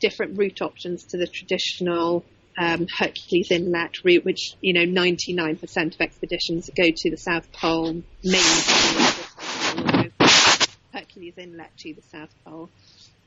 different 0.00 0.38
route 0.38 0.60
options 0.60 1.04
to 1.04 1.16
the 1.16 1.26
traditional 1.26 2.24
um, 2.58 2.86
Hercules 2.86 3.50
Inlet 3.50 4.04
route, 4.04 4.24
which 4.24 4.56
you 4.60 4.72
know 4.72 4.84
99% 4.84 5.94
of 5.94 6.00
expeditions 6.00 6.70
go 6.74 6.90
to 6.94 7.10
the 7.10 7.16
South 7.16 7.50
Pole 7.52 8.02
mainly 8.24 8.62
Hercules 10.92 11.34
Inlet 11.36 11.70
to 11.78 11.94
the 11.94 12.02
South 12.02 12.34
Pole. 12.44 12.70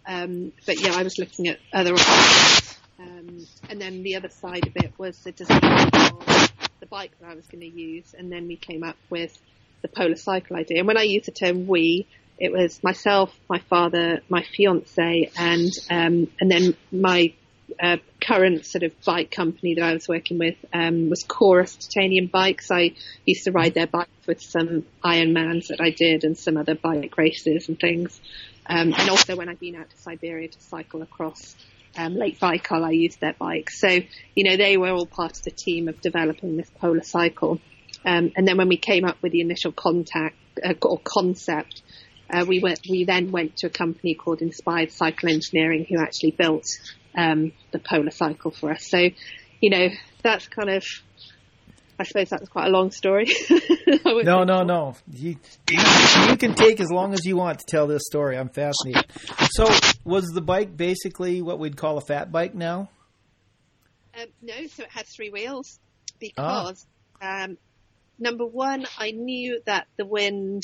Um, 0.06 0.52
but 0.66 0.82
yeah, 0.82 0.96
I 0.96 1.04
was 1.04 1.18
looking 1.20 1.48
at 1.48 1.60
other 1.74 1.94
options. 1.94 2.78
Um, 3.00 3.48
and 3.70 3.80
then 3.80 4.04
the 4.04 4.16
other 4.16 4.30
side 4.30 4.68
of 4.68 4.76
it 4.76 4.94
was 4.98 5.18
the 5.20 5.32
design 5.32 5.60
of 5.64 6.52
the 6.80 6.88
bike 6.90 7.12
that 7.20 7.30
I 7.30 7.36
was 7.36 7.46
going 7.46 7.62
to 7.62 7.68
use. 7.68 8.14
And 8.18 8.32
then 8.32 8.48
we 8.48 8.58
came 8.58 8.84
up 8.84 8.98
with 9.10 9.38
the 9.82 9.88
polar 9.88 10.16
cycle 10.16 10.58
idea. 10.58 10.80
And 10.80 10.88
when 10.88 10.98
I 10.98 11.04
use 11.04 11.26
the 11.26 11.32
term 11.32 11.68
we, 11.68 12.08
it 12.38 12.52
was 12.52 12.84
myself, 12.84 13.34
my 13.50 13.60
father, 13.70 14.22
my 14.30 14.44
fiance, 14.56 15.32
and 15.38 15.72
um, 15.90 16.28
and 16.40 16.50
then 16.50 16.76
my 16.92 17.34
current 18.22 18.66
sort 18.66 18.84
of 18.84 18.94
bike 19.04 19.32
company 19.32 19.76
that 19.76 19.84
I 19.84 19.94
was 19.94 20.08
working 20.08 20.38
with 20.38 20.56
um, 20.74 21.10
was 21.10 21.24
Chorus 21.24 21.76
Titanium 21.76 22.28
Bikes. 22.28 22.72
I 22.72 22.94
used 23.26 23.46
to 23.46 23.52
ride 23.52 23.74
their 23.74 23.88
bikes 23.88 24.28
with 24.28 24.42
some 24.42 24.86
Ironmans 25.04 25.68
that 25.68 25.82
I 25.82 25.92
did 25.92 26.24
and 26.24 26.38
some 26.38 26.58
other 26.58 26.76
bike 26.76 27.18
races 27.18 27.70
and 27.70 27.80
things. 27.80 28.20
Um, 28.66 28.94
and 28.96 29.10
also 29.10 29.36
when 29.36 29.50
I've 29.50 29.60
been 29.60 29.76
out 29.76 29.90
to 29.90 29.98
Siberia 29.98 30.48
to 30.48 30.62
cycle 30.62 31.02
across 31.02 31.56
um, 31.98 32.16
Lake 32.16 32.40
Baikal, 32.40 32.84
I 32.84 32.92
used 32.92 33.20
their 33.20 33.34
bikes. 33.34 33.80
So, 33.80 33.88
you 34.36 34.44
know, 34.44 34.58
they 34.58 34.78
were 34.78 34.92
all 34.92 35.08
part 35.08 35.38
of 35.38 35.44
the 35.44 35.52
team 35.52 35.88
of 35.88 36.00
developing 36.02 36.56
this 36.56 36.70
polar 36.80 37.04
cycle. 37.04 37.60
Um, 38.06 38.32
and 38.36 38.48
then 38.48 38.58
when 38.58 38.70
we 38.70 38.78
came 38.78 39.06
up 39.06 39.18
with 39.22 39.32
the 39.32 39.42
initial 39.42 39.72
contact 39.72 40.36
uh, 40.64 40.74
or 40.84 41.00
concept, 41.04 41.82
uh, 42.30 42.46
we 42.48 42.60
went, 42.60 42.82
we 42.90 43.06
then 43.06 43.32
went 43.32 43.58
to 43.58 43.68
a 43.68 43.70
company 43.72 44.14
called 44.14 44.42
Inspired 44.42 44.92
Cycle 44.92 45.30
Engineering 45.30 45.86
who 45.90 46.00
actually 46.00 46.32
built 46.32 46.68
um, 47.20 47.52
the 47.72 47.80
polar 47.80 48.12
cycle 48.12 48.52
for 48.52 48.72
us. 48.72 48.88
So, 48.90 49.10
you 49.60 49.70
know, 49.70 49.90
that's 50.24 50.48
kind 50.48 50.70
of, 50.70 50.84
I 52.00 52.04
suppose 52.04 52.30
that 52.30 52.40
was 52.40 52.50
quite 52.50 52.68
a 52.68 52.72
long 52.72 52.92
story. 52.92 53.28
no, 54.06 54.44
no, 54.44 54.64
no. 54.64 54.96
You, 55.12 55.36
you 55.70 56.38
can 56.38 56.56
take 56.56 56.80
as 56.80 56.90
long 56.90 57.14
as 57.14 57.26
you 57.26 57.36
want 57.36 57.60
to 57.60 57.66
tell 57.68 57.88
this 57.88 58.04
story. 58.06 58.38
I'm 58.38 58.50
fascinated. 58.50 59.06
So, 59.52 59.70
was 60.06 60.26
the 60.28 60.42
bike 60.42 60.76
basically 60.76 61.42
what 61.42 61.60
we'd 61.60 61.76
call 61.76 61.98
a 61.98 62.02
fat 62.02 62.32
bike 62.32 62.56
now? 62.56 62.90
Um, 64.20 64.28
no, 64.42 64.68
so 64.68 64.84
it 64.84 64.90
had 64.90 65.06
three 65.08 65.30
wheels 65.30 65.80
because, 66.20 66.86
ah. 67.22 67.44
um, 67.44 67.58
number 68.18 68.46
one, 68.46 68.86
I 68.98 69.12
knew 69.12 69.60
that 69.66 69.88
the 69.98 70.06
wind 70.06 70.64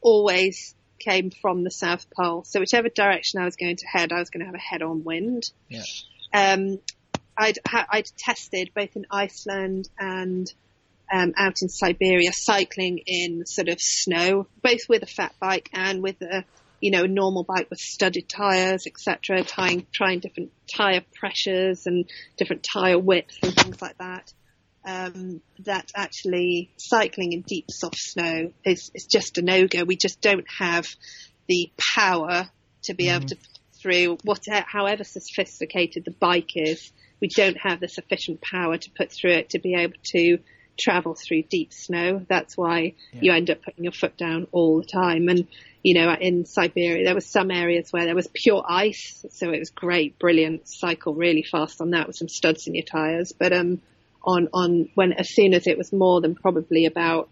always 0.00 0.74
came 0.98 1.30
from 1.30 1.64
the 1.64 1.70
South 1.70 2.06
Pole. 2.10 2.44
So 2.44 2.60
whichever 2.60 2.88
direction 2.88 3.40
I 3.40 3.44
was 3.44 3.56
going 3.56 3.76
to 3.76 3.86
head, 3.86 4.12
I 4.12 4.18
was 4.18 4.30
going 4.30 4.40
to 4.40 4.46
have 4.46 4.54
a 4.54 4.58
head-on 4.58 5.04
wind. 5.04 5.44
Yeah. 5.68 5.82
Um, 6.32 6.80
I'd, 7.36 7.58
I'd 7.66 8.06
tested 8.16 8.70
both 8.74 8.96
in 8.96 9.06
Iceland 9.10 9.88
and 9.98 10.46
um, 11.12 11.32
out 11.36 11.56
in 11.62 11.68
Siberia 11.68 12.30
cycling 12.32 13.00
in 13.06 13.44
sort 13.46 13.68
of 13.68 13.78
snow, 13.80 14.46
both 14.62 14.88
with 14.88 15.02
a 15.02 15.06
fat 15.06 15.34
bike 15.40 15.68
and 15.72 16.02
with 16.02 16.20
a 16.22 16.44
you 16.80 16.90
know 16.90 17.06
normal 17.06 17.44
bike 17.44 17.68
with 17.70 17.78
studded 17.78 18.28
tires, 18.28 18.86
etc. 18.86 19.42
Trying 19.44 19.86
trying 19.92 20.20
different 20.20 20.52
tire 20.74 21.02
pressures 21.14 21.86
and 21.86 22.08
different 22.36 22.66
tire 22.72 22.98
widths 22.98 23.38
and 23.42 23.54
things 23.54 23.80
like 23.80 23.98
that 23.98 24.32
um, 24.84 25.40
that 25.60 25.90
actually 25.94 26.70
cycling 26.76 27.32
in 27.32 27.42
deep 27.42 27.66
soft 27.70 27.98
snow 27.98 28.52
is, 28.64 28.90
is 28.94 29.06
just 29.06 29.38
a 29.38 29.42
no-go. 29.42 29.84
We 29.84 29.96
just 29.96 30.20
don't 30.20 30.46
have 30.58 30.86
the 31.48 31.70
power 31.96 32.50
to 32.84 32.94
be 32.94 33.06
mm-hmm. 33.06 33.16
able 33.16 33.26
to 33.28 33.36
put 33.36 33.48
through 33.80 34.18
whatever, 34.24 34.64
however 34.66 35.04
sophisticated 35.04 36.04
the 36.04 36.10
bike 36.10 36.50
is. 36.54 36.92
We 37.20 37.28
don't 37.28 37.58
have 37.58 37.80
the 37.80 37.88
sufficient 37.88 38.42
power 38.42 38.76
to 38.76 38.90
put 38.96 39.12
through 39.12 39.32
it 39.32 39.50
to 39.50 39.58
be 39.58 39.74
able 39.74 39.94
to 40.12 40.38
travel 40.78 41.14
through 41.14 41.44
deep 41.44 41.72
snow. 41.72 42.24
That's 42.28 42.56
why 42.56 42.94
yeah. 43.12 43.20
you 43.22 43.32
end 43.32 43.50
up 43.50 43.62
putting 43.62 43.84
your 43.84 43.92
foot 43.92 44.16
down 44.16 44.48
all 44.52 44.80
the 44.80 44.86
time. 44.86 45.28
And, 45.28 45.46
you 45.82 45.94
know, 45.94 46.12
in 46.18 46.44
Siberia, 46.46 47.04
there 47.04 47.14
was 47.14 47.26
some 47.26 47.50
areas 47.50 47.88
where 47.92 48.04
there 48.04 48.14
was 48.14 48.28
pure 48.34 48.64
ice. 48.66 49.24
So 49.30 49.50
it 49.50 49.58
was 49.58 49.70
great, 49.70 50.18
brilliant, 50.18 50.62
cycle 50.66 51.14
really 51.14 51.44
fast 51.44 51.80
on 51.80 51.90
that 51.90 52.06
with 52.06 52.16
some 52.16 52.28
studs 52.28 52.66
in 52.66 52.74
your 52.74 52.84
tires. 52.84 53.32
But, 53.38 53.52
um, 53.52 53.80
on, 54.24 54.48
on 54.52 54.88
when 54.94 55.12
as 55.12 55.34
soon 55.34 55.54
as 55.54 55.66
it 55.66 55.78
was 55.78 55.92
more 55.92 56.20
than 56.20 56.34
probably 56.34 56.86
about 56.86 57.28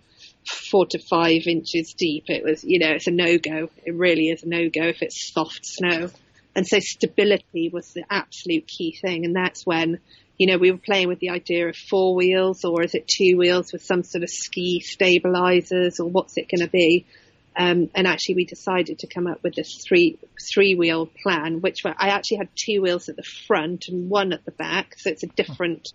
four 0.47 0.87
to 0.87 0.99
five 0.99 1.43
inches 1.47 1.95
deep. 1.97 2.25
It 2.29 2.45
was, 2.45 2.65
you 2.65 2.79
know, 2.79 2.91
it's 2.93 3.07
a 3.07 3.11
no 3.11 3.39
go. 3.39 3.71
It 3.85 3.95
really 3.95 4.29
is 4.29 4.43
a 4.43 4.49
no 4.49 4.69
go 4.69 4.89
if 4.89 5.03
it's 5.03 5.33
soft 5.33 5.61
snow. 5.63 6.11
And 6.55 6.67
so 6.67 6.79
stability 6.81 7.71
was 7.73 7.93
the 7.93 8.05
absolute 8.11 8.67
key 8.67 8.99
thing. 9.01 9.25
And 9.25 9.35
that's 9.35 9.65
when, 9.65 10.01
you 10.39 10.47
know, 10.47 10.59
we 10.59 10.71
were 10.71 10.79
playing 10.79 11.09
with 11.09 11.19
the 11.19 11.31
idea 11.31 11.69
of 11.69 11.77
four 11.77 12.15
wheels 12.15 12.65
or 12.65 12.83
is 12.83 12.95
it 12.95 13.09
two 13.09 13.37
wheels 13.39 13.73
with 13.73 13.83
some 13.83 14.03
sort 14.03 14.23
of 14.23 14.31
ski 14.31 14.81
stabilizers 14.81 15.99
or 15.99 16.09
what's 16.09 16.37
it 16.37 16.49
going 16.51 16.67
to 16.67 16.71
be? 16.71 17.07
Um, 17.55 17.91
and 17.95 18.07
actually 18.07 18.37
we 18.37 18.45
decided 18.47 19.01
to 19.01 19.07
come 19.07 19.27
up 19.27 19.43
with 19.43 19.55
this 19.55 19.83
three, 19.87 20.19
three 20.53 20.75
wheel 20.75 21.07
plan, 21.23 21.61
which 21.61 21.79
were, 21.85 21.95
I 21.97 22.09
actually 22.09 22.39
had 22.39 22.49
two 22.57 22.81
wheels 22.83 23.09
at 23.09 23.17
the 23.17 23.27
front 23.47 23.85
and 23.89 24.09
one 24.09 24.33
at 24.33 24.45
the 24.45 24.53
back. 24.53 24.95
So 24.99 25.11
it's 25.11 25.23
a 25.23 25.29
different 25.29 25.89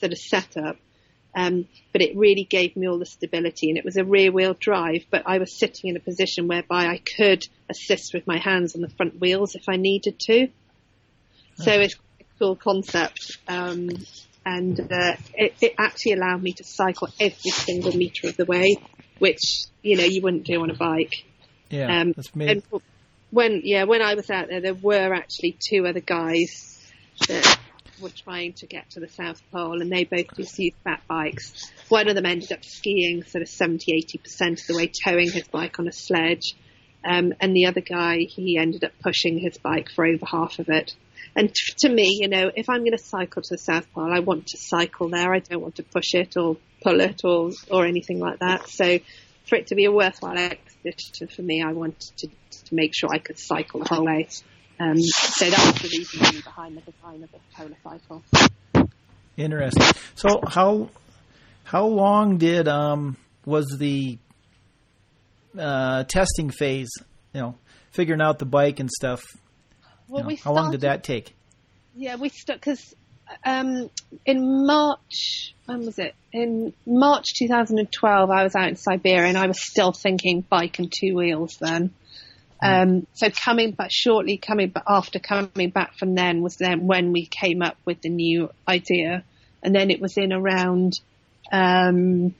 sort 0.00 0.12
of 0.12 0.18
setup. 0.18 0.76
Um, 1.34 1.68
but 1.92 2.02
it 2.02 2.16
really 2.16 2.42
gave 2.42 2.76
me 2.76 2.88
all 2.88 2.98
the 2.98 3.06
stability 3.06 3.68
and 3.68 3.78
it 3.78 3.84
was 3.84 3.96
a 3.96 4.04
rear 4.04 4.32
wheel 4.32 4.56
drive, 4.58 5.04
but 5.10 5.22
I 5.26 5.38
was 5.38 5.56
sitting 5.56 5.90
in 5.90 5.96
a 5.96 6.00
position 6.00 6.48
whereby 6.48 6.86
I 6.86 6.98
could 7.16 7.46
assist 7.68 8.14
with 8.14 8.26
my 8.26 8.38
hands 8.38 8.74
on 8.74 8.82
the 8.82 8.88
front 8.88 9.20
wheels 9.20 9.54
if 9.54 9.68
I 9.68 9.76
needed 9.76 10.18
to. 10.26 10.48
So 11.54 11.70
it's 11.72 11.94
a 11.94 12.24
cool 12.38 12.56
concept. 12.56 13.38
Um, 13.46 13.90
and, 14.44 14.80
uh, 14.80 15.16
it, 15.34 15.54
it 15.60 15.74
actually 15.78 16.12
allowed 16.12 16.42
me 16.42 16.52
to 16.54 16.64
cycle 16.64 17.08
every 17.20 17.50
single 17.50 17.94
meter 17.94 18.28
of 18.28 18.36
the 18.36 18.46
way, 18.46 18.78
which, 19.20 19.66
you 19.82 19.96
know, 19.96 20.04
you 20.04 20.22
wouldn't 20.22 20.46
do 20.46 20.60
on 20.62 20.70
a 20.70 20.74
bike. 20.74 21.24
Yeah. 21.68 22.00
Um, 22.00 22.12
that's 22.12 22.30
and 22.34 22.62
when, 23.30 23.60
yeah, 23.62 23.84
when 23.84 24.02
I 24.02 24.14
was 24.14 24.30
out 24.30 24.48
there, 24.48 24.60
there 24.60 24.74
were 24.74 25.14
actually 25.14 25.56
two 25.60 25.86
other 25.86 26.00
guys 26.00 26.76
that 27.28 27.58
were 28.00 28.10
trying 28.10 28.52
to 28.54 28.66
get 28.66 28.90
to 28.90 29.00
the 29.00 29.08
South 29.08 29.40
Pole 29.52 29.80
and 29.80 29.90
they 29.90 30.04
both 30.04 30.34
just 30.36 30.58
used 30.58 30.76
fat 30.84 31.02
bikes. 31.08 31.70
One 31.88 32.08
of 32.08 32.14
them 32.14 32.26
ended 32.26 32.52
up 32.52 32.64
skiing 32.64 33.22
sort 33.24 33.42
of 33.42 33.48
70, 33.48 34.06
80% 34.40 34.52
of 34.52 34.66
the 34.66 34.76
way, 34.76 34.90
towing 35.04 35.30
his 35.30 35.48
bike 35.48 35.78
on 35.78 35.88
a 35.88 35.92
sledge. 35.92 36.54
Um, 37.04 37.32
and 37.40 37.54
the 37.54 37.66
other 37.66 37.80
guy, 37.80 38.18
he 38.28 38.58
ended 38.58 38.84
up 38.84 38.92
pushing 39.02 39.38
his 39.38 39.56
bike 39.58 39.88
for 39.94 40.04
over 40.06 40.26
half 40.26 40.58
of 40.58 40.68
it. 40.68 40.94
And 41.34 41.48
t- 41.48 41.74
to 41.86 41.88
me, 41.88 42.18
you 42.20 42.28
know, 42.28 42.50
if 42.54 42.68
I'm 42.68 42.80
going 42.80 42.96
to 42.96 43.02
cycle 43.02 43.42
to 43.42 43.54
the 43.54 43.58
South 43.58 43.90
Pole, 43.92 44.12
I 44.12 44.20
want 44.20 44.48
to 44.48 44.58
cycle 44.58 45.08
there. 45.08 45.32
I 45.32 45.38
don't 45.38 45.62
want 45.62 45.76
to 45.76 45.82
push 45.82 46.14
it 46.14 46.36
or 46.36 46.56
pull 46.82 47.00
it 47.00 47.22
or, 47.24 47.52
or 47.70 47.86
anything 47.86 48.18
like 48.18 48.40
that. 48.40 48.68
So 48.68 48.98
for 49.46 49.56
it 49.56 49.68
to 49.68 49.74
be 49.74 49.84
a 49.84 49.92
worthwhile 49.92 50.38
expedition 50.38 51.28
for 51.28 51.42
me, 51.42 51.62
I 51.62 51.72
wanted 51.72 52.00
to, 52.18 52.28
to 52.28 52.74
make 52.74 52.92
sure 52.94 53.10
I 53.12 53.18
could 53.18 53.38
cycle 53.38 53.80
the 53.80 53.94
whole 53.94 54.04
way. 54.04 54.28
Um, 54.80 54.98
so 54.98 55.50
that 55.50 55.72
was 55.72 55.82
the 55.82 55.98
reason 55.98 56.40
behind 56.42 56.76
the 56.76 56.80
design 56.80 57.22
of 57.22 57.30
the 57.30 57.38
polar 57.54 57.76
cycle. 57.84 58.24
Interesting. 59.36 59.86
So 60.14 60.40
how 60.46 60.88
how 61.64 61.84
long 61.84 62.38
did 62.38 62.66
um 62.66 63.18
was 63.44 63.76
the 63.78 64.18
uh, 65.58 66.04
testing 66.04 66.50
phase? 66.50 66.90
You 67.34 67.40
know, 67.40 67.54
figuring 67.90 68.22
out 68.22 68.38
the 68.38 68.46
bike 68.46 68.80
and 68.80 68.90
stuff. 68.90 69.20
Well, 70.08 70.20
you 70.20 70.22
know, 70.22 70.28
we 70.28 70.36
how 70.36 70.54
long 70.54 70.70
did 70.70 70.80
that 70.80 71.04
take? 71.04 71.34
Yeah, 71.94 72.16
we 72.16 72.30
stuck 72.30 72.56
because 72.56 72.94
um, 73.44 73.90
in 74.24 74.66
March, 74.66 75.54
when 75.66 75.84
was 75.84 75.98
it? 75.98 76.14
In 76.32 76.72
March 76.86 77.26
2012, 77.38 78.30
I 78.30 78.42
was 78.44 78.54
out 78.54 78.68
in 78.68 78.76
Siberia 78.76 79.28
and 79.28 79.38
I 79.38 79.46
was 79.46 79.62
still 79.62 79.92
thinking 79.92 80.40
bike 80.40 80.78
and 80.78 80.92
two 80.92 81.16
wheels 81.16 81.56
then. 81.60 81.92
Um, 82.62 83.06
so 83.14 83.30
coming 83.30 83.72
back 83.72 83.90
shortly, 83.90 84.36
coming 84.36 84.68
back 84.70 84.84
after 84.86 85.18
coming 85.18 85.70
back 85.70 85.96
from 85.96 86.14
then 86.14 86.42
was 86.42 86.56
then 86.56 86.86
when 86.86 87.12
we 87.12 87.26
came 87.26 87.62
up 87.62 87.76
with 87.84 88.02
the 88.02 88.10
new 88.10 88.50
idea, 88.68 89.24
and 89.62 89.74
then 89.74 89.90
it 89.90 90.00
was 90.00 90.16
in 90.16 90.32
around 90.32 91.00
um, 91.50 92.34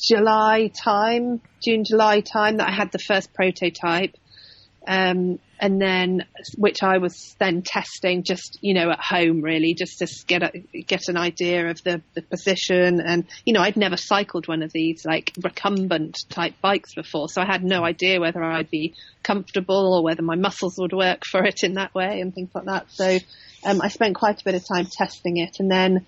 July 0.00 0.70
time, 0.74 1.40
June 1.62 1.84
July 1.84 2.20
time 2.20 2.56
that 2.56 2.68
I 2.68 2.72
had 2.72 2.90
the 2.92 2.98
first 2.98 3.32
prototype. 3.32 4.16
Um, 4.86 5.38
and 5.60 5.80
then, 5.80 6.24
which 6.56 6.82
I 6.82 6.98
was 6.98 7.36
then 7.38 7.62
testing 7.62 8.22
just, 8.22 8.58
you 8.62 8.72
know, 8.72 8.90
at 8.90 8.98
home 8.98 9.42
really, 9.42 9.74
just 9.74 9.98
to 9.98 10.06
get 10.26 10.42
a, 10.42 10.82
get 10.82 11.08
an 11.08 11.18
idea 11.18 11.68
of 11.68 11.82
the, 11.82 12.00
the 12.14 12.22
position. 12.22 13.00
And, 13.00 13.26
you 13.44 13.52
know, 13.52 13.60
I'd 13.60 13.76
never 13.76 13.98
cycled 13.98 14.48
one 14.48 14.62
of 14.62 14.72
these 14.72 15.04
like 15.04 15.32
recumbent 15.42 16.16
type 16.30 16.54
bikes 16.62 16.94
before. 16.94 17.28
So 17.28 17.42
I 17.42 17.46
had 17.46 17.62
no 17.62 17.84
idea 17.84 18.20
whether 18.20 18.42
I'd 18.42 18.70
be 18.70 18.94
comfortable 19.22 19.94
or 19.94 20.02
whether 20.02 20.22
my 20.22 20.36
muscles 20.36 20.76
would 20.78 20.94
work 20.94 21.24
for 21.26 21.44
it 21.44 21.62
in 21.62 21.74
that 21.74 21.94
way 21.94 22.20
and 22.20 22.34
things 22.34 22.50
like 22.54 22.64
that. 22.64 22.90
So, 22.90 23.18
um, 23.64 23.82
I 23.82 23.88
spent 23.88 24.16
quite 24.16 24.40
a 24.40 24.44
bit 24.44 24.54
of 24.54 24.66
time 24.66 24.86
testing 24.90 25.36
it. 25.36 25.56
And 25.60 25.70
then, 25.70 26.06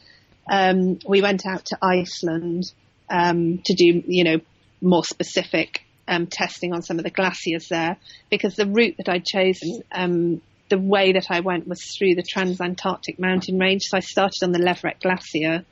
um, 0.51 0.99
we 1.07 1.21
went 1.21 1.45
out 1.47 1.67
to 1.67 1.79
Iceland, 1.83 2.73
um, 3.11 3.61
to 3.67 3.75
do, 3.75 4.03
you 4.07 4.25
know, 4.25 4.41
more 4.81 5.05
specific 5.05 5.83
um, 6.09 6.27
testing 6.27 6.73
on 6.73 6.83
some 6.83 6.99
of 6.99 7.05
the 7.05 7.11
glaciers 7.11 7.69
there 7.69 7.97
because 8.31 8.57
the 8.57 8.67
route 8.67 8.97
that 8.99 9.09
I'd 9.09 9.25
chosen, 9.25 9.83
um, 9.93 10.43
the 10.69 10.79
way 10.79 11.13
that 11.13 11.27
I 11.31 11.41
went 11.41 11.69
was 11.69 11.83
through 11.97 12.15
the 12.15 12.23
Transantarctic 12.23 13.19
mountain 13.19 13.59
range. 13.59 13.83
So 13.85 13.97
I 13.97 14.01
started 14.01 14.43
on 14.43 14.53
the 14.53 14.59
Leverett 14.59 15.01
Glacier, 15.01 15.65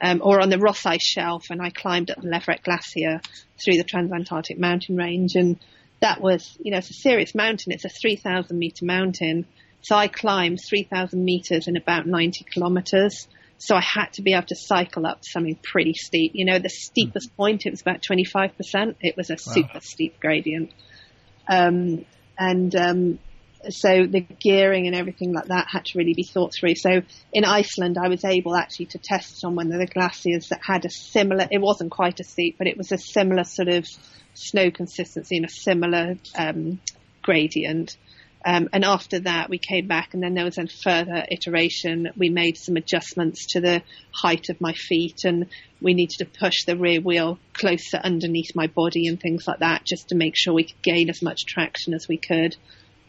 um, 0.00 0.20
or 0.24 0.40
on 0.40 0.50
the 0.50 0.58
Ross 0.58 0.84
Ice 0.86 1.04
Shelf, 1.04 1.50
and 1.50 1.60
I 1.60 1.70
climbed 1.70 2.10
up 2.10 2.20
the 2.20 2.28
Leverett 2.28 2.62
Glacier 2.62 3.20
through 3.62 3.76
the 3.76 3.84
Transantarctic 3.84 4.58
mountain 4.58 4.96
range. 4.96 5.34
And 5.34 5.58
that 6.00 6.20
was, 6.20 6.56
you 6.60 6.70
know, 6.70 6.78
it's 6.78 6.90
a 6.90 6.94
serious 6.94 7.34
mountain. 7.34 7.72
It's 7.72 7.84
a 7.84 7.90
3,000 7.90 8.58
meter 8.58 8.84
mountain. 8.84 9.46
So 9.82 9.96
I 9.96 10.08
climbed 10.08 10.58
3,000 10.68 11.22
meters 11.22 11.68
in 11.68 11.76
about 11.76 12.06
90 12.06 12.44
kilometers. 12.52 13.28
So 13.60 13.76
I 13.76 13.82
had 13.82 14.14
to 14.14 14.22
be 14.22 14.32
able 14.32 14.46
to 14.46 14.56
cycle 14.56 15.06
up 15.06 15.20
something 15.22 15.54
pretty 15.62 15.92
steep. 15.92 16.32
You 16.34 16.46
know, 16.46 16.58
the 16.58 16.70
steepest 16.70 17.36
point, 17.36 17.66
it 17.66 17.70
was 17.70 17.82
about 17.82 18.00
25%. 18.02 18.96
It 19.02 19.18
was 19.18 19.28
a 19.28 19.36
super 19.36 19.80
steep 19.80 20.18
gradient. 20.18 20.72
Um, 21.46 22.06
and, 22.38 22.74
um, 22.74 23.18
so 23.68 24.06
the 24.06 24.20
gearing 24.20 24.86
and 24.86 24.96
everything 24.96 25.34
like 25.34 25.48
that 25.48 25.66
had 25.70 25.84
to 25.84 25.98
really 25.98 26.14
be 26.14 26.22
thought 26.22 26.54
through. 26.58 26.74
So 26.76 27.02
in 27.34 27.44
Iceland, 27.44 27.98
I 28.02 28.08
was 28.08 28.24
able 28.24 28.56
actually 28.56 28.86
to 28.86 28.98
test 28.98 29.44
on 29.44 29.54
one 29.54 29.70
of 29.70 29.78
the 29.78 29.86
glaciers 29.86 30.48
that 30.48 30.60
had 30.66 30.86
a 30.86 30.90
similar, 30.90 31.46
it 31.50 31.60
wasn't 31.60 31.90
quite 31.90 32.18
as 32.18 32.30
steep, 32.30 32.56
but 32.56 32.66
it 32.66 32.78
was 32.78 32.92
a 32.92 32.96
similar 32.96 33.44
sort 33.44 33.68
of 33.68 33.86
snow 34.32 34.70
consistency 34.70 35.36
and 35.36 35.44
a 35.44 35.50
similar, 35.50 36.16
um, 36.34 36.80
gradient. 37.22 37.98
Um, 38.44 38.68
and 38.72 38.84
after 38.84 39.20
that, 39.20 39.50
we 39.50 39.58
came 39.58 39.86
back, 39.86 40.14
and 40.14 40.22
then 40.22 40.34
there 40.34 40.46
was 40.46 40.56
a 40.56 40.66
further 40.66 41.24
iteration. 41.30 42.08
We 42.16 42.30
made 42.30 42.56
some 42.56 42.76
adjustments 42.76 43.46
to 43.50 43.60
the 43.60 43.82
height 44.14 44.48
of 44.48 44.60
my 44.60 44.72
feet, 44.72 45.24
and 45.24 45.46
we 45.82 45.92
needed 45.92 46.16
to 46.18 46.24
push 46.24 46.64
the 46.66 46.76
rear 46.76 47.00
wheel 47.00 47.38
closer 47.52 47.98
underneath 48.02 48.54
my 48.54 48.66
body 48.66 49.08
and 49.08 49.20
things 49.20 49.44
like 49.46 49.58
that, 49.58 49.84
just 49.84 50.08
to 50.08 50.14
make 50.14 50.34
sure 50.36 50.54
we 50.54 50.64
could 50.64 50.82
gain 50.82 51.10
as 51.10 51.22
much 51.22 51.44
traction 51.46 51.92
as 51.92 52.06
we 52.08 52.16
could. 52.16 52.56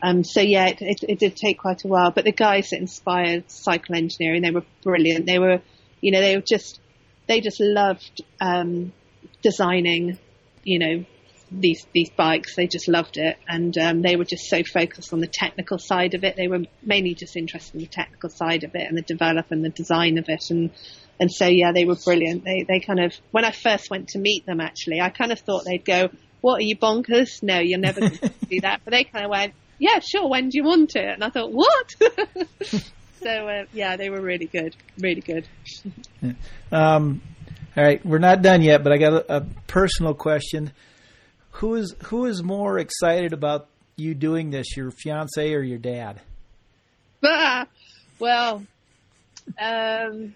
Um, 0.04 0.24
so 0.24 0.42
yeah, 0.42 0.68
it, 0.68 0.82
it, 0.82 0.98
it 1.08 1.20
did 1.20 1.36
take 1.36 1.60
quite 1.60 1.84
a 1.86 1.88
while. 1.88 2.12
But 2.12 2.26
the 2.26 2.32
guys 2.32 2.70
that 2.72 2.80
inspired 2.80 3.50
cycle 3.52 3.96
engineering, 3.96 4.42
they 4.42 4.52
were 4.52 4.66
brilliant. 4.84 5.28
They 5.28 5.40
were, 5.40 5.62
you 6.02 6.12
know, 6.12 6.22
they 6.22 6.36
were 6.36 6.44
just, 6.46 6.80
they 7.28 7.40
just 7.40 7.60
loved 7.60 8.22
um, 8.42 8.92
designing, 9.44 10.18
you 10.64 10.80
know, 10.80 11.06
these 11.52 11.86
these 11.94 12.10
bikes. 12.10 12.56
They 12.56 12.68
just 12.68 12.88
loved 12.88 13.18
it, 13.18 13.38
and 13.48 13.78
um, 13.78 14.02
they 14.02 14.16
were 14.16 14.26
just 14.26 14.50
so 14.50 14.64
focused 14.64 15.14
on 15.14 15.20
the 15.20 15.28
technical 15.28 15.78
side 15.78 16.14
of 16.14 16.24
it. 16.24 16.36
They 16.36 16.48
were 16.48 16.64
mainly 16.82 17.14
just 17.14 17.36
interested 17.36 17.76
in 17.76 17.82
the 17.82 17.88
technical 17.88 18.30
side 18.30 18.64
of 18.64 18.74
it 18.76 18.88
and 18.88 18.98
the 18.98 19.02
develop 19.02 19.48
and 19.52 19.64
the 19.64 19.70
design 19.70 20.18
of 20.18 20.26
it, 20.30 20.46
and 20.50 20.72
and 21.20 21.32
so 21.32 21.46
yeah, 21.48 21.72
they 21.74 21.86
were 21.86 21.96
brilliant. 21.96 22.44
They 22.44 22.66
they 22.68 22.80
kind 22.80 23.00
of 23.00 23.14
when 23.32 23.46
I 23.46 23.52
first 23.52 23.90
went 23.90 24.10
to 24.10 24.20
meet 24.20 24.46
them, 24.46 24.62
actually, 24.62 25.02
I 25.02 25.10
kind 25.10 25.32
of 25.32 25.40
thought 25.40 25.66
they'd 25.66 25.86
go, 25.86 26.10
"What 26.40 26.60
are 26.60 26.66
you 26.66 26.78
bonkers? 26.78 27.44
No, 27.44 27.60
you're 27.60 27.80
never 27.80 28.00
going 28.00 28.12
to 28.18 28.32
do 28.50 28.62
that." 28.62 28.82
But 28.86 28.92
they 28.92 29.04
kind 29.04 29.26
of 29.26 29.32
went, 29.32 29.54
"Yeah, 29.78 30.00
sure. 30.00 30.30
When 30.30 30.50
do 30.50 30.58
you 30.58 30.64
want 30.64 30.96
it?" 30.96 31.10
And 31.10 31.24
I 31.24 31.30
thought, 31.30 31.52
"What?" 31.52 31.96
so 33.22 33.30
uh, 33.30 33.66
yeah, 33.74 33.98
they 33.98 34.10
were 34.10 34.22
really 34.22 34.48
good, 34.48 34.76
really 34.98 35.22
good. 35.22 35.48
Um, 36.74 37.22
all 37.76 37.84
right, 37.84 38.06
we're 38.06 38.20
not 38.20 38.42
done 38.42 38.62
yet, 38.62 38.82
but 38.82 38.94
I 38.94 38.98
got 38.98 39.14
a, 39.14 39.38
a 39.38 39.42
personal 39.68 40.14
question. 40.14 40.72
Who 41.52 41.76
is 41.76 41.96
who 42.06 42.26
is 42.26 42.42
more 42.44 42.80
excited 42.80 43.34
about 43.34 43.68
you 43.96 44.16
doing 44.16 44.50
this, 44.50 44.76
your 44.76 44.92
fiance 44.92 45.54
or 45.54 45.62
your 45.62 45.78
dad? 45.78 46.22
Ah, 47.24 47.68
well, 48.20 48.64
um, 49.60 50.36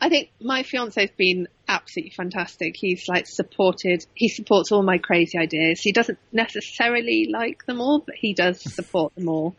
I 0.00 0.08
think 0.08 0.30
my 0.40 0.62
fiance's 0.62 1.10
been 1.16 1.48
absolutely 1.68 2.10
fantastic. 2.10 2.74
He's 2.76 3.04
like 3.08 3.26
supported, 3.26 4.04
he 4.14 4.28
supports 4.28 4.70
all 4.70 4.82
my 4.82 4.98
crazy 4.98 5.38
ideas. 5.38 5.80
He 5.80 5.92
doesn't 5.92 6.18
necessarily 6.32 7.28
like 7.32 7.64
them 7.66 7.80
all, 7.80 8.00
but 8.04 8.14
he 8.14 8.34
does 8.34 8.60
support 8.74 9.14
them 9.14 9.28
all. 9.28 9.56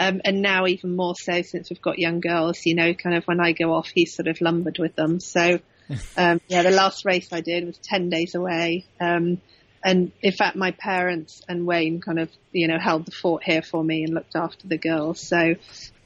Um, 0.00 0.20
and 0.24 0.42
now 0.42 0.66
even 0.66 0.94
more 0.94 1.14
so 1.16 1.42
since 1.42 1.70
we've 1.70 1.82
got 1.82 1.98
young 1.98 2.20
girls, 2.20 2.60
you 2.64 2.76
know, 2.76 2.94
kind 2.94 3.16
of 3.16 3.24
when 3.24 3.40
I 3.40 3.52
go 3.52 3.72
off, 3.72 3.88
he's 3.92 4.14
sort 4.14 4.28
of 4.28 4.40
lumbered 4.40 4.78
with 4.78 4.94
them. 4.94 5.18
So, 5.18 5.58
um, 6.16 6.40
yeah, 6.48 6.62
the 6.62 6.70
last 6.70 7.04
race 7.04 7.32
I 7.32 7.40
did 7.40 7.66
was 7.66 7.78
10 7.78 8.10
days 8.10 8.34
away. 8.34 8.84
Um, 9.00 9.40
and 9.84 10.12
in 10.20 10.32
fact, 10.32 10.56
my 10.56 10.72
parents 10.72 11.42
and 11.48 11.66
Wayne 11.66 12.00
kind 12.00 12.18
of, 12.18 12.30
you 12.52 12.68
know, 12.68 12.78
held 12.78 13.06
the 13.06 13.12
fort 13.12 13.42
here 13.44 13.62
for 13.62 13.82
me 13.82 14.04
and 14.04 14.14
looked 14.14 14.36
after 14.36 14.66
the 14.66 14.78
girls. 14.78 15.20
So, 15.20 15.54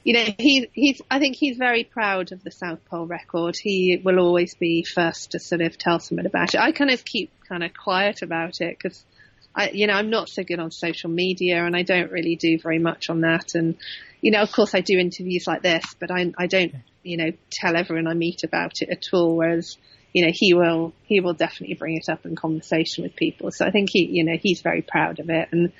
you 0.03 0.13
know, 0.13 0.25
he's 0.37 0.65
he's. 0.73 1.01
I 1.09 1.19
think 1.19 1.35
he's 1.35 1.57
very 1.57 1.83
proud 1.83 2.31
of 2.31 2.43
the 2.43 2.51
South 2.51 2.83
Pole 2.85 3.07
record. 3.07 3.55
He 3.61 4.01
will 4.03 4.19
always 4.19 4.55
be 4.55 4.83
first 4.83 5.31
to 5.31 5.39
sort 5.39 5.61
of 5.61 5.77
tell 5.77 5.99
someone 5.99 6.25
about 6.25 6.53
it. 6.53 6.59
I 6.59 6.71
kind 6.71 6.91
of 6.91 7.03
keep 7.03 7.31
kind 7.47 7.63
of 7.63 7.71
quiet 7.73 8.21
about 8.21 8.61
it 8.61 8.77
because. 8.77 9.03
I, 9.55 9.69
you 9.69 9.85
know, 9.85 9.93
I'm 9.93 10.09
not 10.09 10.29
so 10.29 10.43
good 10.43 10.57
on 10.57 10.71
social 10.71 11.11
media 11.11 11.63
and 11.63 11.75
I 11.75 11.83
don't 11.83 12.11
really 12.11 12.35
do 12.35 12.57
very 12.57 12.79
much 12.79 13.11
on 13.11 13.21
that. 13.21 13.53
And, 13.53 13.75
you 14.19 14.31
know, 14.31 14.41
of 14.41 14.51
course 14.51 14.73
I 14.73 14.81
do 14.81 14.97
interviews 14.97 15.45
like 15.45 15.61
this, 15.61 15.83
but 15.99 16.09
I, 16.09 16.33
I 16.39 16.47
don't, 16.47 16.73
you 17.03 17.17
know, 17.17 17.33
tell 17.51 17.75
everyone 17.75 18.07
I 18.07 18.15
meet 18.15 18.43
about 18.43 18.81
it 18.81 18.89
at 18.89 19.03
all. 19.13 19.35
Whereas, 19.35 19.77
you 20.13 20.25
know, 20.25 20.31
he 20.33 20.53
will, 20.53 20.93
he 21.03 21.19
will 21.19 21.33
definitely 21.33 21.75
bring 21.75 21.97
it 21.97 22.11
up 22.11 22.25
in 22.25 22.35
conversation 22.35 23.03
with 23.03 23.15
people. 23.15 23.49
So 23.51 23.65
I 23.65 23.71
think 23.71 23.89
he, 23.91 24.05
you 24.11 24.23
know, 24.23 24.37
he's 24.41 24.61
very 24.61 24.81
proud 24.81 25.19
of 25.19 25.29
it. 25.29 25.49
And, 25.51 25.71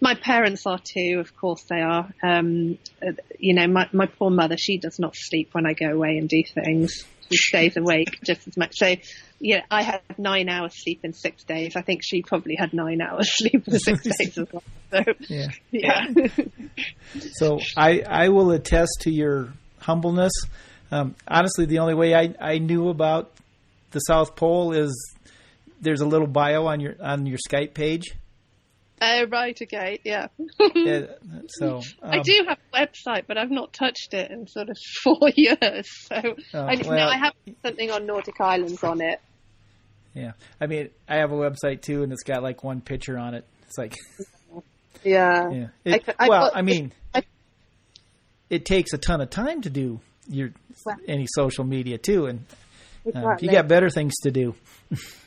my 0.00 0.14
parents 0.14 0.66
are 0.66 0.78
too, 0.78 1.18
of 1.20 1.34
course 1.34 1.62
they 1.70 1.80
are. 1.80 2.12
Um, 2.22 2.78
you 3.38 3.54
know, 3.54 3.66
my, 3.68 3.88
my 3.92 4.04
poor 4.04 4.28
mother, 4.28 4.56
she 4.58 4.76
does 4.76 4.98
not 4.98 5.14
sleep 5.16 5.50
when 5.52 5.64
I 5.66 5.72
go 5.72 5.86
away 5.86 6.18
and 6.18 6.28
do 6.28 6.42
things. 6.42 7.04
She 7.30 7.38
stays 7.38 7.76
awake 7.78 8.18
just 8.22 8.46
as 8.46 8.56
much. 8.56 8.76
So, 8.76 8.96
yeah, 9.40 9.62
I 9.70 9.82
had 9.82 10.02
nine 10.18 10.50
hours 10.50 10.74
sleep 10.76 11.00
in 11.04 11.14
six 11.14 11.44
days. 11.44 11.74
I 11.74 11.80
think 11.80 12.02
she 12.04 12.20
probably 12.20 12.54
had 12.54 12.74
nine 12.74 13.00
hours 13.00 13.30
sleep 13.38 13.66
in 13.66 13.78
six 13.78 14.02
days 14.18 14.36
as 14.36 14.46
well. 14.52 14.62
So, 14.90 15.02
Yeah. 15.28 15.46
yeah. 15.70 16.06
So 17.36 17.60
I, 17.76 18.02
I 18.06 18.28
will 18.28 18.50
attest 18.50 18.90
to 19.02 19.10
your 19.10 19.54
humbleness. 19.78 20.32
Um, 20.90 21.14
honestly, 21.26 21.64
the 21.64 21.78
only 21.78 21.94
way 21.94 22.14
I, 22.14 22.34
I 22.40 22.58
knew 22.58 22.88
about 22.88 23.30
the 23.94 24.00
South 24.00 24.36
Pole 24.36 24.72
is 24.72 25.14
there's 25.80 26.02
a 26.02 26.06
little 26.06 26.26
bio 26.26 26.66
on 26.66 26.80
your 26.80 26.94
on 27.00 27.24
your 27.26 27.38
Skype 27.48 27.72
page. 27.74 28.14
Oh, 29.02 29.24
right, 29.26 29.58
okay, 29.60 29.98
yeah. 30.04 30.28
Yeah, 30.74 31.06
so 31.48 31.80
I 32.02 32.18
um, 32.18 32.22
do 32.22 32.44
have 32.48 32.58
a 32.72 32.76
website, 32.86 33.24
but 33.26 33.36
I've 33.36 33.50
not 33.50 33.72
touched 33.72 34.14
it 34.14 34.30
in 34.30 34.46
sort 34.46 34.68
of 34.70 34.76
four 35.02 35.30
years. 35.34 35.86
So 36.08 36.16
Oh, 36.54 36.60
I, 36.64 36.74
no, 36.76 36.90
I 36.92 37.16
have 37.18 37.32
something 37.64 37.90
on 37.90 38.06
Nordic 38.06 38.40
Islands 38.40 38.82
on 38.84 39.00
it. 39.00 39.20
Yeah, 40.14 40.32
I 40.60 40.66
mean, 40.66 40.90
I 41.08 41.16
have 41.16 41.32
a 41.32 41.36
website 41.36 41.82
too, 41.82 42.02
and 42.02 42.12
it's 42.12 42.22
got 42.22 42.42
like 42.42 42.62
one 42.62 42.80
picture 42.80 43.18
on 43.18 43.34
it. 43.34 43.44
It's 43.66 43.76
like, 43.76 43.96
Yeah. 45.04 45.50
yeah. 45.50 45.66
I 45.84 45.96
It, 45.96 46.06
c- 46.06 46.12
I 46.18 46.28
well, 46.28 46.50
I 46.54 46.62
mean, 46.62 46.92
I- 47.14 47.24
it 48.48 48.64
takes 48.64 48.92
a 48.92 48.98
ton 48.98 49.20
of 49.20 49.28
time 49.30 49.60
to 49.62 49.70
do 49.70 50.00
your 50.28 50.50
Well- 50.86 50.96
any 51.08 51.26
social 51.28 51.64
media 51.64 51.98
too, 51.98 52.26
and 52.26 52.44
um, 53.14 53.36
you 53.40 53.50
got 53.50 53.68
better 53.68 53.90
things 53.90 54.14
to 54.22 54.30
do. 54.30 54.54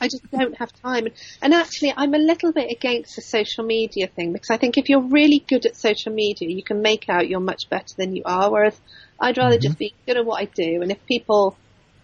I 0.01 0.07
just 0.07 0.29
don't 0.31 0.57
have 0.57 0.71
time. 0.81 1.07
And 1.41 1.53
actually, 1.53 1.93
I'm 1.95 2.13
a 2.13 2.19
little 2.19 2.51
bit 2.51 2.71
against 2.71 3.15
the 3.15 3.21
social 3.21 3.63
media 3.63 4.07
thing 4.07 4.33
because 4.33 4.49
I 4.49 4.57
think 4.57 4.77
if 4.77 4.89
you're 4.89 5.07
really 5.07 5.43
good 5.47 5.65
at 5.65 5.75
social 5.75 6.11
media, 6.11 6.49
you 6.49 6.63
can 6.63 6.81
make 6.81 7.09
out 7.09 7.27
you're 7.27 7.39
much 7.39 7.69
better 7.69 7.93
than 7.97 8.15
you 8.15 8.23
are. 8.25 8.51
Whereas 8.51 8.79
I'd 9.19 9.37
rather 9.37 9.57
just 9.57 9.77
be 9.77 9.93
good 10.05 10.17
at 10.17 10.25
what 10.25 10.41
I 10.41 10.45
do. 10.45 10.81
And 10.81 10.91
if 10.91 11.05
people, 11.05 11.55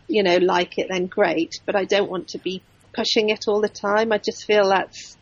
you 0.07 0.23
know, 0.23 0.37
like 0.37 0.77
it, 0.77 0.87
then 0.89 1.07
great. 1.07 1.59
But 1.65 1.75
I 1.75 1.85
don't 1.85 2.09
want 2.09 2.29
to 2.29 2.37
be 2.37 2.61
pushing 2.93 3.29
it 3.29 3.47
all 3.47 3.61
the 3.61 3.69
time. 3.69 4.11
I 4.11 4.19
just 4.19 4.45
feel 4.45 4.69
that's, 4.69 5.17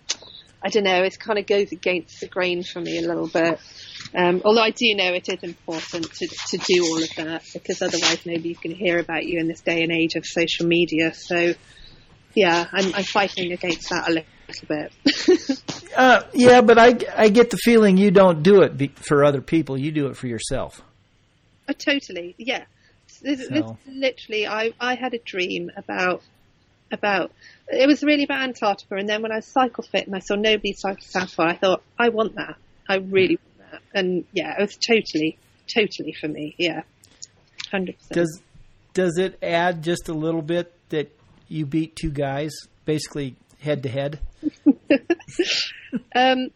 I 0.62 0.70
don't 0.70 0.84
know, 0.84 1.04
it 1.04 1.18
kind 1.20 1.40
of 1.40 1.48
goes 1.48 1.72
against 1.72 2.20
the 2.20 2.28
grain 2.28 2.64
for 2.64 2.82
me 2.82 2.98
a 2.98 3.08
little 3.08 3.28
bit. 3.28 3.60
Um, 4.14 4.42
although 4.44 4.62
I 4.62 4.72
do 4.72 4.94
know 4.96 5.14
it 5.14 5.30
is 5.30 5.42
important 5.44 6.12
to, 6.14 6.28
to 6.28 6.58
do 6.58 6.84
all 6.86 7.02
of 7.02 7.10
that 7.16 7.44
because 7.54 7.82
otherwise 7.82 8.26
nobody's 8.26 8.58
going 8.58 8.76
to 8.76 8.82
hear 8.84 9.00
about 9.00 9.26
you 9.26 9.40
in 9.40 9.48
this 9.48 9.62
day 9.62 9.84
and 9.84 9.92
age 9.92 10.16
of 10.16 10.26
social 10.26 10.68
media. 10.68 11.14
So, 11.14 11.54
yeah, 12.34 12.68
I'm, 12.72 12.94
I'm 12.94 13.04
fighting 13.04 13.54
against 13.54 13.90
that 13.90 14.10
a 14.10 14.12
little 14.12 14.68
bit. 14.68 15.58
Uh, 15.94 16.24
yeah, 16.34 16.62
but 16.62 16.78
I, 16.80 16.98
I 17.18 17.28
get 17.28 17.50
the 17.50 17.58
feeling 17.58 17.98
you 17.98 18.12
don't 18.12 18.44
do 18.44 18.62
it 18.62 18.78
be, 18.78 18.88
for 18.88 19.26
other 19.26 19.42
people. 19.42 19.78
You 19.78 19.92
do 19.92 20.08
it 20.08 20.16
for 20.16 20.28
yourself. 20.28 20.82
Oh, 21.68 21.74
totally, 21.74 22.34
yeah. 22.38 22.64
This, 23.22 23.50
this, 23.50 23.66
literally, 23.86 24.48
I, 24.48 24.72
I 24.80 24.96
had 24.96 25.14
a 25.14 25.20
dream 25.20 25.70
about 25.76 26.24
about 26.92 27.32
it 27.68 27.88
was 27.88 28.04
really 28.04 28.24
about 28.24 28.42
Antarctica, 28.42 28.96
and 28.96 29.08
then 29.08 29.22
when 29.22 29.32
I 29.32 29.38
was 29.38 29.46
cycle 29.46 29.84
fit 29.84 30.08
and 30.08 30.16
I 30.16 30.20
saw 30.20 30.36
nobody 30.36 30.74
cycle 30.74 31.04
South 31.04 31.36
Pole, 31.36 31.48
I 31.48 31.56
thought 31.56 31.84
I 31.98 32.10
want 32.10 32.36
that. 32.36 32.56
I 32.88 32.98
really 32.98 33.36
want 33.36 33.42
that, 33.42 33.51
and 33.94 34.26
yeah, 34.32 34.56
it 34.58 34.62
was 34.62 34.78
totally, 34.78 35.38
totally 35.74 36.14
for 36.20 36.28
me. 36.28 36.56
Yeah, 36.58 36.84
hundred 37.72 37.98
percent. 37.98 38.14
Does 38.14 38.42
does 38.94 39.18
it 39.18 39.38
add 39.42 39.84
just 39.84 40.10
a 40.10 40.14
little 40.14 40.42
bit 40.42 40.74
that 40.90 41.12
you 41.48 41.66
beat 41.66 41.96
two 41.96 42.12
guys 42.12 42.52
basically 42.86 43.36
head 43.60 43.84
to 43.84 43.90
head? 43.90 44.20
Um, 46.16 46.52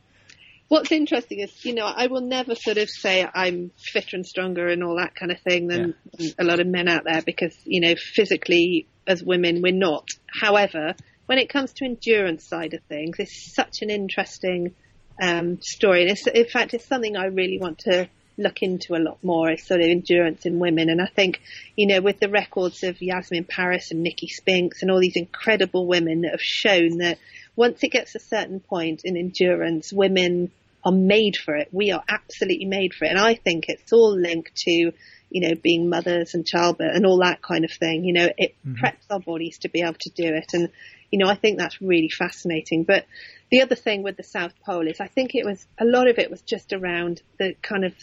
what's 0.68 0.92
interesting 0.92 1.40
is, 1.40 1.66
you 1.66 1.74
know, 1.74 1.86
I 1.86 2.08
will 2.08 2.22
never 2.22 2.56
sort 2.56 2.78
of 2.78 2.90
say 2.90 3.28
I'm 3.34 3.72
fitter 3.78 4.16
and 4.16 4.26
stronger 4.26 4.68
and 4.68 4.84
all 4.84 4.98
that 4.98 5.16
kind 5.16 5.32
of 5.32 5.40
thing 5.42 5.68
than 5.68 5.96
a 6.40 6.44
lot 6.44 6.60
of 6.60 6.68
men 6.68 6.88
out 6.88 7.04
there 7.04 7.22
because, 7.22 7.56
you 7.66 7.82
know, 7.82 7.96
physically 7.98 8.88
as 9.08 9.24
women, 9.24 9.62
we're 9.62 9.74
not. 9.74 10.08
However, 10.28 10.96
when 11.26 11.38
it 11.38 11.50
comes 11.50 11.74
to 11.74 11.86
endurance 11.86 12.48
side 12.48 12.74
of 12.74 12.82
things, 12.84 13.18
it's 13.20 13.54
such 13.54 13.82
an 13.82 13.90
interesting 13.90 14.74
um, 15.22 15.60
story. 15.62 16.08
And 16.08 16.18
in 16.34 16.46
fact, 16.46 16.74
it's 16.74 16.88
something 16.88 17.16
I 17.16 17.26
really 17.26 17.58
want 17.60 17.80
to 17.80 18.10
look 18.38 18.62
into 18.62 18.96
a 18.96 19.00
lot 19.00 19.18
more 19.24 19.52
is 19.52 19.66
sort 19.66 19.82
of 19.82 19.88
endurance 19.88 20.46
in 20.46 20.60
women. 20.60 20.90
And 20.90 21.02
I 21.02 21.06
think, 21.08 21.42
you 21.76 21.88
know, 21.88 22.02
with 22.02 22.20
the 22.20 22.30
records 22.30 22.84
of 22.84 23.00
Jasmin 23.00 23.46
Paris 23.46 23.92
and 23.92 24.04
Nicky 24.04 24.28
Spinks 24.28 24.82
and 24.82 24.92
all 24.92 25.00
these 25.00 25.16
incredible 25.16 25.88
women 25.88 26.22
that 26.22 26.32
have 26.32 26.42
shown 26.42 26.98
that 26.98 27.18
once 27.56 27.84
it 27.84 27.92
gets 27.92 28.16
a 28.16 28.20
certain 28.20 28.60
point 28.60 29.02
in 29.06 29.16
endurance, 29.16 29.94
women 29.94 30.52
are 30.84 30.92
made 30.92 31.36
for 31.44 31.56
it. 31.56 31.70
We 31.72 31.92
are 31.92 32.04
absolutely 32.08 32.66
made 32.66 32.94
for 32.94 33.06
it. 33.06 33.12
And 33.12 33.20
I 33.20 33.36
think 33.36 33.66
it's 33.68 33.94
all 33.94 34.16
linked 34.16 34.56
to, 34.68 34.92
you 35.36 35.42
know, 35.42 35.54
being 35.54 35.90
mothers 35.90 36.34
and 36.34 36.48
childbirth 36.48 36.96
and 36.96 37.06
all 37.06 37.18
that 37.18 37.42
kind 37.42 37.66
of 37.66 37.72
thing. 37.72 38.06
You 38.06 38.14
know, 38.14 38.30
it 38.38 38.56
preps 38.66 39.04
our 39.10 39.20
bodies 39.20 39.58
to 39.60 39.70
be 39.70 39.82
able 39.82 40.00
to 40.00 40.10
do 40.12 40.24
it. 40.24 40.54
And, 40.54 40.70
you 41.12 41.20
know, 41.20 41.30
I 41.30 41.36
think 41.36 41.58
that's 41.58 41.82
really 41.82 42.08
fascinating. 42.08 42.86
But 42.86 43.06
the 43.52 43.62
other 43.62 43.76
thing 43.76 44.02
with 44.02 44.16
the 44.16 44.24
South 44.24 44.54
Pole 44.66 44.88
is 44.88 45.02
I 45.02 45.08
think 45.08 45.36
it 45.36 45.46
was, 45.46 45.68
a 45.78 45.84
lot 45.84 46.08
of 46.08 46.20
it 46.20 46.32
was 46.32 46.42
just 46.42 46.72
around 46.72 47.22
the 47.38 47.54
kind 47.62 47.84
of 47.84 47.94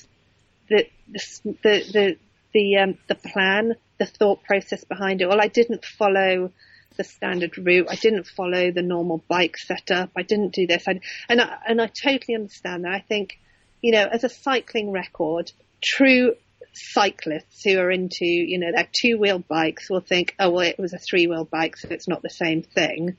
the 0.68 0.85
the 1.11 1.22
the 1.62 1.74
the 1.95 2.16
the, 2.53 2.76
um, 2.76 2.99
the 3.09 3.14
plan, 3.14 3.76
the 3.99 4.05
thought 4.05 4.45
process 4.45 4.85
behind 4.85 5.22
it. 5.22 5.28
Well, 5.30 5.41
I 5.41 5.49
didn't 5.49 5.87
follow 5.87 6.53
the 6.99 7.05
standard 7.05 7.57
route. 7.57 7.87
I 7.89 7.97
didn't 7.97 8.26
follow 8.26 8.70
the 8.70 8.83
normal 8.83 9.24
bike 9.26 9.57
setup. 9.57 10.11
I 10.14 10.22
didn't 10.22 10.53
do 10.53 10.66
this. 10.66 10.87
I, 10.87 11.01
and 11.30 11.41
I, 11.41 11.57
and 11.66 11.80
I 11.80 11.87
totally 11.87 12.35
understand 12.35 12.85
that. 12.85 12.93
I 12.93 13.01
think, 13.01 13.39
you 13.80 13.93
know, 13.93 14.07
as 14.07 14.22
a 14.22 14.28
cycling 14.28 14.93
record, 14.93 15.51
true 15.83 16.35
cyclists 16.75 17.62
who 17.64 17.79
are 17.79 17.91
into, 17.91 18.25
you 18.25 18.59
know, 18.59 18.73
their 18.75 18.89
two 18.93 19.18
wheel 19.18 19.39
bikes 19.39 19.91
will 19.91 20.01
think, 20.01 20.35
oh, 20.39 20.51
well, 20.51 20.66
it 20.66 20.79
was 20.79 20.93
a 20.93 20.99
three 20.99 21.27
wheel 21.27 21.45
bike, 21.45 21.77
so 21.77 21.89
it's 21.91 22.09
not 22.09 22.23
the 22.23 22.31
same 22.31 22.62
thing. 22.62 23.16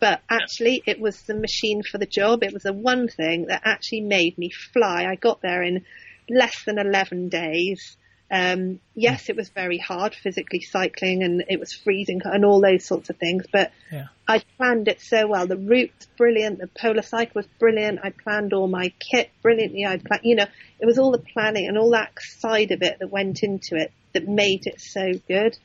But 0.00 0.20
actually, 0.28 0.82
it 0.86 1.00
was 1.00 1.22
the 1.22 1.34
machine 1.34 1.82
for 1.82 1.98
the 1.98 2.06
job. 2.06 2.42
It 2.42 2.52
was 2.52 2.62
the 2.62 2.72
one 2.72 3.08
thing 3.08 3.46
that 3.48 3.62
actually 3.64 4.02
made 4.02 4.36
me 4.36 4.50
fly. 4.72 5.06
I 5.06 5.16
got 5.16 5.40
there 5.40 5.62
in 5.62 5.84
less 6.28 6.64
than 6.64 6.78
11 6.78 7.28
days. 7.30 7.96
Um, 8.32 8.80
yes, 8.94 9.28
it 9.28 9.36
was 9.36 9.50
very 9.50 9.76
hard 9.76 10.14
physically 10.14 10.62
cycling 10.62 11.22
and 11.22 11.44
it 11.50 11.60
was 11.60 11.74
freezing 11.74 12.22
and 12.24 12.46
all 12.46 12.62
those 12.62 12.82
sorts 12.82 13.10
of 13.10 13.18
things, 13.18 13.44
but 13.52 13.72
Yeah. 13.92 14.06
I 14.26 14.42
planned 14.56 14.88
it 14.88 15.02
so 15.02 15.26
well. 15.26 15.46
The 15.46 15.58
route's 15.58 16.06
brilliant. 16.16 16.58
The 16.58 16.66
polar 16.68 17.02
cycle 17.02 17.32
was 17.34 17.46
brilliant. 17.58 18.00
I 18.02 18.08
planned 18.08 18.54
all 18.54 18.68
my 18.68 18.90
kit 18.98 19.30
brilliantly. 19.42 19.84
I 19.84 19.98
planned, 19.98 20.24
you 20.24 20.36
know, 20.36 20.46
it 20.80 20.86
was 20.86 20.98
all 20.98 21.10
the 21.10 21.18
planning 21.18 21.68
and 21.68 21.76
all 21.76 21.90
that 21.90 22.12
side 22.22 22.70
of 22.70 22.80
it 22.80 23.00
that 23.00 23.10
went 23.10 23.42
into 23.42 23.76
it 23.76 23.92
that 24.14 24.26
made 24.26 24.66
it 24.66 24.80
so 24.80 25.12
good. 25.28 25.58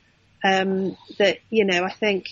Um, 0.44 0.98
that, 1.18 1.38
you 1.48 1.64
know, 1.64 1.84
I 1.84 1.90
think 1.90 2.26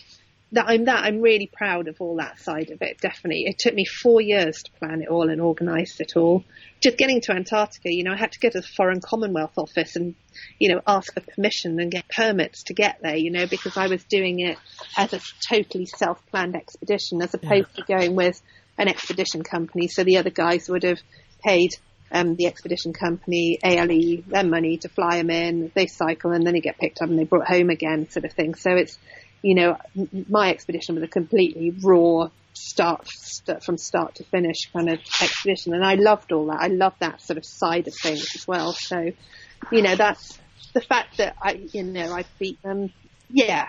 that 0.53 0.67
I'm 0.69 0.85
that 0.85 1.05
I'm 1.05 1.21
really 1.21 1.51
proud 1.53 1.89
of 1.89 1.97
all 2.01 2.17
that 2.17 2.39
side 2.41 2.71
of 2.71 2.81
it. 2.81 3.01
Definitely, 3.01 3.45
it 3.47 3.59
took 3.59 3.75
me 3.75 3.85
four 3.85 4.21
years 4.21 4.63
to 4.63 4.71
plan 4.79 5.03
it 5.03 5.09
all 5.09 5.29
and 5.29 5.41
organise 5.41 6.01
it 6.01 6.13
all. 6.17 6.45
Just 6.81 6.99
getting 6.99 7.21
to 7.23 7.33
Antarctica, 7.33 7.93
you 7.93 8.05
know, 8.05 8.13
I 8.13 8.17
had 8.17 8.33
to 8.33 8.39
go 8.39 8.51
to 8.51 8.61
the 8.61 8.67
Foreign 8.77 9.01
Commonwealth 9.01 9.55
Office 9.57 9.97
and, 9.97 10.15
you 10.59 10.73
know, 10.73 10.83
ask 10.87 11.13
for 11.15 11.21
permission 11.21 11.81
and 11.81 11.91
get 11.91 12.09
permits 12.09 12.65
to 12.65 12.75
get 12.75 12.99
there, 13.03 13.17
you 13.17 13.31
know, 13.31 13.47
because 13.47 13.77
I 13.77 13.89
was 13.89 14.05
doing 14.05 14.41
it 14.41 14.59
as 14.97 15.13
a 15.13 15.21
totally 15.49 15.87
self-planned 15.87 16.55
expedition 16.55 17.23
as 17.23 17.35
opposed 17.35 17.75
to 17.77 17.83
going 17.83 18.15
with 18.15 18.41
an 18.79 18.89
expedition 18.89 19.43
company. 19.43 19.89
So 19.89 20.05
the 20.05 20.19
other 20.19 20.31
guys 20.31 20.69
would 20.69 20.85
have 20.85 21.01
paid 21.43 21.71
um, 22.13 22.37
the 22.37 22.47
expedition 22.47 22.93
company, 22.93 23.59
ALE, 23.65 24.23
their 24.27 24.45
money 24.45 24.77
to 24.79 24.89
fly 24.89 25.17
them 25.17 25.31
in. 25.31 25.73
They 25.75 25.87
cycle 25.87 26.33
and 26.33 26.47
then 26.47 26.55
they 26.55 26.61
get 26.61 26.79
picked 26.79 27.01
up 27.03 27.09
and 27.09 27.19
they 27.19 27.25
brought 27.25 27.49
home 27.49 27.71
again, 27.71 28.09
sort 28.11 28.27
of 28.27 28.33
thing. 28.33 28.55
So 28.55 28.71
it's, 28.73 28.99
you 29.47 29.55
know, 29.55 29.77
my 30.29 30.51
expedition 30.51 30.97
was 30.97 31.05
a 31.05 31.09
completely 31.09 31.73
raw 31.83 32.29
start, 32.53 33.07
st- 33.09 33.63
from 33.63 33.79
start 33.79 34.17
to 34.17 34.25
finish 34.25 34.69
kind 34.73 34.89
of 34.89 34.99
expedition, 35.23 35.73
and 35.73 35.85
I 35.85 35.95
loved 35.95 36.33
all 36.33 36.47
that. 36.47 36.59
I 36.61 36.67
loved 36.67 36.97
that 37.01 37.21
sort 37.21 37.37
of 37.37 37.45
side 37.45 37.87
of 37.87 37.95
things 37.95 38.27
as 38.35 38.47
well. 38.49 38.73
So, 38.73 39.13
you 39.71 39.83
know, 39.83 39.95
that's 39.95 40.37
the 40.75 40.81
fact 40.81 41.19
that 41.19 41.37
I, 41.41 41.69
you 41.73 41.85
know, 41.85 42.13
I 42.13 42.25
beat 42.41 42.61
them. 42.63 42.93
Yeah, 43.31 43.67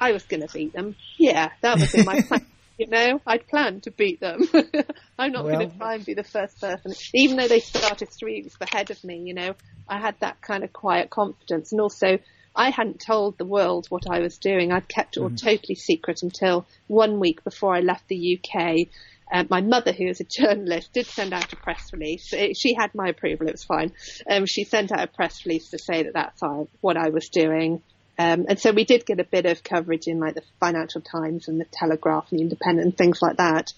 I 0.00 0.12
was 0.12 0.22
going 0.24 0.46
to 0.46 0.52
beat 0.52 0.72
them. 0.72 0.96
Yeah, 1.18 1.50
that 1.60 1.78
was 1.78 1.94
in 1.94 2.06
my 2.06 2.22
plan. 2.28 2.46
You 2.78 2.86
know, 2.86 3.20
I'd 3.26 3.46
planned 3.48 3.82
to 3.82 3.90
beat 3.90 4.20
them. 4.20 4.40
I'm 5.18 5.32
not 5.32 5.44
Well- 5.44 5.56
going 5.58 5.70
to 5.70 5.76
try 5.76 5.94
and 5.96 6.06
be 6.06 6.14
the 6.14 6.24
first 6.24 6.58
person, 6.58 6.94
even 7.12 7.36
though 7.36 7.48
they 7.48 7.60
started 7.60 8.08
three 8.18 8.42
weeks 8.42 8.56
ahead 8.62 8.90
of 8.90 9.02
me. 9.04 9.18
You 9.26 9.34
know, 9.34 9.54
I 9.88 9.98
had 10.00 10.14
that 10.20 10.40
kind 10.40 10.64
of 10.64 10.72
quiet 10.72 11.10
confidence, 11.10 11.72
and 11.72 11.80
also 11.82 12.18
I 12.54 12.70
hadn't 12.70 13.00
told 13.00 13.38
the 13.38 13.44
world 13.44 13.86
what 13.88 14.10
I 14.10 14.20
was 14.20 14.38
doing. 14.38 14.72
I'd 14.72 14.88
kept 14.88 15.16
it 15.16 15.20
all 15.20 15.30
totally 15.30 15.74
secret 15.74 16.22
until 16.22 16.66
one 16.86 17.20
week 17.20 17.44
before 17.44 17.74
I 17.74 17.80
left 17.80 18.08
the 18.08 18.38
UK. 18.38 18.88
Uh, 19.30 19.44
my 19.50 19.60
mother, 19.60 19.92
who 19.92 20.06
is 20.06 20.20
a 20.20 20.24
journalist, 20.24 20.92
did 20.92 21.06
send 21.06 21.32
out 21.32 21.52
a 21.52 21.56
press 21.56 21.92
release. 21.92 22.32
It, 22.32 22.56
she 22.56 22.74
had 22.74 22.94
my 22.94 23.08
approval; 23.08 23.48
it 23.48 23.52
was 23.52 23.64
fine. 23.64 23.92
Um, 24.28 24.46
she 24.46 24.64
sent 24.64 24.90
out 24.90 25.02
a 25.02 25.06
press 25.06 25.44
release 25.44 25.70
to 25.70 25.78
say 25.78 26.04
that 26.04 26.14
that's 26.14 26.42
what 26.80 26.96
I 26.96 27.10
was 27.10 27.28
doing. 27.28 27.82
Um, 28.18 28.46
and 28.48 28.58
so 28.58 28.72
we 28.72 28.84
did 28.84 29.06
get 29.06 29.20
a 29.20 29.24
bit 29.24 29.46
of 29.46 29.62
coverage 29.62 30.08
in 30.08 30.18
like 30.18 30.34
the 30.34 30.42
Financial 30.58 31.00
Times 31.00 31.46
and 31.46 31.60
the 31.60 31.66
Telegraph 31.70 32.26
and 32.30 32.40
the 32.40 32.42
Independent 32.42 32.84
and 32.86 32.96
things 32.96 33.22
like 33.22 33.36
that, 33.36 33.72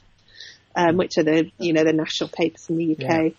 um, 0.74 0.96
which 0.96 1.18
are 1.18 1.24
the 1.24 1.50
you 1.58 1.72
know 1.72 1.84
the 1.84 1.92
national 1.92 2.30
papers 2.30 2.70
in 2.70 2.76
the 2.76 2.96
UK. 2.96 3.32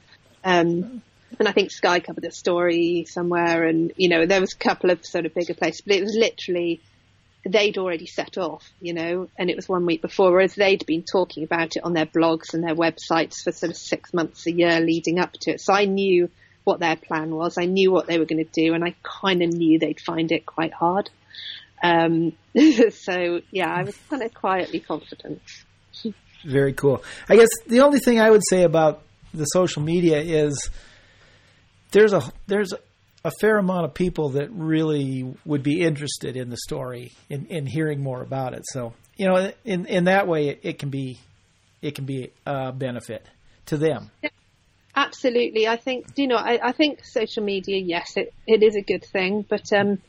Um, 0.43 1.01
and 1.39 1.47
I 1.47 1.51
think 1.51 1.71
Sky 1.71 1.99
covered 1.99 2.23
the 2.23 2.31
story 2.31 3.05
somewhere, 3.09 3.65
and 3.65 3.93
you 3.97 4.09
know 4.09 4.25
there 4.25 4.41
was 4.41 4.53
a 4.53 4.57
couple 4.57 4.89
of 4.89 5.05
sort 5.05 5.25
of 5.25 5.33
bigger 5.33 5.53
places, 5.53 5.81
but 5.81 5.95
it 5.95 6.03
was 6.03 6.15
literally 6.15 6.81
they'd 7.47 7.77
already 7.77 8.05
set 8.05 8.37
off, 8.37 8.69
you 8.79 8.93
know, 8.93 9.27
and 9.37 9.49
it 9.49 9.55
was 9.55 9.67
one 9.67 9.85
week 9.85 10.01
before, 10.01 10.31
whereas 10.31 10.53
they'd 10.53 10.85
been 10.85 11.03
talking 11.03 11.43
about 11.43 11.75
it 11.75 11.83
on 11.83 11.93
their 11.93 12.05
blogs 12.05 12.53
and 12.53 12.63
their 12.63 12.75
websites 12.75 13.41
for 13.43 13.51
sort 13.51 13.71
of 13.71 13.77
six 13.77 14.13
months, 14.13 14.45
a 14.45 14.51
year 14.51 14.79
leading 14.79 15.19
up 15.19 15.33
to 15.33 15.51
it. 15.51 15.61
So 15.61 15.73
I 15.73 15.85
knew 15.85 16.29
what 16.63 16.79
their 16.79 16.95
plan 16.95 17.33
was. 17.33 17.57
I 17.57 17.65
knew 17.65 17.91
what 17.91 18.05
they 18.05 18.19
were 18.19 18.25
going 18.25 18.45
to 18.45 18.51
do, 18.51 18.73
and 18.73 18.83
I 18.83 18.95
kind 19.03 19.41
of 19.41 19.49
knew 19.49 19.79
they'd 19.79 19.99
find 19.99 20.31
it 20.31 20.45
quite 20.45 20.73
hard. 20.73 21.09
Um, 21.81 22.33
so 22.91 23.41
yeah, 23.49 23.73
I 23.73 23.83
was 23.83 23.97
kind 24.09 24.21
of 24.21 24.33
quietly 24.33 24.79
confident. 24.79 25.41
Very 26.45 26.73
cool. 26.73 27.03
I 27.29 27.35
guess 27.35 27.49
the 27.67 27.81
only 27.81 27.99
thing 27.99 28.19
I 28.19 28.29
would 28.29 28.43
say 28.49 28.63
about 28.63 29.03
the 29.33 29.45
social 29.45 29.81
media 29.81 30.19
is 30.19 30.69
there's 31.91 32.13
a 32.13 32.21
there's 32.47 32.73
a 33.23 33.31
fair 33.39 33.57
amount 33.57 33.85
of 33.85 33.93
people 33.93 34.29
that 34.29 34.49
really 34.51 35.33
would 35.45 35.63
be 35.63 35.81
interested 35.81 36.35
in 36.35 36.49
the 36.49 36.57
story 36.57 37.11
in, 37.29 37.45
in 37.47 37.65
hearing 37.65 38.01
more 38.01 38.21
about 38.21 38.53
it. 38.53 38.63
So 38.65 38.93
you 39.15 39.27
know, 39.27 39.51
in 39.63 39.85
in 39.85 40.05
that 40.05 40.27
way, 40.27 40.49
it, 40.49 40.59
it 40.63 40.79
can 40.79 40.89
be 40.89 41.19
it 41.81 41.95
can 41.95 42.05
be 42.05 42.31
a 42.45 42.71
benefit 42.71 43.25
to 43.67 43.77
them. 43.77 44.11
Absolutely. 44.95 45.67
I 45.67 45.77
think, 45.77 46.07
you 46.17 46.27
know, 46.27 46.35
I, 46.35 46.59
I 46.61 46.71
think 46.73 47.05
social 47.05 47.43
media, 47.43 47.77
yes, 47.77 48.17
it, 48.17 48.33
it 48.45 48.61
is 48.61 48.75
a 48.75 48.81
good 48.81 49.05
thing, 49.05 49.45
but, 49.47 49.71
um, 49.71 49.99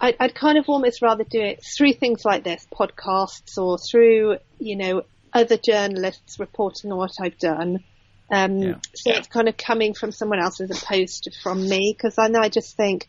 I'd, 0.00 0.16
I'd 0.18 0.34
kind 0.34 0.56
of 0.56 0.64
almost 0.68 1.02
rather 1.02 1.24
do 1.24 1.40
it 1.40 1.62
through 1.76 1.92
things 1.92 2.24
like 2.24 2.42
this, 2.42 2.66
podcasts 2.72 3.58
or 3.58 3.76
through, 3.78 4.38
you 4.58 4.76
know, 4.76 5.02
other 5.34 5.58
journalists 5.58 6.40
reporting 6.40 6.92
on 6.92 6.98
what 6.98 7.12
I've 7.20 7.38
done. 7.38 7.84
Um, 8.30 8.58
Yeah. 8.58 8.74
so 8.94 9.12
it's 9.12 9.28
kind 9.28 9.48
of 9.48 9.56
coming 9.56 9.94
from 9.94 10.12
someone 10.12 10.40
else 10.40 10.60
as 10.60 10.70
opposed 10.70 11.24
to 11.24 11.30
from 11.42 11.68
me, 11.68 11.94
because 11.96 12.18
I 12.18 12.28
know 12.28 12.40
I 12.40 12.48
just 12.48 12.76
think, 12.76 13.08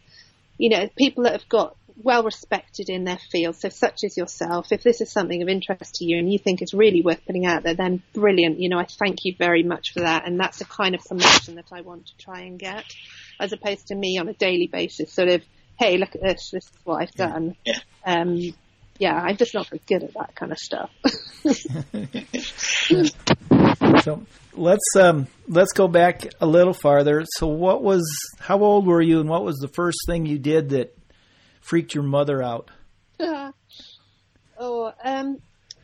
you 0.57 0.69
know, 0.69 0.89
people 0.97 1.23
that 1.23 1.33
have 1.33 1.49
got 1.49 1.75
well 2.03 2.21
respected 2.23 2.89
in 2.89 3.03
their 3.05 3.17
field, 3.31 3.55
so 3.55 3.69
such 3.69 4.03
as 4.03 4.15
yourself, 4.17 4.71
if 4.71 4.83
this 4.83 5.01
is 5.01 5.11
something 5.11 5.41
of 5.41 5.49
interest 5.49 5.95
to 5.95 6.05
you 6.05 6.19
and 6.19 6.31
you 6.31 6.37
think 6.37 6.61
it's 6.61 6.73
really 6.73 7.01
worth 7.01 7.25
putting 7.25 7.45
out 7.47 7.63
there, 7.63 7.73
then 7.73 8.03
brilliant. 8.13 8.59
You 8.59 8.69
know, 8.69 8.77
I 8.77 8.85
thank 8.85 9.25
you 9.25 9.33
very 9.37 9.63
much 9.63 9.93
for 9.93 10.01
that. 10.01 10.27
And 10.27 10.39
that's 10.39 10.59
the 10.59 10.65
kind 10.65 10.93
of 10.93 11.01
promotion 11.03 11.55
that 11.55 11.71
I 11.71 11.81
want 11.81 12.05
to 12.07 12.17
try 12.17 12.41
and 12.41 12.59
get, 12.59 12.85
as 13.39 13.51
opposed 13.51 13.87
to 13.87 13.95
me 13.95 14.19
on 14.19 14.27
a 14.27 14.33
daily 14.33 14.67
basis, 14.67 15.11
sort 15.11 15.29
of, 15.29 15.43
hey, 15.79 15.97
look 15.97 16.15
at 16.15 16.21
this, 16.21 16.51
this 16.51 16.65
is 16.65 16.71
what 16.83 17.01
I've 17.01 17.13
done. 17.13 17.55
Yeah. 17.65 17.79
Um, 18.05 18.53
yeah, 18.99 19.13
I'm 19.15 19.37
just 19.37 19.53
not 19.53 19.67
very 19.67 19.81
good 19.87 20.03
at 20.03 20.13
that 20.13 20.35
kind 20.35 20.51
of 20.51 20.57
stuff. 20.57 20.89
So 24.01 24.25
let's 24.53 24.95
um, 24.95 25.27
let's 25.47 25.73
go 25.73 25.87
back 25.87 26.27
a 26.41 26.45
little 26.45 26.73
farther. 26.73 27.25
So 27.35 27.47
what 27.47 27.83
was 27.83 28.03
how 28.39 28.59
old 28.59 28.85
were 28.85 29.01
you, 29.01 29.19
and 29.19 29.29
what 29.29 29.43
was 29.43 29.57
the 29.57 29.67
first 29.67 29.99
thing 30.07 30.25
you 30.25 30.39
did 30.39 30.69
that 30.69 30.97
freaked 31.61 31.93
your 31.93 32.03
mother 32.03 32.41
out? 32.41 32.71
oh, 33.19 33.53
um, 35.03 35.41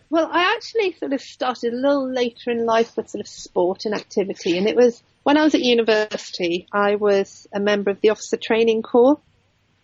well, 0.10 0.30
I 0.32 0.54
actually 0.56 0.94
sort 0.94 1.14
of 1.14 1.22
started 1.22 1.74
a 1.74 1.76
little 1.76 2.12
later 2.12 2.52
in 2.52 2.66
life 2.66 2.96
with 2.96 3.10
sort 3.10 3.22
of 3.22 3.28
sport 3.28 3.82
and 3.86 3.94
activity, 3.94 4.58
and 4.58 4.68
it 4.68 4.76
was 4.76 5.02
when 5.24 5.38
I 5.38 5.44
was 5.44 5.56
at 5.56 5.62
university. 5.62 6.68
I 6.72 6.96
was 6.96 7.48
a 7.54 7.60
member 7.60 7.92
of 7.92 8.02
the 8.02 8.10
Officer 8.10 8.38
Training 8.38 8.82
Corps, 8.82 9.20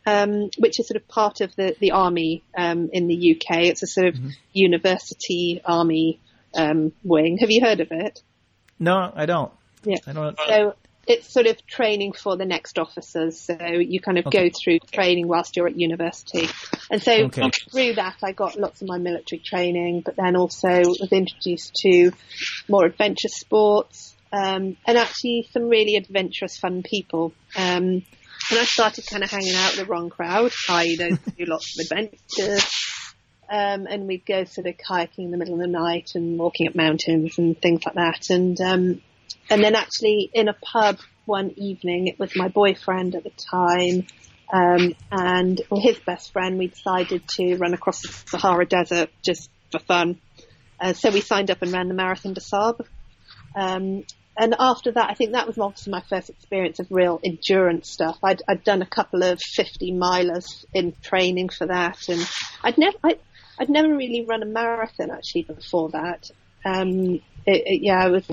um, 0.05 0.49
which 0.57 0.79
is 0.79 0.87
sort 0.87 1.01
of 1.01 1.07
part 1.07 1.41
of 1.41 1.55
the 1.55 1.75
the 1.79 1.91
army 1.91 2.43
um, 2.57 2.89
in 2.91 3.07
the 3.07 3.35
UK. 3.35 3.65
It's 3.65 3.83
a 3.83 3.87
sort 3.87 4.07
of 4.07 4.15
university 4.53 5.61
army 5.65 6.19
um, 6.55 6.91
wing. 7.03 7.37
Have 7.39 7.51
you 7.51 7.61
heard 7.61 7.79
of 7.79 7.87
it? 7.91 8.19
No, 8.79 9.11
I 9.13 9.25
don't. 9.25 9.51
Yeah. 9.83 9.97
I 10.07 10.13
don't. 10.13 10.37
So 10.47 10.73
it's 11.07 11.33
sort 11.33 11.47
of 11.47 11.57
training 11.65 12.13
for 12.13 12.37
the 12.37 12.45
next 12.45 12.77
officers. 12.77 13.41
So 13.41 13.57
you 13.61 13.99
kind 13.99 14.17
of 14.17 14.27
Okay. 14.27 14.49
go 14.49 14.55
through 14.63 14.79
training 14.91 15.27
whilst 15.27 15.55
you're 15.55 15.67
at 15.67 15.77
university. 15.79 16.47
And 16.91 17.01
so 17.01 17.11
Okay. 17.25 17.49
through 17.71 17.95
that, 17.95 18.17
I 18.23 18.31
got 18.31 18.59
lots 18.59 18.81
of 18.81 18.87
my 18.87 18.97
military 18.99 19.41
training, 19.43 20.03
but 20.05 20.15
then 20.15 20.35
also 20.35 20.67
was 20.67 21.09
introduced 21.11 21.73
to 21.83 22.11
more 22.69 22.85
adventure 22.85 23.27
sports, 23.29 24.15
um, 24.31 24.77
and 24.85 24.97
actually 24.97 25.47
some 25.51 25.63
really 25.63 25.95
adventurous, 25.95 26.57
fun 26.57 26.83
people. 26.83 27.33
Um, 27.55 28.03
and 28.51 28.59
I 28.59 28.63
started 28.65 29.05
kind 29.09 29.23
of 29.23 29.31
hanging 29.31 29.55
out 29.55 29.71
with 29.71 29.79
the 29.79 29.85
wrong 29.85 30.09
crowd, 30.09 30.51
i.e. 30.69 30.95
those 30.95 31.17
who 31.17 31.31
do 31.31 31.45
lots 31.45 31.77
of 31.77 31.85
adventures. 31.85 32.69
Um, 33.51 33.87
and 33.87 34.07
we'd 34.07 34.25
go 34.25 34.43
sort 34.43 34.67
of 34.67 34.75
kayaking 34.77 35.25
in 35.25 35.31
the 35.31 35.37
middle 35.37 35.55
of 35.55 35.59
the 35.59 35.67
night 35.67 36.11
and 36.13 36.37
walking 36.37 36.67
up 36.67 36.75
mountains 36.75 37.39
and 37.39 37.59
things 37.59 37.81
like 37.83 37.95
that. 37.95 38.29
And, 38.29 38.59
um, 38.61 39.01
and 39.49 39.63
then 39.63 39.75
actually 39.75 40.29
in 40.33 40.47
a 40.49 40.53
pub 40.53 40.99
one 41.25 41.51
evening, 41.57 42.07
it 42.07 42.19
was 42.19 42.35
my 42.35 42.47
boyfriend 42.47 43.15
at 43.15 43.23
the 43.23 43.31
time, 43.31 44.05
um, 44.51 44.95
and 45.11 45.61
his 45.71 45.99
best 45.99 46.33
friend, 46.33 46.57
we 46.57 46.67
decided 46.67 47.27
to 47.35 47.55
run 47.57 47.73
across 47.73 48.01
the 48.01 48.07
Sahara 48.07 48.65
Desert 48.65 49.09
just 49.23 49.49
for 49.71 49.79
fun. 49.79 50.19
Uh, 50.79 50.93
so 50.93 51.11
we 51.11 51.21
signed 51.21 51.51
up 51.51 51.61
and 51.61 51.71
ran 51.71 51.87
the 51.87 51.93
Marathon 51.93 52.33
des 52.33 52.41
Sables. 52.41 52.87
Um, 53.55 54.03
and 54.37 54.55
after 54.57 54.91
that, 54.93 55.09
I 55.09 55.13
think 55.15 55.33
that 55.33 55.47
was 55.47 55.57
obviously 55.57 55.91
my 55.91 56.01
first 56.09 56.29
experience 56.29 56.79
of 56.79 56.87
real 56.89 57.19
endurance 57.23 57.91
stuff. 57.91 58.17
I'd, 58.23 58.41
I'd 58.47 58.63
done 58.63 58.81
a 58.81 58.85
couple 58.85 59.21
of 59.21 59.41
50 59.41 59.91
milers 59.93 60.65
in 60.73 60.93
training 61.03 61.49
for 61.49 61.67
that, 61.67 62.07
and 62.07 62.25
I'd 62.63 62.77
never, 62.77 62.97
I, 63.03 63.17
I'd 63.59 63.69
never 63.69 63.95
really 63.95 64.25
run 64.25 64.43
a 64.43 64.45
marathon 64.45 65.11
actually 65.11 65.43
before 65.43 65.89
that. 65.89 66.31
Um, 66.63 67.15
it, 67.45 67.63
it, 67.65 67.81
yeah, 67.81 68.03
I 68.03 68.07
was, 68.07 68.25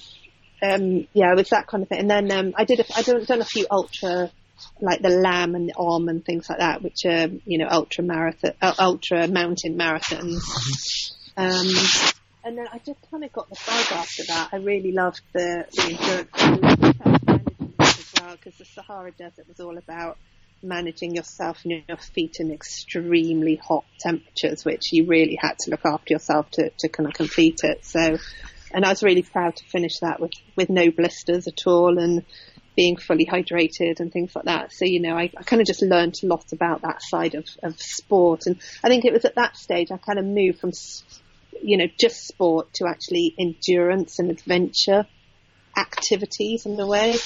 um, 0.62 1.07
yeah, 1.12 1.33
it 1.33 1.37
was 1.37 1.51
that 1.51 1.66
kind 1.66 1.83
of 1.83 1.89
thing. 1.89 2.01
And 2.01 2.11
then 2.11 2.31
um, 2.33 2.55
I 2.57 2.64
did, 2.64 2.81
a, 2.81 2.85
I 2.97 3.03
done, 3.03 3.24
done 3.24 3.41
a 3.41 3.45
few 3.45 3.66
ultra, 3.70 4.31
like 4.81 5.03
the 5.03 5.09
LAMM 5.09 5.57
and 5.57 5.68
the 5.68 5.74
OMM 5.74 6.11
and 6.11 6.24
things 6.24 6.49
like 6.49 6.59
that, 6.59 6.83
which 6.83 7.05
are 7.05 7.29
you 7.45 7.59
know 7.59 7.68
ultra 7.70 8.05
marathon, 8.05 8.53
uh, 8.62 8.74
ultra 8.79 9.27
mountain 9.29 9.77
marathons. 9.77 10.41
Um, 11.37 11.66
and 12.45 12.57
then 12.57 12.66
I 12.72 12.79
just 12.79 13.01
kind 13.11 13.24
of 13.24 13.33
got 13.33 13.49
the 13.51 13.59
bug 13.66 13.99
after 13.99 14.22
that. 14.29 14.51
I 14.53 14.57
really 14.57 14.93
loved 14.93 15.20
the, 15.33 15.66
the 15.72 15.83
endurance 15.83 16.31
it 16.87 17.66
because 18.33 18.59
the 18.59 18.64
Sahara 18.64 19.11
Desert 19.12 19.49
was 19.49 19.61
all 19.61 19.77
about 19.77 20.18
managing 20.67 21.14
yourself 21.14 21.59
and 21.64 21.83
your 21.89 21.97
feet 21.97 22.37
in 22.41 22.53
extremely 22.53 23.57
hot 23.57 23.85
temperatures, 24.01 24.64
which 24.64 24.93
you 24.93 25.07
really 25.07 25.39
had 25.41 25.59
to 25.61 25.71
look 25.71 25.85
after 25.85 26.12
yourself 26.12 26.51
to, 26.53 26.71
to 26.79 26.89
kind 26.89 27.09
of 27.09 27.14
complete 27.14 27.61
it. 27.62 27.85
So, 27.85 28.19
and 28.73 28.85
I 28.85 28.91
was 28.91 29.03
really 29.03 29.23
proud 29.23 29.57
to 29.57 29.64
finish 29.64 30.01
that 30.01 30.21
with, 30.21 30.33
with 30.57 30.69
no 30.69 30.91
blisters 30.91 31.47
at 31.47 31.67
all 31.67 31.99
and 31.99 32.25
being 32.77 32.97
fully 32.97 33.25
hydrated 33.25 34.01
and 34.01 34.12
things 34.12 34.37
like 34.37 34.45
that. 34.45 34.73
So, 34.73 34.85
you 34.85 35.01
know, 35.01 35.17
I, 35.17 35.31
I 35.37 35.43
kind 35.45 35.62
of 35.62 35.67
just 35.67 35.83
learned 35.83 36.14
a 36.23 36.27
lot 36.27 36.53
about 36.53 36.83
that 36.83 37.01
side 37.01 37.35
of, 37.35 37.47
of 37.62 37.81
sport. 37.81 38.43
And 38.47 38.61
I 38.85 38.89
think 38.89 39.05
it 39.05 39.12
was 39.12 39.25
at 39.25 39.37
that 39.37 39.57
stage 39.57 39.89
I 39.91 39.97
kind 39.97 40.19
of 40.19 40.27
moved 40.27 40.61
from, 40.61 40.73
you 41.62 41.79
know, 41.79 41.87
just 41.99 42.27
sport 42.27 42.75
to 42.75 42.87
actually 42.87 43.35
endurance 43.39 44.19
and 44.19 44.31
adventure 44.31 45.07
activities 45.77 46.67
in 46.67 46.79
a 46.79 46.87
way. 46.87 47.17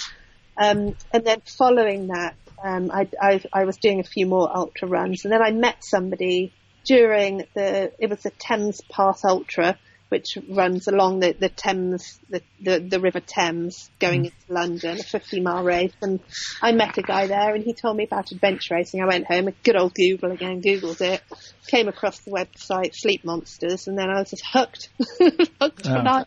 Um, 0.57 0.95
and 1.12 1.24
then 1.24 1.43
following 1.59 2.09
that, 2.09 2.36
um, 2.62 2.90
I, 2.92 3.08
I, 3.20 3.40
I 3.52 3.64
was 3.64 3.76
doing 3.78 4.00
a 4.00 4.04
few 4.04 4.26
more 4.26 4.50
ultra 4.54 4.88
runs, 4.88 5.24
and 5.24 5.32
then 5.32 5.42
I 5.42 5.50
met 5.50 5.78
somebody 5.82 6.52
during 6.84 7.44
the 7.54 7.92
it 7.98 8.08
was 8.11 8.22
the 8.22 8.30
Thames 8.38 8.80
Path 8.90 9.20
Ultra, 9.24 9.78
which 10.08 10.38
runs 10.48 10.88
along 10.88 11.20
the, 11.20 11.32
the 11.38 11.48
Thames, 11.48 12.18
the, 12.28 12.42
the, 12.61 12.80
the 12.80 13.00
River 13.00 13.20
Thames, 13.20 13.90
going 14.00 14.24
into 14.24 14.36
London, 14.48 14.98
a 14.98 15.02
50 15.02 15.40
mile 15.40 15.62
race. 15.62 15.92
And 16.02 16.20
I 16.61 16.72
met 16.72 16.98
a 16.98 17.02
guy 17.02 17.26
there, 17.28 17.54
and 17.54 17.62
he 17.62 17.74
told 17.74 17.96
me 17.96 18.04
about 18.04 18.32
adventure 18.32 18.74
racing. 18.74 19.00
I 19.02 19.06
went 19.06 19.26
home, 19.26 19.48
a 19.48 19.52
good 19.52 19.76
old 19.76 19.94
Google 19.94 20.32
again, 20.32 20.62
Googled 20.62 21.00
it, 21.00 21.22
came 21.68 21.86
across 21.88 22.18
the 22.20 22.32
website 22.32 22.94
Sleepmonsters, 22.94 23.86
and 23.86 23.96
then 23.96 24.11
I 24.11 24.18
was 24.18 24.30
just 24.30 24.44
hooked, 24.52 24.88
hooked 25.61 25.86
for 25.86 25.98
Oh. 25.98 26.02
life. 26.02 26.26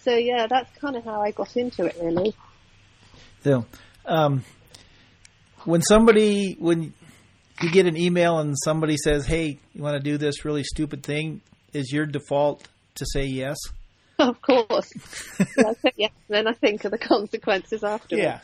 So 0.00 0.16
yeah, 0.16 0.48
that's 0.48 0.76
kind 0.78 0.96
of 0.96 1.04
how 1.04 1.20
I 1.22 1.30
got 1.30 1.56
into 1.56 1.84
it, 1.86 1.96
really. 2.02 2.34
So, 3.44 3.64
um, 4.04 4.42
when 5.64 5.82
somebody 5.82 6.56
when 6.58 6.92
you 7.60 7.70
get 7.70 7.86
an 7.86 7.96
email 7.96 8.38
and 8.38 8.54
somebody 8.64 8.96
says, 8.96 9.26
"Hey, 9.26 9.58
you 9.74 9.82
want 9.82 9.96
to 9.96 10.02
do 10.02 10.18
this 10.18 10.44
really 10.44 10.64
stupid 10.64 11.02
thing?" 11.02 11.40
Is 11.72 11.90
your 11.92 12.06
default 12.06 12.68
to 12.96 13.06
say 13.06 13.24
yes? 13.24 13.56
Of 14.18 14.40
course. 14.42 14.92
I 15.40 15.72
say 15.74 15.92
yes, 15.96 16.12
and 16.28 16.36
then 16.36 16.46
I 16.46 16.52
think 16.52 16.84
of 16.84 16.90
the 16.90 16.98
consequences 16.98 17.82
afterwards. 17.82 18.22
Yeah. 18.22 18.40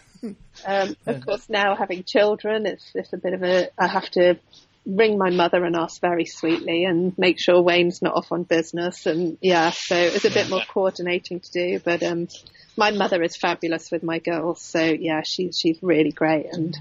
Um, 0.66 0.96
of 1.06 1.24
course, 1.24 1.48
now 1.48 1.76
having 1.76 2.04
children, 2.04 2.66
it's 2.66 2.90
it's 2.94 3.12
a 3.12 3.18
bit 3.18 3.34
of 3.34 3.42
a. 3.42 3.68
I 3.78 3.86
have 3.86 4.10
to 4.10 4.38
ring 4.86 5.18
my 5.18 5.30
mother 5.30 5.64
and 5.64 5.76
ask 5.76 6.00
very 6.00 6.24
sweetly 6.24 6.84
and 6.84 7.16
make 7.18 7.38
sure 7.38 7.60
Wayne's 7.60 8.00
not 8.00 8.14
off 8.14 8.32
on 8.32 8.42
business. 8.44 9.04
And 9.04 9.36
yeah, 9.42 9.70
so 9.70 9.96
it's 9.96 10.24
a 10.24 10.30
bit 10.30 10.48
more 10.48 10.62
coordinating 10.66 11.40
to 11.40 11.50
do. 11.52 11.78
But 11.78 12.02
um, 12.02 12.28
my 12.76 12.90
mother 12.90 13.22
is 13.22 13.36
fabulous 13.36 13.90
with 13.90 14.02
my 14.02 14.18
girls, 14.18 14.62
so 14.62 14.80
yeah, 14.80 15.22
she's 15.24 15.58
she's 15.60 15.78
really 15.82 16.12
great. 16.12 16.46
And 16.52 16.76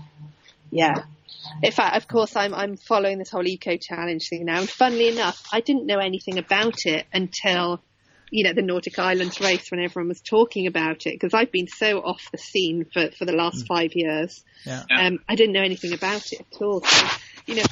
yeah, 0.71 1.03
in 1.61 1.71
fact, 1.71 1.95
of 1.97 2.07
course, 2.07 2.35
I'm 2.35 2.53
I'm 2.53 2.77
following 2.77 3.17
this 3.19 3.29
whole 3.29 3.45
eco 3.45 3.77
challenge 3.77 4.29
thing 4.29 4.45
now. 4.45 4.59
And 4.59 4.69
funnily 4.69 5.09
enough, 5.09 5.41
I 5.51 5.61
didn't 5.61 5.85
know 5.85 5.99
anything 5.99 6.37
about 6.37 6.85
it 6.85 7.05
until 7.13 7.81
you 8.29 8.43
know, 8.43 8.53
the 8.53 8.61
Nordic 8.61 8.99
Islands 8.99 9.39
race 9.39 9.71
when 9.71 9.79
everyone 9.79 10.09
was 10.09 10.21
talking 10.21 10.67
about 10.67 11.05
it 11.05 11.13
because 11.13 11.33
I've 11.33 11.51
been 11.51 11.67
so 11.67 11.99
off 11.99 12.29
the 12.31 12.37
scene 12.37 12.85
for, 12.91 13.09
for 13.11 13.25
the 13.25 13.31
last 13.31 13.63
mm. 13.63 13.67
five 13.67 13.91
years. 13.93 14.43
Yeah. 14.65 14.83
Um, 14.91 15.19
I 15.29 15.35
didn't 15.35 15.53
know 15.53 15.63
anything 15.63 15.93
about 15.93 16.31
it 16.31 16.41
at 16.41 16.61
all. 16.61 16.81
So, 16.81 17.07
you 17.45 17.55
know, 17.55 17.63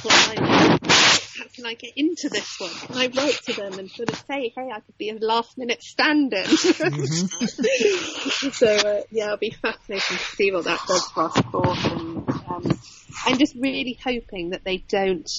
how 1.38 1.46
can 1.54 1.66
I 1.66 1.74
get 1.74 1.92
into 1.96 2.30
this 2.30 2.60
one? 2.60 2.72
Can 2.72 2.98
I 2.98 3.08
write 3.08 3.40
to 3.46 3.54
them 3.54 3.80
and 3.80 3.90
sort 3.90 4.10
of 4.10 4.18
say, 4.28 4.54
hey, 4.56 4.70
I 4.74 4.80
could 4.80 4.98
be 4.98 5.10
a 5.10 5.16
last 5.16 5.58
minute 5.58 5.82
stand-in? 5.82 6.44
Mm-hmm. 6.44 8.50
so, 8.52 8.68
uh, 8.68 9.02
yeah, 9.12 9.26
it'll 9.26 9.38
be 9.38 9.52
fascinating 9.52 10.18
to 10.18 10.36
see 10.36 10.52
what 10.52 10.66
that 10.66 10.80
does 10.88 11.08
for 11.10 11.24
our 11.24 11.32
sport. 11.32 11.78
And 11.92 12.30
um, 12.48 12.80
I'm 13.26 13.38
just 13.38 13.56
really 13.56 13.98
hoping 14.04 14.52
that 14.52 14.64
they 14.64 14.78
don't 14.78 15.30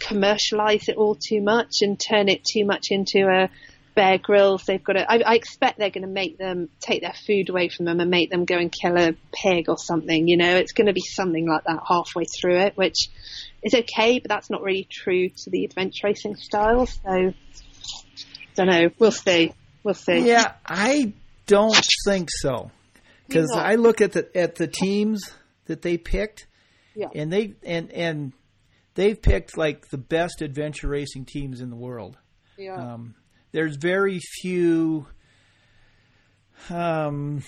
commercialize 0.00 0.88
it 0.88 0.96
all 0.96 1.14
too 1.14 1.42
much 1.42 1.82
and 1.82 2.00
turn 2.00 2.28
it 2.28 2.44
too 2.44 2.64
much 2.64 2.86
into 2.90 3.28
a 3.28 3.50
Bear 3.94 4.18
Grylls. 4.18 4.64
They've 4.64 4.82
got 4.82 4.94
to. 4.94 5.10
I, 5.10 5.22
I 5.26 5.34
expect 5.34 5.78
they're 5.78 5.90
going 5.90 6.06
to 6.06 6.12
make 6.12 6.38
them 6.38 6.68
take 6.80 7.02
their 7.02 7.14
food 7.26 7.48
away 7.48 7.68
from 7.68 7.86
them 7.86 8.00
and 8.00 8.10
make 8.10 8.30
them 8.30 8.44
go 8.44 8.56
and 8.56 8.72
kill 8.72 8.96
a 8.96 9.14
pig 9.32 9.68
or 9.68 9.78
something. 9.78 10.28
You 10.28 10.36
know, 10.36 10.56
it's 10.56 10.72
going 10.72 10.86
to 10.86 10.92
be 10.92 11.02
something 11.02 11.48
like 11.48 11.64
that 11.64 11.80
halfway 11.86 12.24
through 12.24 12.58
it, 12.58 12.76
which 12.76 13.08
is 13.62 13.74
okay, 13.74 14.18
but 14.18 14.28
that's 14.28 14.50
not 14.50 14.62
really 14.62 14.86
true 14.90 15.28
to 15.28 15.50
the 15.50 15.64
adventure 15.64 16.06
racing 16.06 16.36
style. 16.36 16.86
So, 16.86 17.00
I 17.06 17.34
don't 18.54 18.66
know. 18.66 18.90
We'll 18.98 19.12
see. 19.12 19.52
We'll 19.82 19.94
see. 19.94 20.26
Yeah, 20.26 20.52
I 20.66 21.12
don't 21.46 21.84
think 22.06 22.28
so 22.30 22.70
because 23.26 23.52
I 23.54 23.76
look 23.76 24.00
at 24.00 24.12
the 24.12 24.36
at 24.36 24.56
the 24.56 24.66
teams 24.66 25.30
that 25.66 25.82
they 25.82 25.96
picked, 25.96 26.46
yeah. 26.94 27.08
and 27.14 27.32
they 27.32 27.54
and 27.64 27.90
and 27.92 28.32
they've 28.94 29.20
picked 29.20 29.56
like 29.56 29.88
the 29.88 29.98
best 29.98 30.42
adventure 30.42 30.88
racing 30.88 31.24
teams 31.24 31.60
in 31.60 31.70
the 31.70 31.76
world. 31.76 32.16
Yeah. 32.58 32.74
Um, 32.74 33.14
there's 33.52 33.76
very 33.76 34.20
few 34.40 35.06
um, 36.68 37.42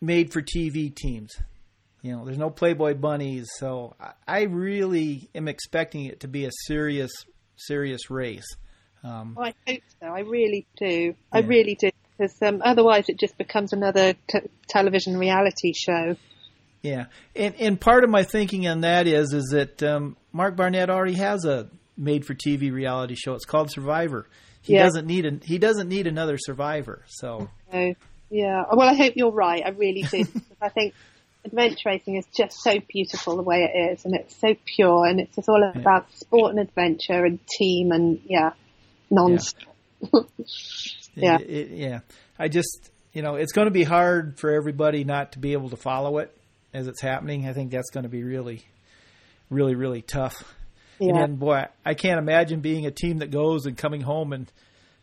made 0.00 0.32
for 0.32 0.42
TV 0.42 0.94
teams. 0.94 1.32
You 2.02 2.12
know, 2.12 2.24
there's 2.24 2.38
no 2.38 2.50
Playboy 2.50 2.94
bunnies, 2.94 3.48
so 3.58 3.96
I 4.28 4.42
really 4.42 5.28
am 5.34 5.48
expecting 5.48 6.04
it 6.04 6.20
to 6.20 6.28
be 6.28 6.44
a 6.44 6.50
serious, 6.66 7.10
serious 7.56 8.10
race. 8.10 8.46
Um, 9.02 9.36
oh, 9.38 9.42
I 9.42 9.54
hope 9.66 9.82
so. 10.00 10.06
I 10.06 10.20
really 10.20 10.66
do. 10.76 10.86
Yeah. 10.86 11.12
I 11.32 11.40
really 11.40 11.74
do. 11.74 11.90
Because 12.16 12.40
um, 12.42 12.62
otherwise, 12.64 13.08
it 13.08 13.18
just 13.18 13.36
becomes 13.36 13.72
another 13.72 14.14
t- 14.28 14.38
television 14.68 15.16
reality 15.16 15.72
show. 15.74 16.16
Yeah, 16.82 17.06
and 17.34 17.54
and 17.58 17.80
part 17.80 18.04
of 18.04 18.10
my 18.10 18.22
thinking 18.22 18.68
on 18.68 18.82
that 18.82 19.06
is 19.06 19.32
is 19.32 19.48
that 19.50 19.82
um, 19.82 20.16
Mark 20.32 20.54
Burnett 20.54 20.88
already 20.88 21.14
has 21.14 21.44
a 21.44 21.68
made 21.96 22.24
for 22.24 22.34
TV 22.34 22.72
reality 22.72 23.16
show. 23.16 23.34
It's 23.34 23.44
called 23.44 23.70
Survivor, 23.70 24.28
he 24.66 24.74
yeah. 24.74 24.82
doesn't 24.82 25.06
need 25.06 25.26
a, 25.26 25.38
he 25.44 25.58
doesn't 25.58 25.88
need 25.88 26.06
another 26.06 26.38
survivor. 26.38 27.04
So 27.06 27.48
yeah, 27.72 28.64
well, 28.72 28.88
I 28.88 28.94
hope 28.94 29.14
you're 29.14 29.30
right. 29.30 29.62
I 29.64 29.70
really 29.70 30.02
do. 30.02 30.24
I 30.60 30.68
think 30.68 30.94
adventure 31.44 31.88
racing 31.88 32.16
is 32.16 32.26
just 32.36 32.60
so 32.60 32.78
beautiful 32.88 33.36
the 33.36 33.42
way 33.42 33.62
it 33.72 33.92
is, 33.92 34.04
and 34.04 34.14
it's 34.14 34.38
so 34.40 34.54
pure, 34.64 35.06
and 35.06 35.20
it's 35.20 35.36
just 35.36 35.48
all 35.48 35.62
about 35.62 36.06
yeah. 36.10 36.16
sport 36.16 36.50
and 36.50 36.58
adventure 36.58 37.24
and 37.24 37.38
team, 37.46 37.92
and 37.92 38.20
yeah, 38.24 38.50
non. 39.10 39.38
Yeah. 40.02 40.10
yeah. 41.14 41.38
It, 41.38 41.50
it, 41.50 41.70
yeah. 41.70 42.00
I 42.38 42.48
just 42.48 42.90
you 43.12 43.22
know 43.22 43.36
it's 43.36 43.52
going 43.52 43.66
to 43.66 43.72
be 43.72 43.84
hard 43.84 44.38
for 44.38 44.50
everybody 44.50 45.04
not 45.04 45.32
to 45.32 45.38
be 45.38 45.52
able 45.52 45.70
to 45.70 45.76
follow 45.76 46.18
it 46.18 46.36
as 46.74 46.88
it's 46.88 47.00
happening. 47.00 47.48
I 47.48 47.52
think 47.52 47.70
that's 47.70 47.90
going 47.90 48.04
to 48.04 48.10
be 48.10 48.24
really, 48.24 48.64
really, 49.48 49.76
really 49.76 50.02
tough. 50.02 50.52
Yeah. 50.98 51.08
And 51.10 51.18
then, 51.18 51.36
boy, 51.36 51.64
I 51.84 51.94
can't 51.94 52.18
imagine 52.18 52.60
being 52.60 52.86
a 52.86 52.90
team 52.90 53.18
that 53.18 53.30
goes 53.30 53.66
and 53.66 53.76
coming 53.76 54.00
home 54.00 54.32
and 54.32 54.50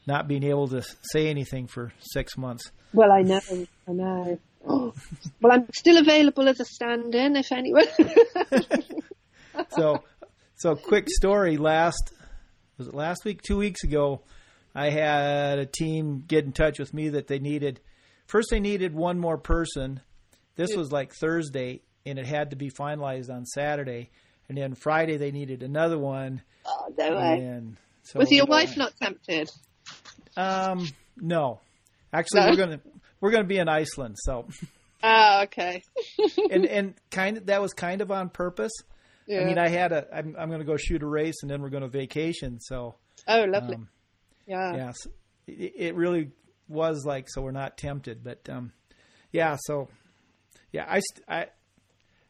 not 0.08 0.28
being 0.28 0.44
able 0.44 0.68
to 0.70 0.84
say 1.02 1.28
anything 1.28 1.68
for 1.68 1.94
six 2.00 2.38
months. 2.38 2.72
Well, 2.94 3.12
I 3.12 3.22
know, 3.22 3.42
I 3.88 3.92
know. 3.92 4.40
well, 4.66 5.52
I'm 5.52 5.68
still 5.74 5.98
available 5.98 6.48
as 6.48 6.60
a 6.60 6.66
stand-in 6.66 7.36
if 7.36 7.52
anyone. 7.52 7.86
so, 9.70 10.04
so 10.56 10.76
quick 10.76 11.10
story. 11.10 11.58
Last 11.58 12.14
was 12.78 12.88
it 12.88 12.94
last 12.94 13.24
week? 13.26 13.42
Two 13.42 13.58
weeks 13.58 13.84
ago, 13.84 14.22
I 14.74 14.90
had 14.90 15.60
a 15.60 15.66
team 15.66 16.24
get 16.28 16.46
in 16.46 16.54
touch 16.54 16.80
with 16.80 16.94
me 16.94 17.10
that 17.10 17.28
they 17.28 17.40
needed. 17.40 17.80
First, 18.26 18.50
they 18.50 18.60
needed 18.60 18.96
one 18.96 19.20
more 19.20 19.38
person. 19.38 20.02
This 20.56 20.76
was 20.76 20.92
like 20.92 21.14
Thursday, 21.14 21.82
and 22.06 22.18
it 22.18 22.26
had 22.26 22.50
to 22.50 22.56
be 22.56 22.72
finalized 22.72 23.30
on 23.30 23.46
Saturday 23.46 24.12
and 24.50 24.58
then 24.58 24.76
Friday 24.76 25.18
they 25.18 25.32
needed 25.32 25.64
another 25.64 25.98
one. 25.98 26.42
Oh 26.66 26.94
no 26.98 27.16
way! 27.16 27.62
So 28.04 28.20
was 28.20 28.32
your 28.32 28.46
wife 28.46 28.78
not 28.78 28.94
tempted? 29.02 29.50
Um, 30.36 30.88
no. 31.18 31.60
Actually, 32.12 32.42
no? 32.42 32.50
we're 32.50 32.56
gonna 32.58 32.80
we're 33.22 33.32
gonna 33.32 33.44
be 33.46 33.58
in 33.58 33.68
Iceland, 33.68 34.18
so. 34.20 34.48
Oh, 35.04 35.42
okay. 35.44 35.84
and 36.52 36.66
and 36.66 36.94
kind 37.12 37.38
of 37.38 37.48
that 37.48 37.62
was 37.62 37.74
kind 37.74 38.02
of 38.02 38.12
on 38.12 38.30
purpose. 38.30 38.72
Yeah. 39.28 39.42
I 39.42 39.46
mean, 39.46 39.58
I 39.58 39.70
had 39.70 39.92
a. 39.92 40.08
I'm 40.14 40.36
I'm 40.38 40.50
going 40.50 40.60
to 40.60 40.66
go 40.66 40.78
shoot 40.78 41.04
a 41.04 41.08
race, 41.08 41.36
and 41.42 41.52
then 41.52 41.62
we're 41.62 41.70
going 41.70 41.84
to 41.84 41.90
vacation. 41.90 42.60
So. 42.60 42.96
Oh, 43.28 43.46
lovely. 43.46 43.76
Um, 43.76 43.90
yeah. 44.48 44.76
Yeah. 44.76 44.92
So 44.94 45.10
it, 45.48 45.74
it, 45.76 45.96
really 45.96 46.32
was 46.68 47.06
like 47.06 47.30
so 47.30 47.42
we're 47.42 47.52
not 47.52 47.78
tempted, 47.78 48.24
but 48.24 48.48
um, 48.50 48.74
yeah. 49.32 49.58
So 49.62 49.88
yeah, 50.72 50.86
I 50.90 51.02
I 51.28 51.48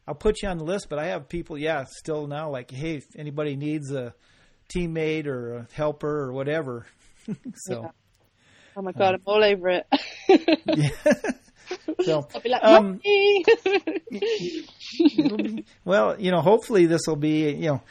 I'll 0.06 0.14
put 0.14 0.42
you 0.42 0.48
on 0.48 0.58
the 0.58 0.64
list, 0.64 0.88
but 0.88 0.98
I 0.98 1.06
have 1.06 1.28
people, 1.28 1.56
yeah, 1.56 1.84
still 1.88 2.26
now 2.26 2.50
like, 2.50 2.70
hey, 2.70 2.96
if 2.96 3.04
anybody 3.16 3.56
needs 3.56 3.90
a 3.90 4.14
teammate 4.68 5.26
or 5.26 5.54
a 5.54 5.68
helper 5.72 6.20
or 6.20 6.32
whatever. 6.32 6.86
so. 7.54 7.82
Yeah. 7.82 7.88
Oh 8.76 8.82
my 8.82 8.92
god, 8.92 9.14
um, 9.14 9.20
I'm 9.26 9.32
all 9.34 9.44
over 9.44 9.68
it. 9.68 9.86
yeah. 10.66 10.88
So, 12.04 12.28
I'll 12.34 12.40
be 12.42 12.50
like, 12.50 12.62
um, 12.62 13.00
well, 15.84 16.20
you 16.20 16.30
know, 16.30 16.40
hopefully 16.40 16.84
this 16.84 17.00
will 17.06 17.16
be, 17.16 17.52
you 17.52 17.68
know, 17.68 17.82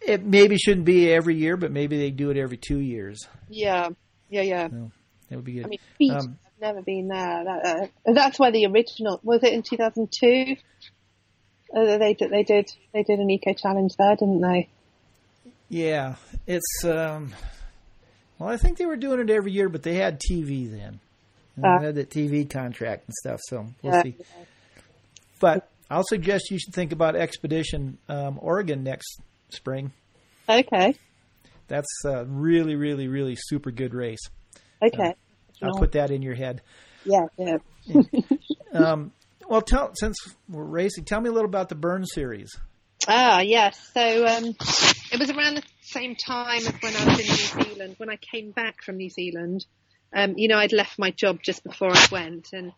it 0.00 0.24
maybe 0.24 0.56
shouldn't 0.56 0.86
be 0.86 1.12
every 1.12 1.36
year, 1.36 1.58
but 1.58 1.70
maybe 1.70 1.98
they 1.98 2.10
do 2.10 2.30
it 2.30 2.38
every 2.38 2.56
two 2.56 2.78
years. 2.78 3.28
Yeah, 3.50 3.90
yeah, 4.30 4.42
yeah. 4.42 4.68
So, 4.68 4.90
that 5.28 5.36
would 5.36 5.44
be 5.44 5.52
good. 5.52 5.66
I 5.66 5.68
mean, 5.68 5.78
Fiji, 5.98 6.14
um, 6.14 6.38
I've 6.46 6.60
never 6.60 6.82
been 6.82 7.08
there. 7.08 7.44
That, 7.44 7.90
uh, 8.06 8.12
that's 8.12 8.38
why 8.38 8.50
the 8.50 8.66
original 8.66 9.20
was 9.22 9.42
it 9.42 9.52
in 9.52 9.62
2002. 9.62 10.26
Uh, 10.26 10.54
they 11.74 12.14
did. 12.14 12.30
They 12.30 12.42
did. 12.42 12.70
They 12.92 13.02
did 13.02 13.18
an 13.18 13.30
eco 13.30 13.52
challenge 13.52 13.92
there, 13.98 14.16
didn't 14.16 14.40
they? 14.40 14.68
Yeah, 15.68 16.16
it's. 16.46 16.84
Um, 16.84 17.32
well, 18.38 18.48
I 18.48 18.56
think 18.56 18.78
they 18.78 18.86
were 18.86 18.96
doing 18.96 19.20
it 19.20 19.30
every 19.30 19.52
year, 19.52 19.68
but 19.68 19.82
they 19.82 19.94
had 19.94 20.20
TV 20.20 20.70
then. 20.70 21.00
Uh, 21.62 21.78
they 21.78 21.86
had 21.86 21.94
that 21.96 22.10
TV 22.10 22.48
contract 22.48 23.04
and 23.06 23.14
stuff, 23.14 23.40
so 23.48 23.66
we'll 23.82 24.02
see. 24.02 24.16
But 25.40 25.68
I'll 25.90 26.04
suggest 26.04 26.50
you 26.50 26.58
should 26.58 26.74
think 26.74 26.92
about 26.92 27.16
Expedition 27.16 27.98
um, 28.08 28.38
Oregon 28.40 28.82
next 28.82 29.20
spring. 29.50 29.92
Okay. 30.48 30.94
That's 31.68 32.04
a 32.04 32.24
really, 32.24 32.74
really, 32.76 33.08
really 33.08 33.36
super 33.38 33.70
good 33.70 33.94
race. 33.94 34.20
Okay. 34.82 35.14
I'll 35.62 35.78
put 35.78 35.92
that 35.92 36.10
in 36.10 36.22
your 36.22 36.34
head. 36.34 36.60
Yeah, 37.04 37.26
yeah. 37.38 37.58
um, 38.72 39.12
well, 39.48 39.62
tell 39.62 39.92
since 39.94 40.16
we're 40.48 40.64
racing, 40.64 41.04
tell 41.04 41.20
me 41.20 41.28
a 41.28 41.32
little 41.32 41.48
about 41.48 41.68
the 41.68 41.74
Burn 41.74 42.04
series. 42.06 42.50
Ah, 43.06 43.40
yes. 43.40 43.78
So 43.92 44.26
um, 44.26 44.44
it 45.12 45.18
was 45.18 45.30
around 45.30 45.56
the 45.56 45.62
same 45.82 46.16
time 46.16 46.66
as 46.66 46.74
when 46.80 46.96
I 46.96 47.04
was 47.04 47.20
in 47.20 47.26
New 47.26 47.64
Zealand. 47.64 47.94
When 47.98 48.10
I 48.10 48.16
came 48.16 48.52
back 48.52 48.82
from 48.82 48.96
New 48.96 49.10
Zealand, 49.10 49.64
um, 50.14 50.34
you 50.36 50.48
know, 50.48 50.58
I'd 50.58 50.72
left 50.72 50.98
my 50.98 51.10
job 51.10 51.40
just 51.42 51.64
before 51.64 51.90
I 51.92 52.06
went, 52.10 52.48
and 52.52 52.72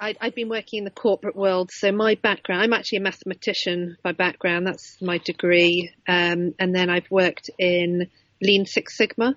I'd, 0.00 0.16
I'd 0.20 0.34
been 0.34 0.48
working 0.48 0.78
in 0.78 0.84
the 0.84 0.90
corporate 0.90 1.36
world. 1.36 1.70
So 1.72 1.92
my 1.92 2.16
background, 2.16 2.62
I'm 2.62 2.72
actually 2.72 2.98
a 2.98 3.02
mathematician 3.02 3.96
by 4.02 4.12
background. 4.12 4.66
That's 4.66 5.00
my 5.00 5.18
degree, 5.18 5.92
um, 6.08 6.54
and 6.58 6.74
then 6.74 6.90
I've 6.90 7.10
worked 7.10 7.50
in 7.58 8.08
Lean 8.42 8.66
Six 8.66 8.96
Sigma 8.96 9.36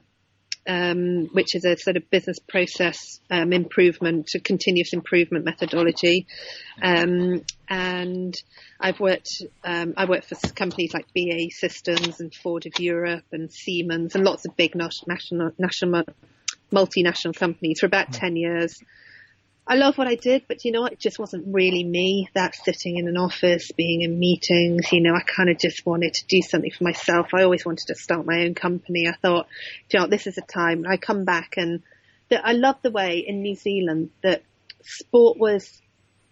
um, 0.67 1.29
which 1.31 1.55
is 1.55 1.63
a 1.65 1.77
sort 1.77 1.97
of 1.97 2.09
business 2.09 2.37
process 2.39 3.19
um, 3.31 3.53
improvement, 3.53 4.29
a 4.35 4.39
continuous 4.39 4.93
improvement 4.93 5.45
methodology. 5.45 6.27
Um, 6.81 7.43
and 7.69 8.33
I've 8.79 8.99
worked, 8.99 9.29
um, 9.63 9.93
I 9.95 10.05
work 10.05 10.25
for 10.25 10.35
companies 10.53 10.93
like 10.93 11.05
BAE 11.15 11.49
Systems 11.51 12.19
and 12.19 12.33
Ford 12.33 12.65
of 12.65 12.73
Europe 12.79 13.25
and 13.31 13.51
Siemens 13.51 14.15
and 14.15 14.23
lots 14.23 14.45
of 14.45 14.57
big 14.57 14.75
national, 14.75 15.51
national 15.57 16.03
multinational 16.71 17.35
companies 17.35 17.79
for 17.79 17.85
about 17.85 18.11
10 18.11 18.35
years. 18.35 18.77
I 19.69 19.75
love 19.75 19.97
what 19.97 20.07
I 20.07 20.15
did, 20.15 20.43
but 20.47 20.63
you 20.63 20.71
know? 20.71 20.85
It 20.85 20.99
just 20.99 21.19
wasn't 21.19 21.53
really 21.53 21.83
me. 21.83 22.29
That 22.33 22.55
sitting 22.55 22.97
in 22.97 23.07
an 23.07 23.17
office, 23.17 23.71
being 23.73 24.01
in 24.01 24.17
meetings, 24.17 24.91
you 24.91 25.01
know, 25.01 25.13
I 25.13 25.21
kind 25.21 25.49
of 25.49 25.59
just 25.59 25.85
wanted 25.85 26.13
to 26.13 26.25
do 26.27 26.41
something 26.41 26.71
for 26.71 26.85
myself. 26.85 27.27
I 27.33 27.43
always 27.43 27.65
wanted 27.65 27.87
to 27.87 27.95
start 27.95 28.25
my 28.25 28.43
own 28.43 28.55
company. 28.55 29.07
I 29.07 29.15
thought, 29.21 29.47
you 29.91 29.99
know, 29.99 30.07
this 30.07 30.25
is 30.25 30.37
a 30.37 30.41
time 30.41 30.85
I 30.89 30.95
come 30.95 31.25
back 31.25 31.55
and 31.57 31.81
that 32.29 32.45
I 32.45 32.53
love 32.53 32.77
the 32.81 32.91
way 32.91 33.23
in 33.25 33.41
New 33.41 33.55
Zealand 33.55 34.11
that 34.23 34.43
sport 34.83 35.37
was 35.37 35.81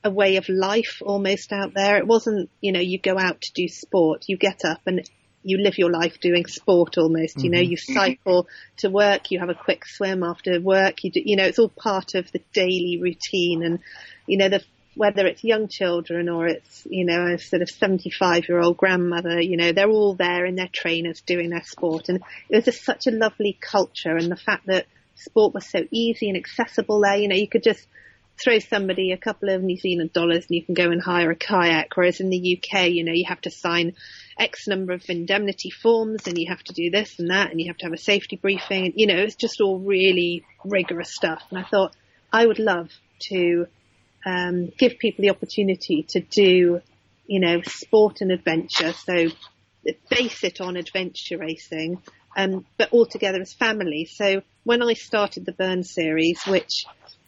a 0.04 0.10
way 0.10 0.38
of 0.38 0.48
life 0.48 1.02
almost 1.02 1.52
out 1.52 1.74
there. 1.74 1.98
It 1.98 2.08
wasn't, 2.08 2.50
you 2.62 2.72
know, 2.72 2.80
you 2.80 3.00
go 3.00 3.18
out 3.20 3.42
to 3.42 3.52
do 3.54 3.68
sport, 3.68 4.26
you 4.28 4.38
get 4.38 4.64
up 4.64 4.82
and 4.86 5.10
you 5.46 5.60
live 5.60 5.78
your 5.78 5.92
life 5.92 6.20
doing 6.20 6.46
sport 6.48 6.98
almost. 6.98 7.38
Mm-hmm. 7.38 7.46
You 7.46 7.52
know, 7.52 7.60
mm-hmm. 7.60 7.72
you 7.72 7.78
cycle 7.78 8.48
to 8.78 8.90
work, 8.90 9.32
you 9.32 9.40
have 9.40 9.50
a 9.50 9.56
quick 9.56 9.86
swim 9.86 10.24
after 10.24 10.60
work. 10.60 11.04
You 11.04 11.12
do, 11.12 11.22
you 11.24 11.36
know, 11.36 11.46
it's 11.46 11.60
all 11.60 11.70
part 11.70 12.16
of 12.16 12.32
the 12.32 12.42
daily 12.52 13.00
routine. 13.02 13.64
And 13.64 13.80
you 14.26 14.38
know, 14.38 14.50
the, 14.50 14.64
whether 14.96 15.28
it's 15.28 15.44
young 15.44 15.68
children 15.68 16.30
or 16.30 16.48
it's 16.48 16.88
you 16.90 17.06
know 17.06 17.34
a 17.34 17.38
sort 17.38 17.62
of 17.62 17.70
75 17.70 18.50
year 18.50 18.60
old 18.60 18.76
grandmother, 18.76 19.40
you 19.40 19.56
know, 19.56 19.72
they're 19.72 19.90
all 19.90 20.16
there 20.16 20.46
in 20.46 20.56
their 20.56 20.70
trainers 20.74 21.22
doing 21.22 21.52
their 21.52 21.64
sport. 21.64 22.10
And 22.10 22.22
it 22.50 22.56
was 22.56 22.66
just 22.66 22.84
such 22.84 23.06
a 23.06 23.12
lovely 23.12 23.58
culture. 23.62 24.18
And 24.18 24.32
the 24.32 24.36
fact 24.36 24.66
that 24.66 24.88
sport 25.16 25.54
was 25.54 25.70
so 25.70 25.86
easy 25.92 26.28
and 26.28 26.38
accessible 26.38 27.02
there, 27.02 27.18
you 27.18 27.28
know, 27.28 27.36
you 27.36 27.48
could 27.48 27.64
just 27.64 27.86
throw 28.42 28.60
somebody 28.60 29.12
a 29.12 29.18
couple 29.18 29.50
of 29.50 29.64
New 29.64 29.78
Zealand 29.78 30.12
dollars 30.14 30.46
and 30.48 30.56
you 30.56 30.64
can 30.64 30.76
go 30.76 30.92
and 30.92 31.02
hire 31.02 31.32
a 31.32 31.36
kayak. 31.36 31.96
Whereas 31.96 32.20
in 32.20 32.30
the 32.30 32.58
UK, 32.58 32.90
you 32.90 33.04
know, 33.04 33.14
you 33.14 33.26
have 33.28 33.42
to 33.42 33.52
sign 33.52 33.94
X 34.38 34.68
number 34.68 34.94
of 34.94 35.04
indemnity 35.08 35.70
forms 35.70 36.28
and 36.28 36.38
you 36.38 36.50
have 36.50 36.64
to 36.64 36.74
do 36.74 36.90
this 36.92 37.20
and 37.20 37.30
that 37.30 37.52
and 37.52 37.60
you 37.60 37.68
have 37.68 37.78
to 37.78 37.86
have 37.86 37.94
a 37.94 37.98
safety 37.98 38.36
briefing. 38.36 38.86
And, 38.86 38.94
you 38.96 39.08
know, 39.08 39.18
it's 39.18 39.36
just 39.36 39.62
all 39.62 39.80
really 39.80 40.44
rigorous 40.64 41.14
stuff. 41.14 41.44
And 41.50 41.60
I 41.60 41.64
thought 41.64 41.96
I 42.32 42.46
would 42.46 42.60
love 42.60 42.90
to 43.30 43.68
um, 44.26 44.72
give 44.78 44.98
people 45.00 45.22
the 45.22 45.30
opportunity 45.30 46.06
to 46.10 46.20
do, 46.20 46.82
you 47.28 47.40
know, 47.40 47.62
sport 47.62 48.18
and 48.22 48.32
adventure. 48.32 48.92
So 48.92 49.30
base 50.10 50.44
it 50.44 50.62
on 50.62 50.76
adventure 50.76 51.38
racing, 51.38 52.02
um, 52.36 52.66
but 52.78 52.92
all 52.92 53.06
together 53.06 53.40
as 53.40 53.54
family. 53.54 54.06
So 54.06 54.42
when 54.64 54.82
I 54.82 54.94
started 54.94 55.46
the 55.46 55.52
Burn 55.52 55.84
series, 55.84 56.42
which 56.46 56.86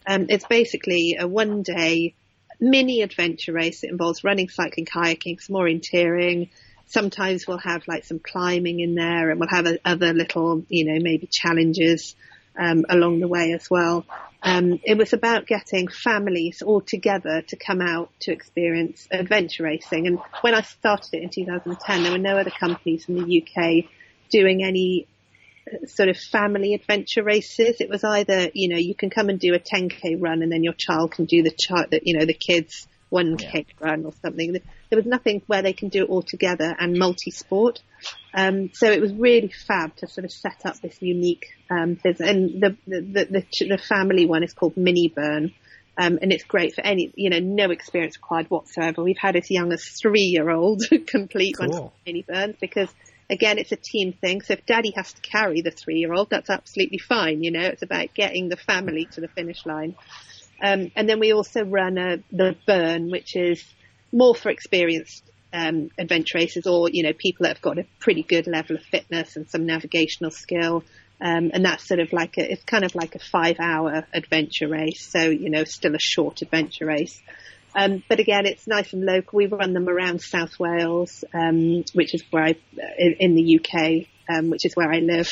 um, 0.08 0.26
it's 0.30 0.46
basically 0.46 1.16
a 1.20 1.28
one 1.28 1.62
day 1.62 2.14
mini 2.58 3.02
adventure 3.02 3.52
race. 3.52 3.84
It 3.84 3.90
involves 3.90 4.24
running, 4.24 4.48
cycling, 4.48 4.86
kayaking, 4.86 5.40
some 5.40 5.54
orienteering. 5.54 6.48
Sometimes 6.86 7.46
we'll 7.46 7.58
have 7.58 7.86
like 7.86 8.04
some 8.04 8.18
climbing 8.18 8.80
in 8.80 8.94
there 8.94 9.30
and 9.30 9.38
we'll 9.38 9.50
have 9.50 9.66
a, 9.66 9.78
other 9.84 10.14
little, 10.14 10.64
you 10.70 10.86
know, 10.86 10.98
maybe 11.00 11.28
challenges 11.30 12.16
um, 12.58 12.86
along 12.88 13.20
the 13.20 13.28
way 13.28 13.52
as 13.52 13.68
well. 13.70 14.06
Um, 14.42 14.80
it 14.82 14.96
was 14.96 15.12
about 15.12 15.46
getting 15.46 15.88
families 15.88 16.62
all 16.62 16.80
together 16.80 17.42
to 17.42 17.56
come 17.56 17.82
out 17.82 18.10
to 18.20 18.32
experience 18.32 19.06
adventure 19.10 19.64
racing. 19.64 20.06
And 20.06 20.18
when 20.40 20.54
I 20.54 20.62
started 20.62 21.10
it 21.12 21.22
in 21.22 21.28
2010, 21.28 22.02
there 22.02 22.12
were 22.12 22.18
no 22.18 22.38
other 22.38 22.50
companies 22.50 23.06
in 23.08 23.16
the 23.16 23.42
UK 23.42 23.90
doing 24.30 24.64
any 24.64 25.06
sort 25.86 26.08
of 26.08 26.16
family 26.16 26.74
adventure 26.74 27.22
races. 27.22 27.80
It 27.80 27.88
was 27.88 28.04
either, 28.04 28.50
you 28.54 28.68
know, 28.68 28.78
you 28.78 28.94
can 28.94 29.10
come 29.10 29.28
and 29.28 29.38
do 29.38 29.54
a 29.54 29.58
10k 29.58 30.16
run 30.18 30.42
and 30.42 30.50
then 30.50 30.62
your 30.62 30.74
child 30.74 31.12
can 31.12 31.24
do 31.24 31.42
the 31.42 31.50
child, 31.50 31.94
you 32.02 32.18
know, 32.18 32.24
the 32.24 32.34
kids 32.34 32.86
1k 33.12 33.52
yeah. 33.52 33.62
run 33.80 34.04
or 34.04 34.12
something. 34.22 34.52
There 34.52 34.96
was 34.96 35.06
nothing 35.06 35.42
where 35.46 35.62
they 35.62 35.72
can 35.72 35.88
do 35.88 36.04
it 36.04 36.10
all 36.10 36.22
together 36.22 36.74
and 36.78 36.98
multi-sport. 36.98 37.80
Um, 38.34 38.70
so 38.72 38.90
it 38.90 39.00
was 39.00 39.12
really 39.12 39.48
fab 39.48 39.96
to 39.96 40.08
sort 40.08 40.24
of 40.24 40.32
set 40.32 40.62
up 40.64 40.80
this 40.80 41.00
unique 41.00 41.46
um, 41.70 41.94
business. 42.02 42.28
And 42.28 42.62
the, 42.62 42.76
the, 42.86 43.24
the, 43.24 43.66
the, 43.68 43.78
family 43.78 44.26
one 44.26 44.42
is 44.42 44.52
called 44.52 44.76
Mini 44.76 45.08
Burn. 45.08 45.54
Um, 46.00 46.18
and 46.22 46.32
it's 46.32 46.44
great 46.44 46.74
for 46.74 46.82
any, 46.82 47.12
you 47.16 47.28
know, 47.28 47.40
no 47.40 47.70
experience 47.70 48.16
required 48.16 48.46
whatsoever. 48.50 49.02
We've 49.02 49.18
had 49.18 49.34
as 49.34 49.50
young 49.50 49.72
as 49.72 49.84
three 49.84 50.30
year 50.32 50.48
old 50.48 50.82
complete 51.06 51.56
cool. 51.58 51.68
one 51.68 51.90
mini 52.06 52.24
burns 52.26 52.56
because 52.60 52.88
again, 53.30 53.58
it's 53.58 53.72
a 53.72 53.76
team 53.76 54.12
thing. 54.12 54.40
So 54.40 54.54
if 54.54 54.66
daddy 54.66 54.92
has 54.96 55.12
to 55.12 55.20
carry 55.20 55.60
the 55.60 55.70
three 55.70 55.96
year 55.96 56.12
old, 56.12 56.30
that's 56.30 56.50
absolutely 56.50 56.98
fine. 56.98 57.42
You 57.42 57.50
know, 57.50 57.66
it's 57.66 57.82
about 57.82 58.14
getting 58.14 58.48
the 58.48 58.56
family 58.56 59.08
to 59.12 59.20
the 59.20 59.28
finish 59.28 59.64
line. 59.66 59.94
Um, 60.62 60.90
and 60.96 61.08
then 61.08 61.20
we 61.20 61.32
also 61.32 61.62
run 61.62 61.98
a, 61.98 62.18
the 62.32 62.56
burn, 62.66 63.10
which 63.10 63.36
is 63.36 63.62
more 64.12 64.34
for 64.34 64.50
experienced 64.50 65.22
um, 65.52 65.90
adventure 65.98 66.38
racers 66.38 66.66
or, 66.66 66.88
you 66.90 67.02
know, 67.04 67.12
people 67.16 67.44
that 67.44 67.56
have 67.56 67.62
got 67.62 67.78
a 67.78 67.86
pretty 68.00 68.22
good 68.22 68.46
level 68.46 68.76
of 68.76 68.82
fitness 68.82 69.36
and 69.36 69.48
some 69.48 69.66
navigational 69.66 70.30
skill. 70.30 70.82
Um, 71.20 71.50
and 71.52 71.64
that's 71.64 71.86
sort 71.86 72.00
of 72.00 72.12
like 72.12 72.38
a, 72.38 72.52
it's 72.52 72.64
kind 72.64 72.84
of 72.84 72.94
like 72.94 73.14
a 73.14 73.18
five 73.18 73.56
hour 73.60 74.06
adventure 74.12 74.68
race. 74.68 75.08
So, 75.10 75.20
you 75.22 75.50
know, 75.50 75.64
still 75.64 75.94
a 75.94 76.00
short 76.00 76.42
adventure 76.42 76.86
race. 76.86 77.20
Um, 77.78 78.02
but 78.08 78.18
again, 78.18 78.44
it's 78.44 78.66
nice 78.66 78.92
and 78.92 79.04
local. 79.04 79.36
We 79.36 79.46
run 79.46 79.72
them 79.72 79.88
around 79.88 80.20
South 80.20 80.58
Wales, 80.58 81.22
um, 81.32 81.84
which 81.94 82.12
is 82.12 82.24
where 82.30 82.42
I, 82.42 82.54
in, 82.98 83.16
in 83.20 83.34
the 83.36 83.60
UK, 83.60 84.08
um, 84.28 84.50
which 84.50 84.66
is 84.66 84.74
where 84.74 84.90
I 84.90 84.98
live. 84.98 85.30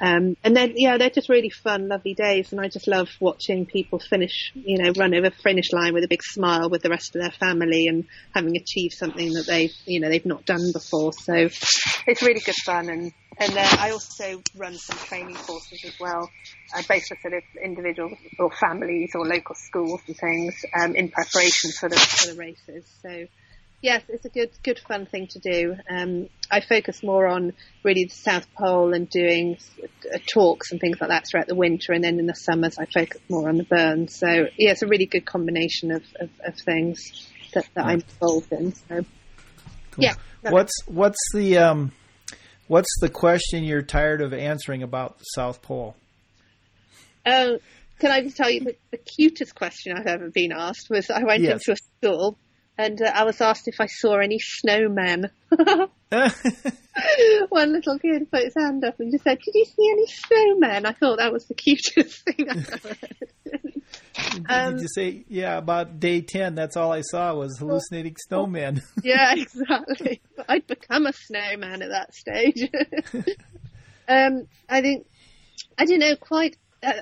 Um, 0.00 0.36
and 0.44 0.56
then, 0.56 0.74
yeah, 0.76 0.98
they're 0.98 1.10
just 1.10 1.28
really 1.28 1.50
fun, 1.50 1.88
lovely 1.88 2.14
days. 2.14 2.52
And 2.52 2.60
I 2.60 2.68
just 2.68 2.86
love 2.86 3.08
watching 3.18 3.66
people 3.66 3.98
finish, 3.98 4.52
you 4.54 4.78
know, 4.78 4.92
run 4.96 5.14
over 5.14 5.30
finish 5.30 5.72
line 5.72 5.92
with 5.92 6.04
a 6.04 6.08
big 6.08 6.22
smile 6.22 6.70
with 6.70 6.82
the 6.82 6.90
rest 6.90 7.16
of 7.16 7.22
their 7.22 7.32
family 7.32 7.88
and 7.88 8.04
having 8.32 8.56
achieved 8.56 8.94
something 8.94 9.32
that 9.32 9.46
they've, 9.48 9.74
you 9.84 9.98
know, 9.98 10.08
they've 10.08 10.24
not 10.24 10.46
done 10.46 10.70
before. 10.72 11.12
So 11.12 11.34
it's 11.34 12.22
really 12.22 12.40
good 12.40 12.54
fun. 12.64 12.88
And, 12.88 13.12
and 13.40 13.56
uh, 13.56 13.76
I 13.78 13.90
also 13.90 14.42
run 14.54 14.74
some 14.74 14.98
training 14.98 15.34
courses 15.34 15.82
as 15.86 15.98
well, 15.98 16.30
uh, 16.76 16.82
both 16.86 17.06
for 17.06 17.16
sort 17.22 17.34
of 17.34 17.42
individuals 17.62 18.18
or 18.38 18.50
families 18.52 19.12
or 19.14 19.26
local 19.26 19.54
schools 19.54 20.00
and 20.06 20.16
things, 20.16 20.54
um, 20.78 20.94
in 20.94 21.10
preparation 21.10 21.70
for 21.72 21.88
the, 21.88 21.96
for 21.96 22.32
the 22.32 22.38
races. 22.38 22.84
So, 23.02 23.26
yes, 23.80 24.02
it's 24.08 24.26
a 24.26 24.28
good, 24.28 24.50
good 24.62 24.78
fun 24.86 25.06
thing 25.06 25.26
to 25.28 25.38
do. 25.38 25.74
Um, 25.90 26.28
I 26.50 26.60
focus 26.60 27.02
more 27.02 27.26
on 27.26 27.54
really 27.82 28.04
the 28.04 28.14
South 28.14 28.46
Pole 28.54 28.92
and 28.92 29.08
doing 29.08 29.56
uh, 29.82 30.18
talks 30.30 30.70
and 30.70 30.78
things 30.78 30.98
like 31.00 31.08
that 31.08 31.24
throughout 31.26 31.46
the 31.46 31.54
winter, 31.54 31.94
and 31.94 32.04
then 32.04 32.18
in 32.18 32.26
the 32.26 32.34
summers 32.34 32.76
I 32.78 32.84
focus 32.84 33.22
more 33.30 33.48
on 33.48 33.56
the 33.56 33.64
burn. 33.64 34.08
So 34.08 34.28
yeah, 34.28 34.72
it's 34.72 34.82
a 34.82 34.86
really 34.86 35.06
good 35.06 35.24
combination 35.24 35.92
of, 35.92 36.02
of, 36.20 36.30
of 36.44 36.54
things 36.62 37.00
that, 37.54 37.66
that 37.74 37.86
yeah. 37.86 37.90
I'm 37.90 38.00
involved 38.00 38.52
in. 38.52 38.74
So 38.74 38.84
cool. 38.90 39.04
yeah. 39.96 40.14
What's 40.42 40.72
what's 40.86 41.18
the 41.34 41.58
um, 41.58 41.92
what's 42.70 43.00
the 43.00 43.08
question 43.08 43.64
you're 43.64 43.82
tired 43.82 44.20
of 44.20 44.32
answering 44.32 44.84
about 44.84 45.18
the 45.18 45.24
South 45.24 45.60
Pole? 45.60 45.96
Oh, 47.26 47.58
can 47.98 48.12
I 48.12 48.22
just 48.22 48.36
tell 48.36 48.48
you 48.48 48.60
the, 48.60 48.76
the 48.92 48.96
cutest 48.96 49.56
question 49.56 49.92
I've 49.96 50.06
ever 50.06 50.30
been 50.30 50.52
asked 50.52 50.86
was 50.88 51.10
I 51.10 51.24
went 51.24 51.42
yes. 51.42 51.66
into 51.66 51.72
a 51.72 51.76
school 51.76 52.38
and 52.80 53.00
uh, 53.02 53.12
I 53.14 53.24
was 53.24 53.40
asked 53.40 53.68
if 53.68 53.80
I 53.80 53.86
saw 53.86 54.18
any 54.18 54.38
snowmen. 54.38 55.30
One 57.50 57.72
little 57.72 57.98
kid 57.98 58.30
put 58.30 58.44
his 58.44 58.54
hand 58.58 58.84
up 58.84 58.98
and 58.98 59.12
just 59.12 59.24
said, 59.24 59.38
"Did 59.38 59.54
you 59.54 59.64
see 59.64 59.90
any 59.90 60.06
snowmen?" 60.06 60.86
I 60.86 60.92
thought 60.92 61.18
that 61.18 61.32
was 61.32 61.46
the 61.46 61.54
cutest 61.64 62.24
thing 62.24 62.48
I've 62.48 62.72
ever 62.72 62.88
heard. 62.88 63.82
um, 64.48 64.72
Did 64.74 64.82
you 64.82 64.88
say, 64.94 65.24
yeah, 65.28 65.58
about 65.58 66.00
day 66.00 66.20
10, 66.20 66.54
that's 66.54 66.76
all 66.76 66.92
I 66.92 67.02
saw 67.02 67.34
was 67.34 67.58
hallucinating 67.58 68.16
snowmen. 68.30 68.80
yeah, 69.02 69.34
exactly. 69.36 70.20
But 70.36 70.46
I'd 70.48 70.66
become 70.66 71.06
a 71.06 71.12
snowman 71.12 71.82
at 71.82 71.90
that 71.90 72.14
stage. 72.14 72.68
um, 74.08 74.46
I 74.68 74.80
think, 74.80 75.06
I 75.78 75.84
don't 75.84 76.00
know, 76.00 76.16
quite 76.16 76.56
uh, 76.82 76.92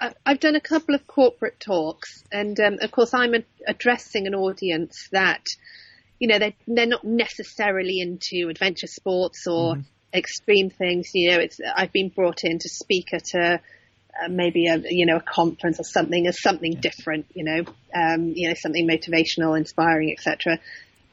uh, 0.00 0.10
I've 0.26 0.40
done 0.40 0.56
a 0.56 0.60
couple 0.60 0.94
of 0.94 1.06
corporate 1.06 1.60
talks, 1.60 2.24
and 2.32 2.58
um, 2.60 2.78
of 2.80 2.90
course, 2.90 3.14
I'm 3.14 3.34
addressing 3.66 4.26
an 4.26 4.34
audience 4.34 5.08
that, 5.12 5.44
you 6.18 6.28
know, 6.28 6.38
they're, 6.38 6.54
they're 6.66 6.86
not 6.86 7.04
necessarily 7.04 8.00
into 8.00 8.48
adventure 8.48 8.86
sports 8.86 9.46
or 9.46 9.76
mm. 9.76 9.84
extreme 10.12 10.70
things. 10.70 11.10
You 11.14 11.32
know, 11.32 11.38
it's 11.38 11.60
I've 11.76 11.92
been 11.92 12.08
brought 12.08 12.44
in 12.44 12.58
to 12.58 12.68
speak 12.68 13.12
at 13.12 13.34
a 13.34 13.60
uh, 14.22 14.28
maybe 14.28 14.66
a 14.66 14.78
you 14.88 15.06
know 15.06 15.16
a 15.16 15.20
conference 15.20 15.78
or 15.78 15.84
something 15.84 16.26
as 16.26 16.42
something 16.42 16.72
yeah. 16.72 16.80
different. 16.80 17.26
You 17.34 17.44
know, 17.44 17.64
um, 17.94 18.32
you 18.34 18.48
know 18.48 18.54
something 18.54 18.88
motivational, 18.88 19.56
inspiring, 19.56 20.12
etc. 20.12 20.58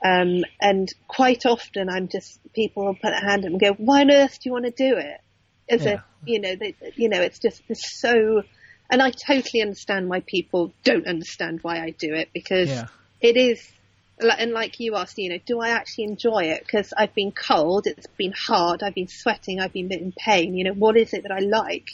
Um, 0.04 0.44
and 0.60 0.88
quite 1.08 1.46
often, 1.46 1.90
I'm 1.90 2.08
just 2.08 2.40
people 2.54 2.86
will 2.86 2.96
put 2.96 3.14
a 3.14 3.26
hand 3.26 3.46
up 3.46 3.52
and 3.52 3.60
go, 3.60 3.74
"Why 3.74 4.02
on 4.02 4.12
earth 4.12 4.40
do 4.42 4.50
you 4.50 4.54
want 4.54 4.66
to 4.66 4.72
do 4.72 4.98
it?" 4.98 5.22
As 5.70 5.84
yeah. 5.84 5.94
a 5.94 6.04
you 6.26 6.40
know 6.40 6.56
they, 6.56 6.76
you 6.96 7.10
know 7.10 7.22
it's 7.22 7.40
just 7.40 7.62
it's 7.68 8.00
so 8.00 8.42
and 8.90 9.02
I 9.02 9.12
totally 9.12 9.62
understand 9.62 10.10
why 10.10 10.22
people 10.22 10.74
don't 10.84 11.08
understand 11.08 11.60
why 11.62 11.80
I 11.80 11.90
do 11.92 12.14
it 12.14 12.30
because 12.34 12.70
yeah. 12.70 12.88
it 13.22 13.36
is 13.36 13.72
and 14.20 14.52
like 14.52 14.80
you 14.80 14.96
asked, 14.96 15.18
you 15.18 15.30
know, 15.30 15.38
do 15.46 15.60
I 15.60 15.70
actually 15.70 16.06
enjoy 16.06 16.46
it? 16.46 16.62
Because 16.66 16.92
I've 16.98 17.14
been 17.14 17.32
cold, 17.32 17.86
it's 17.86 18.08
been 18.08 18.34
hard, 18.36 18.82
I've 18.82 18.96
been 18.96 19.08
sweating, 19.08 19.60
I've 19.60 19.74
been 19.74 19.92
in 19.92 20.12
pain. 20.12 20.56
You 20.56 20.66
know, 20.66 20.74
what 20.74 20.98
is 20.98 21.14
it 21.14 21.24
that 21.24 21.32
I 21.32 21.40
like? 21.40 21.90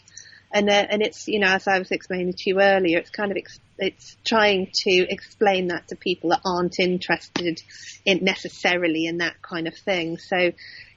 And 0.51 0.69
uh, 0.69 0.85
and 0.89 1.01
it's 1.01 1.27
you 1.27 1.39
know, 1.39 1.47
as 1.47 1.67
I 1.67 1.79
was 1.79 1.91
explaining 1.91 2.33
to 2.33 2.49
you 2.49 2.61
earlier, 2.61 2.99
it's 2.99 3.09
kind 3.09 3.31
of 3.31 3.37
ex- 3.37 3.59
it's 3.77 4.15
trying 4.23 4.69
to 4.71 5.07
explain 5.09 5.67
that 5.67 5.87
to 5.89 5.95
people 5.95 6.29
that 6.29 6.41
aren't 6.45 6.79
interested 6.79 7.61
in 8.05 8.23
necessarily 8.23 9.05
in 9.05 9.17
that 9.17 9.41
kind 9.41 9.67
of 9.67 9.75
thing. 9.75 10.17
So, 10.17 10.51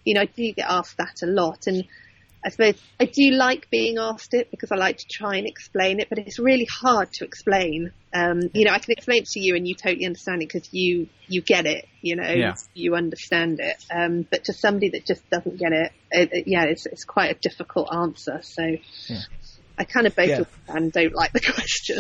you 0.05 0.15
know, 0.15 0.21
I 0.21 0.27
do 0.27 0.53
get 0.53 0.67
asked 0.69 0.99
that 0.99 1.23
a 1.23 1.27
lot, 1.27 1.67
and 1.67 1.85
I 2.47 2.51
suppose 2.51 2.75
I 3.01 3.07
do 3.07 3.33
like 3.33 3.69
being 3.71 3.99
asked 3.99 4.33
it 4.33 4.53
because 4.53 4.71
I 4.71 4.77
like 4.77 4.99
to 4.99 5.07
try 5.11 5.37
and 5.37 5.49
explain 5.49 5.99
it, 5.99 6.09
but 6.09 6.19
it's 6.19 6.39
really 6.39 6.67
hard 6.71 7.13
to 7.15 7.25
explain. 7.25 7.91
Um, 8.15 8.41
you 8.55 8.65
know, 8.65 8.71
I 8.73 8.79
can 8.79 8.93
explain 8.93 9.23
it 9.23 9.29
to 9.31 9.41
you 9.41 9.57
and 9.57 9.67
you 9.67 9.75
totally 9.75 10.07
understand 10.07 10.43
it 10.43 10.49
because 10.53 10.73
you 10.73 11.09
you 11.27 11.43
get 11.43 11.67
it. 11.67 11.87
You 12.03 12.15
know, 12.17 12.31
Yeah. 12.31 12.55
you 12.73 12.95
understand 12.95 13.59
it. 13.61 13.85
Um, 13.93 14.25
but 14.31 14.45
to 14.45 14.53
somebody 14.53 14.91
that 14.91 15.05
just 15.05 15.29
doesn't 15.29 15.59
get 15.59 15.73
it, 15.73 15.93
it, 16.13 16.29
it- 16.33 16.45
yeah, 16.47 16.65
it's 16.67 16.87
it's 16.87 17.05
quite 17.05 17.33
a 17.37 17.39
difficult 17.41 17.93
answer. 17.93 18.39
So 18.43 18.63
Yeah. 19.09 19.19
I 19.77 19.85
kind 19.85 20.07
of 20.07 20.15
both 20.15 20.29
Yeah. 20.29 20.45
and 20.69 20.93
don't 20.93 21.15
like 21.15 21.33
the 21.33 21.41
question. 21.53 21.99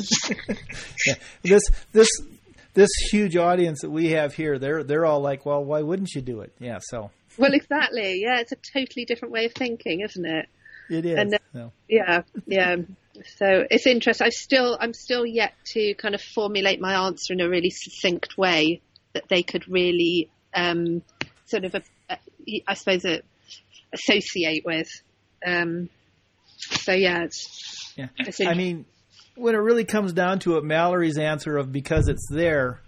Yeah. 1.07 1.14
This 1.42 1.62
this 1.92 2.09
this 2.74 2.90
huge 3.11 3.36
audience 3.36 3.80
that 3.80 3.90
we 3.90 4.11
have 4.11 4.34
here, 4.34 4.59
they're 4.61 4.84
they're 4.84 5.07
all 5.07 5.20
like, 5.20 5.44
well, 5.44 5.64
why 5.64 5.82
wouldn't 5.82 6.11
you 6.14 6.20
do 6.22 6.40
it? 6.42 6.53
Yeah, 6.61 6.78
so 6.82 7.11
well, 7.39 7.53
exactly. 7.53 8.20
Yeah, 8.22 8.41
it's 8.41 8.53
a 8.53 8.57
totally 8.57 9.05
different 9.05 9.32
way 9.32 9.47
of 9.47 9.53
thinking, 9.53 10.01
isn't 10.01 10.26
it? 10.26 10.49
it 10.91 11.07
is. 11.07 11.18
And, 11.18 11.34
uh, 11.34 11.68
Yeah, 11.89 12.22
yeah. 12.47 12.76
So 13.39 13.64
it's 13.70 13.87
interesting. 13.87 14.26
I 14.26 14.30
still, 14.30 14.76
I'm 14.80 14.93
still 14.93 15.24
yet 15.24 15.55
to 15.72 15.95
kind 15.95 16.14
of 16.14 16.20
formulate 16.20 16.80
my 16.80 17.07
answer 17.07 17.32
in 17.32 17.41
a 17.41 17.49
really 17.49 17.70
succinct 17.70 18.37
way 18.37 18.80
that 19.14 19.28
they 19.28 19.43
could 19.43 19.66
really 19.68 20.28
um, 20.55 21.03
sort 21.47 21.64
of, 21.64 21.74
uh, 21.74 22.16
I 22.66 22.74
suppose, 22.74 23.05
uh, 23.05 23.18
associate 23.93 24.64
with. 24.64 24.89
Um, 25.47 25.89
so 26.59 26.93
yeah, 26.93 27.24
it's, 27.24 27.95
yeah. 27.97 28.09
it's 28.18 28.41
I 28.41 28.55
mean, 28.55 28.84
when 29.34 29.55
it 29.55 29.59
really 29.59 29.84
comes 29.84 30.12
down 30.12 30.41
to 30.41 30.57
it, 30.57 30.64
Mallory's 30.64 31.18
answer 31.18 31.57
of 31.57 31.72
because 31.72 32.09
it's 32.09 32.26
there 32.30 32.80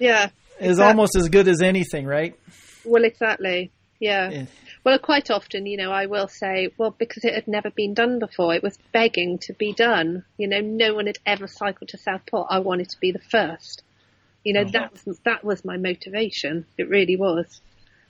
yeah, 0.00 0.30
is 0.58 0.70
Exactly. 0.70 0.84
almost 0.84 1.16
as 1.16 1.28
good 1.28 1.46
as 1.46 1.62
anything, 1.62 2.06
right? 2.06 2.34
well, 2.84 3.04
exactly. 3.04 3.70
Yeah. 4.00 4.30
Yeah. 4.30 4.46
Well, 4.82 4.98
quite 4.98 5.30
often, 5.30 5.66
you 5.66 5.76
know, 5.76 5.92
I 5.92 6.06
will 6.06 6.26
say, 6.26 6.70
well, 6.78 6.90
because 6.90 7.24
it 7.24 7.34
had 7.34 7.46
never 7.46 7.70
been 7.70 7.92
done 7.94 8.18
before, 8.18 8.54
it 8.54 8.62
was 8.62 8.78
begging 8.92 9.38
to 9.42 9.52
be 9.52 9.72
done. 9.74 10.24
You 10.38 10.48
know, 10.48 10.60
no 10.60 10.94
one 10.94 11.06
had 11.06 11.18
ever 11.26 11.46
cycled 11.46 11.90
to 11.90 11.98
South 11.98 12.22
Pole. 12.26 12.46
I 12.48 12.60
wanted 12.60 12.88
to 12.88 12.98
be 12.98 13.12
the 13.12 13.18
first. 13.30 13.82
You 14.42 14.54
know, 14.54 14.62
Oh. 14.62 14.70
that 14.72 14.92
was 15.04 15.18
that 15.26 15.44
was 15.44 15.64
my 15.66 15.76
motivation. 15.76 16.64
It 16.78 16.88
really 16.88 17.16
was. 17.16 17.60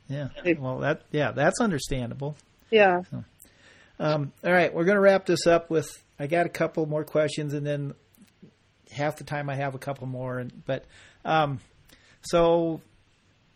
Yeah. 0.08 0.28
Well, 0.58 0.78
that 0.78 1.02
yeah, 1.10 1.32
that's 1.32 1.60
understandable. 1.60 2.36
Yeah. 2.70 3.02
Um, 3.98 4.32
all 4.44 4.52
right, 4.52 4.72
we're 4.72 4.84
going 4.84 4.94
to 4.96 5.00
wrap 5.00 5.26
this 5.26 5.46
up 5.46 5.70
with. 5.70 6.02
I 6.20 6.26
got 6.28 6.46
a 6.46 6.50
couple 6.50 6.86
more 6.86 7.02
questions, 7.04 7.52
and 7.52 7.66
then 7.66 7.94
half 8.92 9.16
the 9.16 9.24
time 9.24 9.50
I 9.50 9.56
have 9.56 9.74
a 9.74 9.78
couple 9.78 10.06
more. 10.06 10.38
And 10.38 10.64
but 10.66 10.84
um, 11.24 11.58
so 12.22 12.80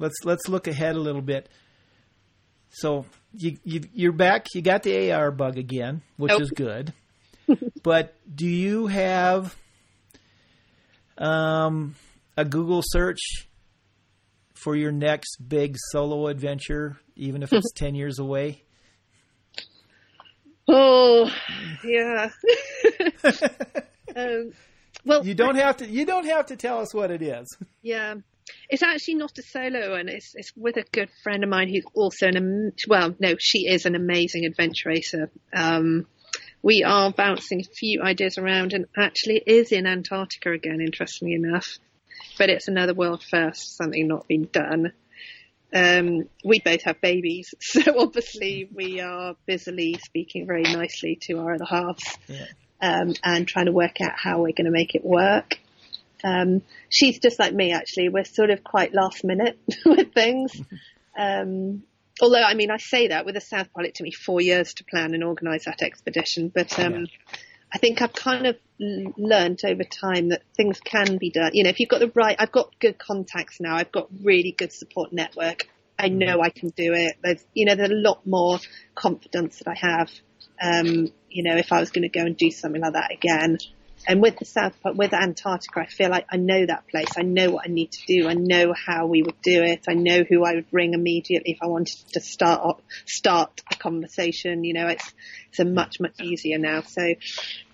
let's 0.00 0.16
let's 0.24 0.48
look 0.48 0.66
ahead 0.66 0.96
a 0.96 1.00
little 1.00 1.22
bit. 1.22 1.48
So 2.74 3.06
you, 3.36 3.56
you 3.64 3.80
you're 3.94 4.12
back. 4.12 4.46
You 4.54 4.62
got 4.62 4.82
the 4.82 5.12
AR 5.12 5.30
bug 5.30 5.58
again, 5.58 6.02
which 6.16 6.30
Nope. 6.30 6.42
is 6.42 6.50
good. 6.50 6.92
but 7.82 8.14
do 8.34 8.46
you 8.46 8.86
have 8.88 9.54
um, 11.18 11.94
a 12.36 12.44
Google 12.44 12.82
search 12.84 13.20
for 14.54 14.74
your 14.74 14.92
next 14.92 15.36
big 15.46 15.76
solo 15.92 16.26
adventure, 16.28 16.98
even 17.16 17.42
if 17.42 17.52
it's 17.52 17.72
ten 17.76 17.94
years 17.94 18.18
away? 18.18 18.62
Oh, 20.66 21.30
yeah. 21.84 22.30
um, 24.16 24.52
well, 25.04 25.24
You 25.26 25.34
don't 25.34 25.56
have 25.56 25.76
to. 25.78 25.86
You 25.88 26.06
don't 26.06 26.26
have 26.26 26.46
to 26.46 26.56
tell 26.56 26.80
us 26.80 26.94
what 26.94 27.10
it 27.10 27.20
is. 27.22 27.46
Yeah, 27.82 28.14
it's 28.68 28.82
actually 28.82 29.14
not 29.14 29.38
a 29.38 29.42
solo 29.42 29.92
one. 29.92 30.08
It's 30.08 30.34
it's 30.34 30.52
with 30.56 30.76
a 30.76 30.84
good 30.92 31.08
friend 31.22 31.42
of 31.44 31.50
mine 31.50 31.68
who's 31.68 31.84
also 31.94 32.26
an 32.28 32.36
am- 32.36 32.72
well, 32.88 33.14
no, 33.18 33.36
she 33.38 33.66
is 33.66 33.86
an 33.86 33.94
amazing 33.94 34.44
adventure 34.44 34.88
racer. 34.88 35.30
Um, 35.54 36.06
we 36.62 36.82
are 36.82 37.12
bouncing 37.12 37.60
a 37.60 37.74
few 37.74 38.02
ideas 38.02 38.38
around, 38.38 38.72
and 38.72 38.86
actually 38.96 39.42
is 39.46 39.70
in 39.72 39.86
Antarctica 39.86 40.50
again. 40.52 40.80
Interestingly 40.80 41.34
enough, 41.34 41.66
but 42.38 42.50
it's 42.50 42.68
another 42.68 42.94
world 42.94 43.22
first, 43.22 43.76
something 43.76 44.06
not 44.08 44.28
been 44.28 44.48
done. 44.50 44.92
Um, 45.72 46.28
we 46.44 46.60
both 46.60 46.82
have 46.82 47.00
babies, 47.00 47.52
so 47.60 47.80
obviously 47.98 48.68
we 48.72 49.00
are 49.00 49.34
busily 49.44 49.98
speaking 50.04 50.46
very 50.46 50.62
nicely 50.62 51.18
to 51.22 51.40
our 51.40 51.54
other 51.54 51.64
halves 51.64 52.16
Yeah. 52.28 52.46
um, 52.80 53.14
and 53.24 53.48
trying 53.48 53.66
to 53.66 53.72
work 53.72 54.00
out 54.00 54.12
how 54.16 54.38
we're 54.38 54.52
going 54.52 54.66
to 54.66 54.70
make 54.70 54.94
it 54.94 55.04
work. 55.04 55.58
Um, 56.24 56.62
she's 56.88 57.18
just 57.18 57.38
like 57.38 57.52
me, 57.52 57.72
actually. 57.72 58.08
We're 58.08 58.24
sort 58.24 58.50
of 58.50 58.64
quite 58.64 58.94
last 58.94 59.24
minute 59.24 59.58
with 59.86 60.14
things. 60.14 60.58
Um, 61.16 61.82
although, 62.20 62.42
I 62.42 62.54
mean, 62.54 62.70
I 62.70 62.78
say 62.78 63.08
that 63.08 63.26
with 63.26 63.36
a 63.36 63.40
South 63.40 63.68
Pole, 63.74 63.84
it 63.84 63.94
took 63.94 64.04
me 64.04 64.12
four 64.12 64.40
years 64.40 64.74
to 64.74 64.84
plan 64.84 65.14
and 65.14 65.22
organise 65.22 65.66
that 65.66 65.82
expedition. 65.82 66.50
But 66.52 66.78
um, 66.78 66.92
Yeah. 66.92 67.06
I 67.72 67.78
think 67.78 68.00
I've 68.00 68.12
kind 68.12 68.46
of 68.46 68.56
l- 68.80 69.12
learnt 69.16 69.64
over 69.64 69.82
time 69.84 70.28
that 70.28 70.42
things 70.56 70.80
can 70.80 71.18
be 71.18 71.30
done. 71.30 71.50
You 71.54 71.64
know, 71.64 71.70
if 71.70 71.80
you've 71.80 71.88
got 71.88 72.00
the 72.00 72.12
right, 72.14 72.36
I've 72.38 72.52
got 72.52 72.78
good 72.78 72.98
contacts 72.98 73.60
now. 73.60 73.76
I've 73.76 73.92
got 73.92 74.08
really 74.22 74.52
good 74.52 74.72
support 74.72 75.12
network. 75.12 75.68
I 75.98 76.08
know 76.08 76.40
I 76.40 76.50
can 76.50 76.70
do 76.70 76.92
it. 76.94 77.16
There's, 77.22 77.44
you 77.52 77.66
know, 77.66 77.74
there's 77.74 77.90
a 77.90 77.94
lot 77.94 78.26
more 78.26 78.58
confidence 78.94 79.58
that 79.58 79.68
I 79.68 79.74
have. 79.74 80.10
Um, 80.60 81.12
you 81.28 81.42
know, 81.42 81.56
if 81.56 81.72
I 81.72 81.80
was 81.80 81.90
going 81.90 82.02
to 82.02 82.08
go 82.08 82.24
and 82.24 82.36
do 82.36 82.50
something 82.50 82.80
like 82.80 82.94
that 82.94 83.12
again. 83.12 83.58
And 84.06 84.20
with 84.20 84.38
the 84.38 84.44
South, 84.44 84.74
with 84.84 85.14
Antarctica, 85.14 85.80
I 85.80 85.86
feel 85.86 86.10
like 86.10 86.26
I 86.30 86.36
know 86.36 86.66
that 86.66 86.88
place. 86.88 87.08
I 87.16 87.22
know 87.22 87.52
what 87.52 87.66
I 87.66 87.72
need 87.72 87.92
to 87.92 88.06
do. 88.06 88.28
I 88.28 88.34
know 88.34 88.74
how 88.74 89.06
we 89.06 89.22
would 89.22 89.40
do 89.42 89.62
it. 89.62 89.84
I 89.88 89.94
know 89.94 90.24
who 90.28 90.44
I 90.44 90.56
would 90.56 90.66
ring 90.72 90.92
immediately 90.92 91.52
if 91.52 91.58
I 91.62 91.66
wanted 91.66 91.96
to 92.12 92.20
start 92.20 92.60
up, 92.62 92.82
start 93.06 93.62
a 93.72 93.76
conversation. 93.76 94.64
You 94.64 94.74
know, 94.74 94.88
it's 94.88 95.12
it's 95.48 95.60
a 95.60 95.64
much 95.64 96.00
much 96.00 96.20
easier 96.20 96.58
now. 96.58 96.82
So, 96.82 97.14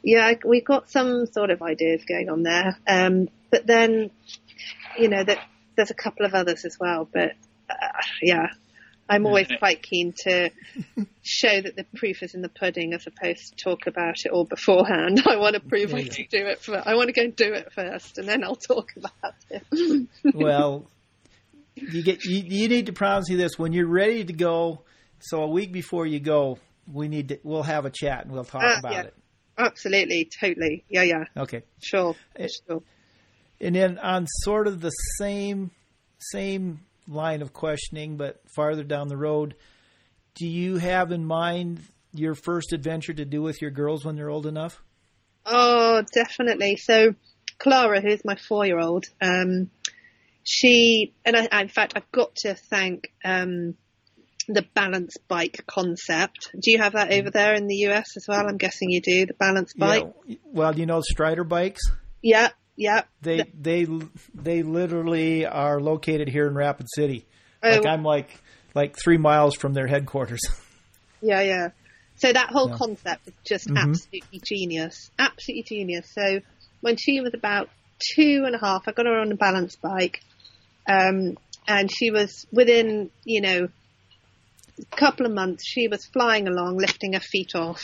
yeah, 0.03 0.35
we've 0.45 0.65
got 0.65 0.89
some 0.91 1.27
sort 1.27 1.51
of 1.51 1.63
ideas 1.63 2.03
going 2.07 2.29
on 2.29 2.43
there. 2.45 2.79
Um, 2.87 3.29
but 3.51 3.67
then, 3.67 4.11
you 4.99 5.09
know, 5.09 5.25
that 5.25 5.39
there's 5.77 5.91
a 5.91 5.95
couple 5.95 6.27
of 6.27 6.35
others 6.35 6.65
as 6.65 6.79
well. 6.79 7.09
But 7.13 7.33
uh, 7.69 8.03
yeah, 8.23 8.49
I'm 9.11 9.27
always 9.27 9.49
quite 9.59 9.83
keen 9.83 10.15
to 10.25 10.51
show 11.23 11.61
that 11.61 11.75
the 11.77 11.85
proof 11.97 12.23
is 12.23 12.35
in 12.35 12.43
the 12.43 12.49
pudding 12.49 12.95
as 12.95 13.07
opposed 13.07 13.51
to 13.51 13.57
talk 13.65 13.87
about 13.87 14.15
it 14.25 14.31
all 14.31 14.45
beforehand. 14.45 15.23
I 15.27 15.37
want 15.37 15.55
to 15.55 15.61
prove 15.61 15.93
I 15.93 16.05
can 16.05 16.27
do 16.31 16.47
it. 16.47 16.61
For, 16.61 16.81
I 16.87 16.95
want 16.95 17.09
to 17.09 17.13
go 17.13 17.23
and 17.23 17.35
do 17.37 17.53
it 17.53 17.73
first, 17.73 18.19
and 18.19 18.29
then 18.29 18.45
I'll 18.45 18.55
talk 18.55 18.93
about 18.97 19.35
it. 19.51 20.09
well, 20.35 20.89
you 21.75 22.03
get 22.03 22.25
you, 22.25 22.43
you 22.47 22.69
need 22.69 22.87
to 22.87 22.93
promise 22.93 23.29
me 23.29 23.37
this 23.37 23.59
when 23.59 23.73
you're 23.73 23.89
ready 23.89 24.25
to 24.25 24.33
go. 24.33 24.83
So 25.19 25.43
a 25.43 25.49
week 25.49 25.73
before 25.73 26.07
you 26.07 26.21
go, 26.21 26.59
we 26.91 27.09
need 27.09 27.29
to 27.29 27.41
we'll 27.43 27.63
have 27.65 27.85
a 27.85 27.91
chat 27.91 28.25
and 28.25 28.33
we'll 28.33 28.45
talk 28.45 28.63
Uh, 28.63 28.77
about 28.79 28.93
yeah. 28.93 29.01
it. 29.03 29.15
Absolutely, 29.59 30.31
totally. 30.41 30.85
Yeah, 30.89 31.03
yeah, 31.03 31.25
Okay. 31.37 31.63
sure, 31.83 32.15
It- 32.37 32.51
sure. 32.67 32.83
And 33.61 33.75
then 33.75 33.99
on 33.99 34.27
sort 34.45 34.67
of 34.67 34.81
the 34.81 34.89
same 35.19 35.71
same 36.33 36.81
line 37.11 37.43
of 37.43 37.53
questioning, 37.53 38.17
but 38.17 38.41
farther 38.49 38.85
down 38.85 39.09
the 39.09 39.17
road, 39.17 39.55
do 40.35 40.47
you 40.47 40.77
have 40.77 41.13
in 41.13 41.27
mind 41.27 41.81
your 42.13 42.35
first 42.35 42.73
adventure 42.73 43.13
to 43.13 43.25
do 43.25 43.43
with 43.43 43.61
your 43.61 43.71
girls 43.71 44.05
when 44.05 44.17
they're 44.17 44.31
old 44.31 44.47
enough? 44.47 44.83
Oh, 45.45 46.03
definitely. 46.15 46.77
So, 46.77 47.15
Clara, 47.59 48.01
who's 48.01 48.25
my 48.25 48.37
four-year-old, 48.37 49.07
um, 49.21 49.71
she 50.45 51.15
and 51.25 51.37
I, 51.37 51.61
in 51.61 51.69
fact, 51.69 51.95
I've 51.97 52.11
got 52.13 52.35
to 52.37 52.55
thank 52.55 53.13
um, 53.25 53.75
the 54.49 54.65
balance 54.75 55.17
bike 55.29 55.65
concept. 55.67 56.51
Do 56.61 56.71
you 56.71 56.79
have 56.79 56.95
that 56.95 57.13
over 57.13 57.31
there 57.31 57.55
in 57.55 57.67
the 57.67 57.77
US 57.89 58.17
as 58.17 58.27
well? 58.29 58.47
I'm 58.47 58.57
guessing 58.57 58.91
you 58.91 59.01
do. 59.01 59.27
The 59.27 59.35
balance 59.35 59.75
bike. 59.75 60.05
Yeah, 60.27 60.37
well, 60.45 60.79
you 60.79 60.87
know 60.87 61.01
Strider 61.03 61.45
bikes. 61.45 61.83
Yeah, 62.23 62.51
yeah. 62.81 63.03
They 63.21 63.45
they 63.55 63.87
they 64.35 64.63
literally 64.63 65.45
are 65.45 65.79
located 65.81 66.29
here 66.29 66.47
in 66.49 66.55
Rapid 66.55 66.87
City. 66.97 67.27
Oh, 67.63 67.69
Like 67.69 67.85
I'm 67.87 68.03
like 68.03 68.31
like 68.75 68.97
three 68.97 69.19
miles 69.19 69.55
from 69.55 69.75
their 69.75 69.87
headquarters. 69.87 70.41
Yeah, 71.23 71.43
yeah. 71.43 71.69
So 72.17 72.33
that 72.33 72.49
whole 72.49 72.69
Yeah. 72.71 72.77
concept 72.79 73.29
is 73.29 73.35
just 73.47 73.69
Mhm. 73.69 73.77
absolutely 73.77 74.41
genius. 74.43 75.11
Absolutely 75.19 75.65
genius. 75.69 76.07
So 76.15 76.41
when 76.81 76.97
she 76.97 77.21
was 77.21 77.35
about 77.35 77.69
two 78.17 78.45
and 78.47 78.55
a 78.55 78.59
half, 78.59 78.89
I 78.89 78.93
got 78.93 79.05
her 79.05 79.21
on 79.21 79.31
a 79.31 79.37
balance 79.37 79.77
bike. 79.77 80.23
Um, 80.89 81.37
and 81.69 81.91
she 81.95 82.11
was 82.11 82.47
within, 82.51 83.11
you 83.27 83.43
know, 83.43 83.69
a 84.81 84.97
couple 84.97 85.27
of 85.27 85.33
months, 85.33 85.63
she 85.67 85.89
was 85.89 86.07
flying 86.07 86.49
along, 86.49 86.79
lifting 86.79 87.13
her 87.13 87.21
feet 87.21 87.55
off. 87.55 87.83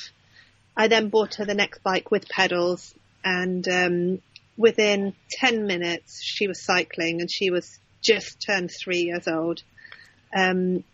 I 0.75 0.89
then 0.89 1.11
bought 1.11 1.35
her 1.35 1.45
the 1.45 1.55
next 1.55 1.83
bike 1.83 2.11
with 2.11 2.27
pedals 2.27 2.95
and, 3.23 3.69
um, 3.69 4.23
within 4.57 5.15
10 5.31 5.67
minutes 5.67 6.21
she 6.23 6.47
was 6.47 6.65
cycling 6.65 7.21
and 7.21 7.31
she 7.31 7.51
was 7.51 7.79
just 8.03 8.43
turned 8.47 8.71
three 8.83 9.03
years 9.03 9.29
old. 9.29 9.63
Um, 10.37 10.85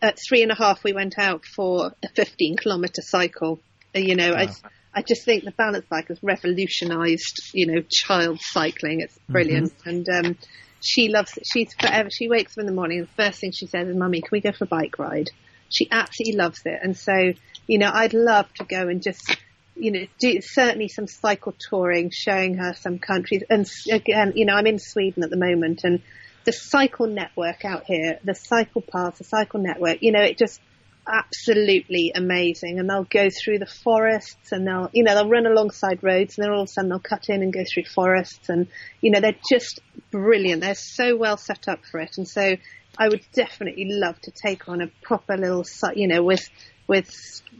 at 0.00 0.18
three 0.28 0.42
and 0.42 0.50
a 0.50 0.54
half, 0.54 0.82
we 0.82 0.92
went 0.92 1.14
out 1.18 1.44
for 1.44 1.92
a 2.02 2.08
15 2.14 2.56
kilometer 2.56 3.02
cycle. 3.02 3.60
Uh, 3.94 4.00
You 4.00 4.16
know, 4.16 4.32
I, 4.32 4.46
Wow. 4.46 4.52
I 4.94 5.02
just 5.02 5.24
think 5.24 5.44
the 5.44 5.52
balance 5.52 5.86
bike 5.88 6.08
has 6.08 6.18
revolutionized, 6.22 7.50
you 7.54 7.66
know, 7.66 7.82
child 7.90 8.40
cycling. 8.42 9.00
It's 9.00 9.18
brilliant. 9.28 9.72
And, 9.86 10.06
um, 10.08 10.38
she 10.80 11.08
loves 11.08 11.36
it. 11.36 11.44
She's 11.50 11.72
forever, 11.74 12.08
she 12.10 12.28
wakes 12.28 12.58
up 12.58 12.62
in 12.62 12.66
the 12.66 12.72
morning 12.72 12.98
and 12.98 13.06
the 13.08 13.12
first 13.22 13.40
thing 13.40 13.52
she 13.52 13.66
says 13.66 13.86
is, 13.88 13.96
mummy, 13.96 14.20
can 14.20 14.30
we 14.32 14.40
go 14.40 14.50
for 14.50 14.64
a 14.64 14.66
bike 14.66 14.98
ride? 14.98 15.30
She 15.70 15.88
absolutely 15.90 16.36
loves 16.38 16.60
it. 16.64 16.78
And 16.82 16.96
so 16.96 17.32
you 17.66 17.78
know, 17.78 17.90
I'd 17.92 18.14
love 18.14 18.52
to 18.54 18.64
go 18.64 18.88
and 18.88 19.02
just, 19.02 19.36
you 19.74 19.90
know, 19.90 20.06
do 20.18 20.40
certainly 20.40 20.88
some 20.88 21.06
cycle 21.06 21.54
touring, 21.58 22.10
showing 22.10 22.56
her 22.56 22.74
some 22.74 22.98
countries. 22.98 23.42
And 23.48 23.70
again, 23.90 24.32
you 24.36 24.44
know, 24.44 24.54
I'm 24.54 24.66
in 24.66 24.78
Sweden 24.78 25.22
at 25.22 25.30
the 25.30 25.36
moment 25.36 25.80
and 25.84 26.02
the 26.44 26.52
cycle 26.52 27.06
network 27.06 27.64
out 27.64 27.84
here, 27.84 28.18
the 28.24 28.34
cycle 28.34 28.82
path, 28.82 29.18
the 29.18 29.24
cycle 29.24 29.60
network, 29.60 30.02
you 30.02 30.12
know, 30.12 30.22
it 30.22 30.38
just, 30.38 30.60
absolutely 31.06 32.12
amazing. 32.14 32.78
And 32.78 32.88
they'll 32.88 33.04
go 33.04 33.28
through 33.30 33.58
the 33.58 33.66
forests 33.66 34.52
and 34.52 34.66
they'll 34.66 34.90
you 34.92 35.02
know 35.02 35.14
they'll 35.14 35.28
run 35.28 35.46
alongside 35.46 36.02
roads 36.02 36.36
and 36.36 36.44
then 36.44 36.52
all 36.52 36.62
of 36.62 36.68
a 36.68 36.72
sudden 36.72 36.90
they'll 36.90 37.00
cut 37.00 37.28
in 37.28 37.42
and 37.42 37.52
go 37.52 37.64
through 37.64 37.84
forests. 37.84 38.48
And 38.48 38.68
you 39.00 39.10
know 39.10 39.20
they're 39.20 39.34
just 39.50 39.80
brilliant. 40.10 40.62
They're 40.62 40.74
so 40.74 41.16
well 41.16 41.36
set 41.36 41.68
up 41.68 41.80
for 41.90 42.00
it. 42.00 42.18
And 42.18 42.28
so 42.28 42.56
I 42.98 43.08
would 43.08 43.24
definitely 43.32 43.86
love 43.88 44.20
to 44.22 44.30
take 44.30 44.68
on 44.68 44.80
a 44.82 44.88
proper 45.02 45.36
little 45.36 45.64
you 45.94 46.08
know 46.08 46.22
with 46.22 46.48
with 46.92 47.10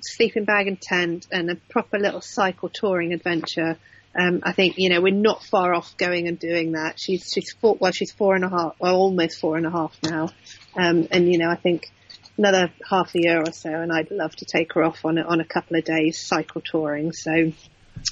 sleeping 0.00 0.44
bag 0.44 0.68
and 0.68 0.80
tent 0.80 1.26
and 1.32 1.50
a 1.50 1.56
proper 1.70 1.98
little 1.98 2.20
cycle 2.20 2.68
touring 2.68 3.12
adventure 3.12 3.78
um, 4.14 4.40
I 4.42 4.52
think 4.52 4.74
you 4.76 4.90
know 4.90 5.00
we're 5.00 5.14
not 5.14 5.42
far 5.42 5.72
off 5.72 5.96
going 5.96 6.28
and 6.28 6.38
doing 6.38 6.72
that. 6.72 7.00
She's 7.00 7.30
she's 7.32 7.52
four 7.52 7.76
well 7.80 7.92
she's 7.92 8.12
four 8.12 8.34
and 8.34 8.44
a 8.44 8.50
half 8.50 8.74
well 8.78 8.96
almost 8.96 9.40
four 9.40 9.56
and 9.56 9.66
a 9.66 9.70
half 9.70 9.96
now, 10.02 10.28
um, 10.76 11.08
and 11.10 11.32
you 11.32 11.38
know 11.38 11.48
I 11.48 11.56
think 11.56 11.90
another 12.36 12.70
half 12.88 13.14
a 13.14 13.18
year 13.18 13.40
or 13.40 13.52
so, 13.52 13.70
and 13.70 13.90
I'd 13.90 14.10
love 14.10 14.34
to 14.36 14.44
take 14.44 14.74
her 14.74 14.84
off 14.84 15.04
on 15.04 15.16
a, 15.16 15.22
on 15.22 15.40
a 15.40 15.46
couple 15.46 15.78
of 15.78 15.84
days 15.84 16.26
cycle 16.26 16.60
touring. 16.60 17.12
So, 17.12 17.52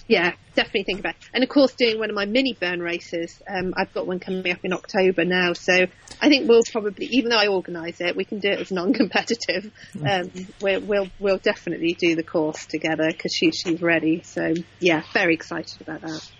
yeah, 0.09 0.33
definitely 0.55 0.85
think 0.85 1.01
about. 1.01 1.15
It. 1.15 1.31
And 1.35 1.43
of 1.43 1.49
course, 1.49 1.73
doing 1.75 1.99
one 1.99 2.11
of 2.11 2.17
my 2.17 2.25
mini 2.27 2.57
burn 2.59 2.81
races. 2.81 3.41
Um, 3.49 3.75
I've 3.77 3.93
got 3.93 4.07
one 4.07 4.21
coming 4.21 4.51
up 4.53 4.65
in 4.65 4.73
October 4.73 5.25
now, 5.25 5.53
so 5.53 5.87
I 6.21 6.29
think 6.29 6.49
we'll 6.49 6.63
probably, 6.71 7.07
even 7.07 7.31
though 7.31 7.39
I 7.39 7.47
organise 7.47 8.01
it, 8.01 8.17
we 8.17 8.25
can 8.25 8.39
do 8.39 8.49
it 8.49 8.61
as 8.61 8.71
non-competitive. 8.71 9.71
Um, 10.09 10.31
we'll, 10.61 11.09
we'll 11.19 11.39
definitely 11.39 11.95
do 11.95 12.15
the 12.15 12.23
course 12.23 12.67
together 12.67 13.09
because 13.11 13.33
she, 13.35 13.51
she's 13.53 13.83
ready. 13.83 14.23
So 14.25 14.55
yeah, 14.79 15.03
very 15.13 15.35
excited 15.35 15.81
about 15.81 16.03
that. 16.03 16.31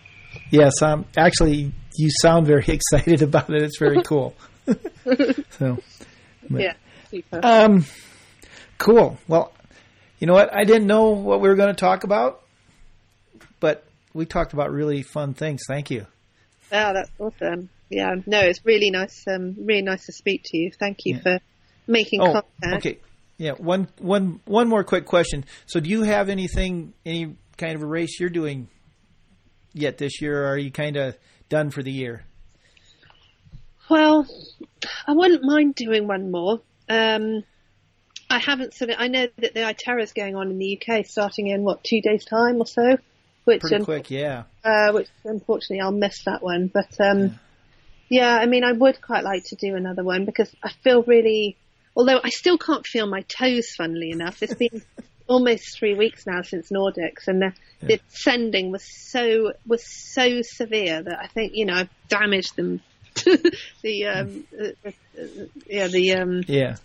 Yes, 0.51 0.81
um, 0.83 1.07
actually, 1.17 1.73
you 1.97 2.11
sound 2.21 2.47
very 2.47 2.65
excited 2.69 3.23
about 3.23 3.51
it. 3.51 3.63
It's 3.63 3.79
very 3.79 4.03
cool. 4.03 4.35
so, 4.67 5.79
but. 6.49 6.61
yeah. 6.61 6.75
Um, 7.33 7.87
cool. 8.79 9.19
Well, 9.27 9.53
you 10.19 10.27
know 10.27 10.35
what? 10.35 10.55
I 10.55 10.65
didn't 10.65 10.87
know 10.87 11.11
what 11.11 11.41
we 11.41 11.49
were 11.49 11.57
going 11.57 11.75
to 11.75 11.81
talk 11.81 12.05
about, 12.05 12.43
but 13.61 13.85
we 14.13 14.27
talked 14.27 14.53
about 14.53 14.73
really 14.73 15.03
fun 15.03 15.35
things. 15.35 15.63
Thank 15.69 15.91
you. 15.91 16.07
Oh, 16.73 16.93
that's 16.93 17.11
awesome. 17.19 17.69
Yeah, 17.89 18.15
no, 18.27 18.41
it's 18.41 18.65
really 18.65 18.91
nice. 18.91 19.25
Um, 19.29 19.57
really 19.59 19.83
nice 19.83 20.07
to 20.07 20.13
speak 20.13 20.43
to 20.47 20.57
you. 20.57 20.71
Thank 20.79 20.99
you 21.05 21.17
yeah. 21.17 21.23
for 21.23 21.39
making 21.87 22.21
oh, 22.21 22.33
contact. 22.33 22.87
Okay. 22.87 22.99
Yeah. 23.37 23.53
One, 23.53 23.89
one, 23.99 24.41
one 24.45 24.69
more 24.69 24.85
quick 24.85 25.07
question. 25.07 25.45
So, 25.67 25.81
do 25.81 25.91
you 25.91 26.03
have 26.03 26.29
anything, 26.29 26.93
any 27.05 27.37
kind 27.57 27.75
of 27.75 27.83
a 27.83 27.87
race 27.87 28.21
you're 28.21 28.31
doing 28.31 28.69
yet 29.73 29.99
this 29.99 30.21
year, 30.21 30.45
or 30.45 30.49
are 30.49 30.59
you 30.59 30.71
kind 30.71 30.97
of 30.97 31.17
done 31.49 31.71
for 31.71 31.83
the 31.83 31.91
year? 31.91 32.25
Well, 33.89 34.27
I 35.07 35.13
wouldn't 35.13 35.43
mind 35.43 35.75
doing 35.75 36.07
one 36.07 36.31
more. 36.31 36.61
Um, 36.89 37.43
I 38.31 38.39
haven't 38.39 38.75
sort 38.75 38.91
of. 38.91 38.97
I 39.01 39.09
know 39.09 39.27
that 39.39 39.55
the 39.55 39.61
ITERA 39.61 40.03
is 40.03 40.13
going 40.13 40.37
on 40.37 40.51
in 40.51 40.59
the 40.59 40.81
UK, 40.81 41.05
starting 41.07 41.49
in 41.49 41.65
what 41.65 41.83
two 41.83 42.01
days' 42.01 42.25
time 42.25 42.57
or 42.59 42.67
so. 42.67 42.99
Which 43.45 43.63
pretty 43.63 43.85
quick, 43.85 44.11
yeah. 44.11 44.45
Uh, 44.65 44.93
which 44.93 45.09
unfortunately 45.25 45.81
I'll 45.81 45.93
miss 45.93 46.25
that 46.25 46.43
one, 46.43 46.71
but 46.73 46.95
um, 47.01 47.39
yeah. 48.09 48.35
yeah, 48.35 48.37
I 48.37 48.47
mean, 48.47 48.65
I 48.65 48.73
would 48.73 49.01
quite 49.01 49.25
like 49.25 49.45
to 49.47 49.57
do 49.57 49.77
another 49.77 50.05
one 50.05 50.25
because 50.25 50.55
I 50.63 50.71
feel 50.85 51.03
really. 51.03 51.57
Although 51.97 52.21
I 52.23 52.29
still 52.29 52.57
can't 52.57 52.87
feel 52.87 53.07
my 53.09 53.23
toes, 53.23 53.75
funnily 53.77 54.11
enough, 54.11 54.43
it's 54.43 54.55
been 54.55 54.83
almost 55.31 55.77
three 55.79 55.95
weeks 55.95 56.27
now 56.27 56.43
since 56.43 56.71
Nordics, 56.71 57.29
and 57.29 57.43
the, 57.43 57.53
yeah. 57.81 57.97
the 57.97 58.01
sending 58.09 58.71
was 58.71 58.85
so 58.85 59.53
was 59.67 59.85
so 59.87 60.43
severe 60.43 61.03
that 61.03 61.19
I 61.19 61.27
think 61.29 61.55
you 61.55 61.65
know 61.65 61.75
I've 61.75 61.91
damaged 62.09 62.57
them 62.57 62.81
the 63.83 64.07
um, 64.07 64.45
uh, 64.59 64.89
uh, 64.89 64.91
yeah 65.67 65.87
the 65.87 66.13
um, 66.13 66.43
yeah 66.47 66.77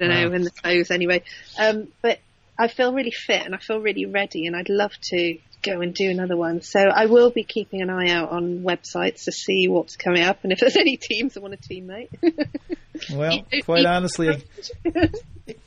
I 0.00 0.04
don't 0.04 0.14
wow. 0.14 0.28
know 0.28 0.34
in 0.34 0.42
the 0.42 0.50
clothes 0.50 0.90
anyway. 0.90 1.22
Um, 1.58 1.88
but 2.02 2.18
I 2.58 2.68
feel 2.68 2.92
really 2.92 3.12
fit 3.12 3.44
and 3.44 3.54
I 3.54 3.58
feel 3.58 3.80
really 3.80 4.06
ready, 4.06 4.46
and 4.46 4.56
I'd 4.56 4.68
love 4.68 4.92
to 5.10 5.38
go 5.62 5.80
and 5.80 5.94
do 5.94 6.10
another 6.10 6.36
one. 6.36 6.62
So 6.62 6.80
I 6.80 7.06
will 7.06 7.30
be 7.30 7.44
keeping 7.44 7.82
an 7.82 7.90
eye 7.90 8.10
out 8.10 8.30
on 8.30 8.62
websites 8.62 9.24
to 9.24 9.32
see 9.32 9.68
what's 9.68 9.96
coming 9.96 10.22
up 10.22 10.42
and 10.42 10.52
if 10.52 10.60
there's 10.60 10.76
any 10.78 10.96
teams 10.96 11.34
that 11.34 11.42
want 11.42 11.54
a 11.54 11.56
teammate. 11.56 12.10
well, 13.12 13.46
quite 13.64 13.86
honestly, 13.86 14.44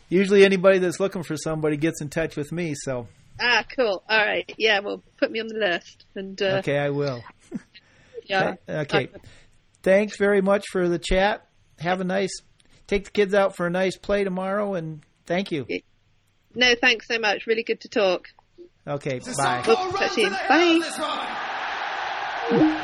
usually 0.09 0.45
anybody 0.45 0.79
that's 0.79 0.99
looking 0.99 1.23
for 1.23 1.37
somebody 1.37 1.77
gets 1.77 2.01
in 2.01 2.09
touch 2.09 2.35
with 2.35 2.51
me. 2.51 2.75
So. 2.75 3.07
Ah, 3.39 3.65
cool. 3.75 4.03
All 4.07 4.25
right. 4.25 4.51
Yeah. 4.57 4.79
Well, 4.79 5.01
put 5.17 5.31
me 5.31 5.39
on 5.39 5.47
the 5.47 5.55
list. 5.55 6.05
And 6.15 6.39
uh, 6.41 6.57
okay, 6.59 6.77
I 6.77 6.89
will. 6.89 7.23
yeah. 8.25 8.55
Okay 8.69 9.09
thanks 9.83 10.17
very 10.17 10.41
much 10.41 10.65
for 10.71 10.89
the 10.89 10.97
chat. 10.97 11.45
Have 11.77 12.01
a 12.01 12.05
nice, 12.05 12.31
take 12.87 13.05
the 13.05 13.11
kids 13.11 13.33
out 13.33 13.55
for 13.55 13.67
a 13.67 13.69
nice 13.69 13.97
play 13.97 14.23
tomorrow, 14.23 14.73
and 14.73 15.01
thank 15.25 15.51
you. 15.51 15.67
No, 16.55 16.73
thanks 16.79 17.07
so 17.07 17.19
much. 17.19 17.45
Really 17.45 17.63
good 17.63 17.81
to 17.81 17.89
talk. 17.89 18.29
Okay, 18.85 19.19
bye. 19.37 19.61
Bye. 22.49 22.79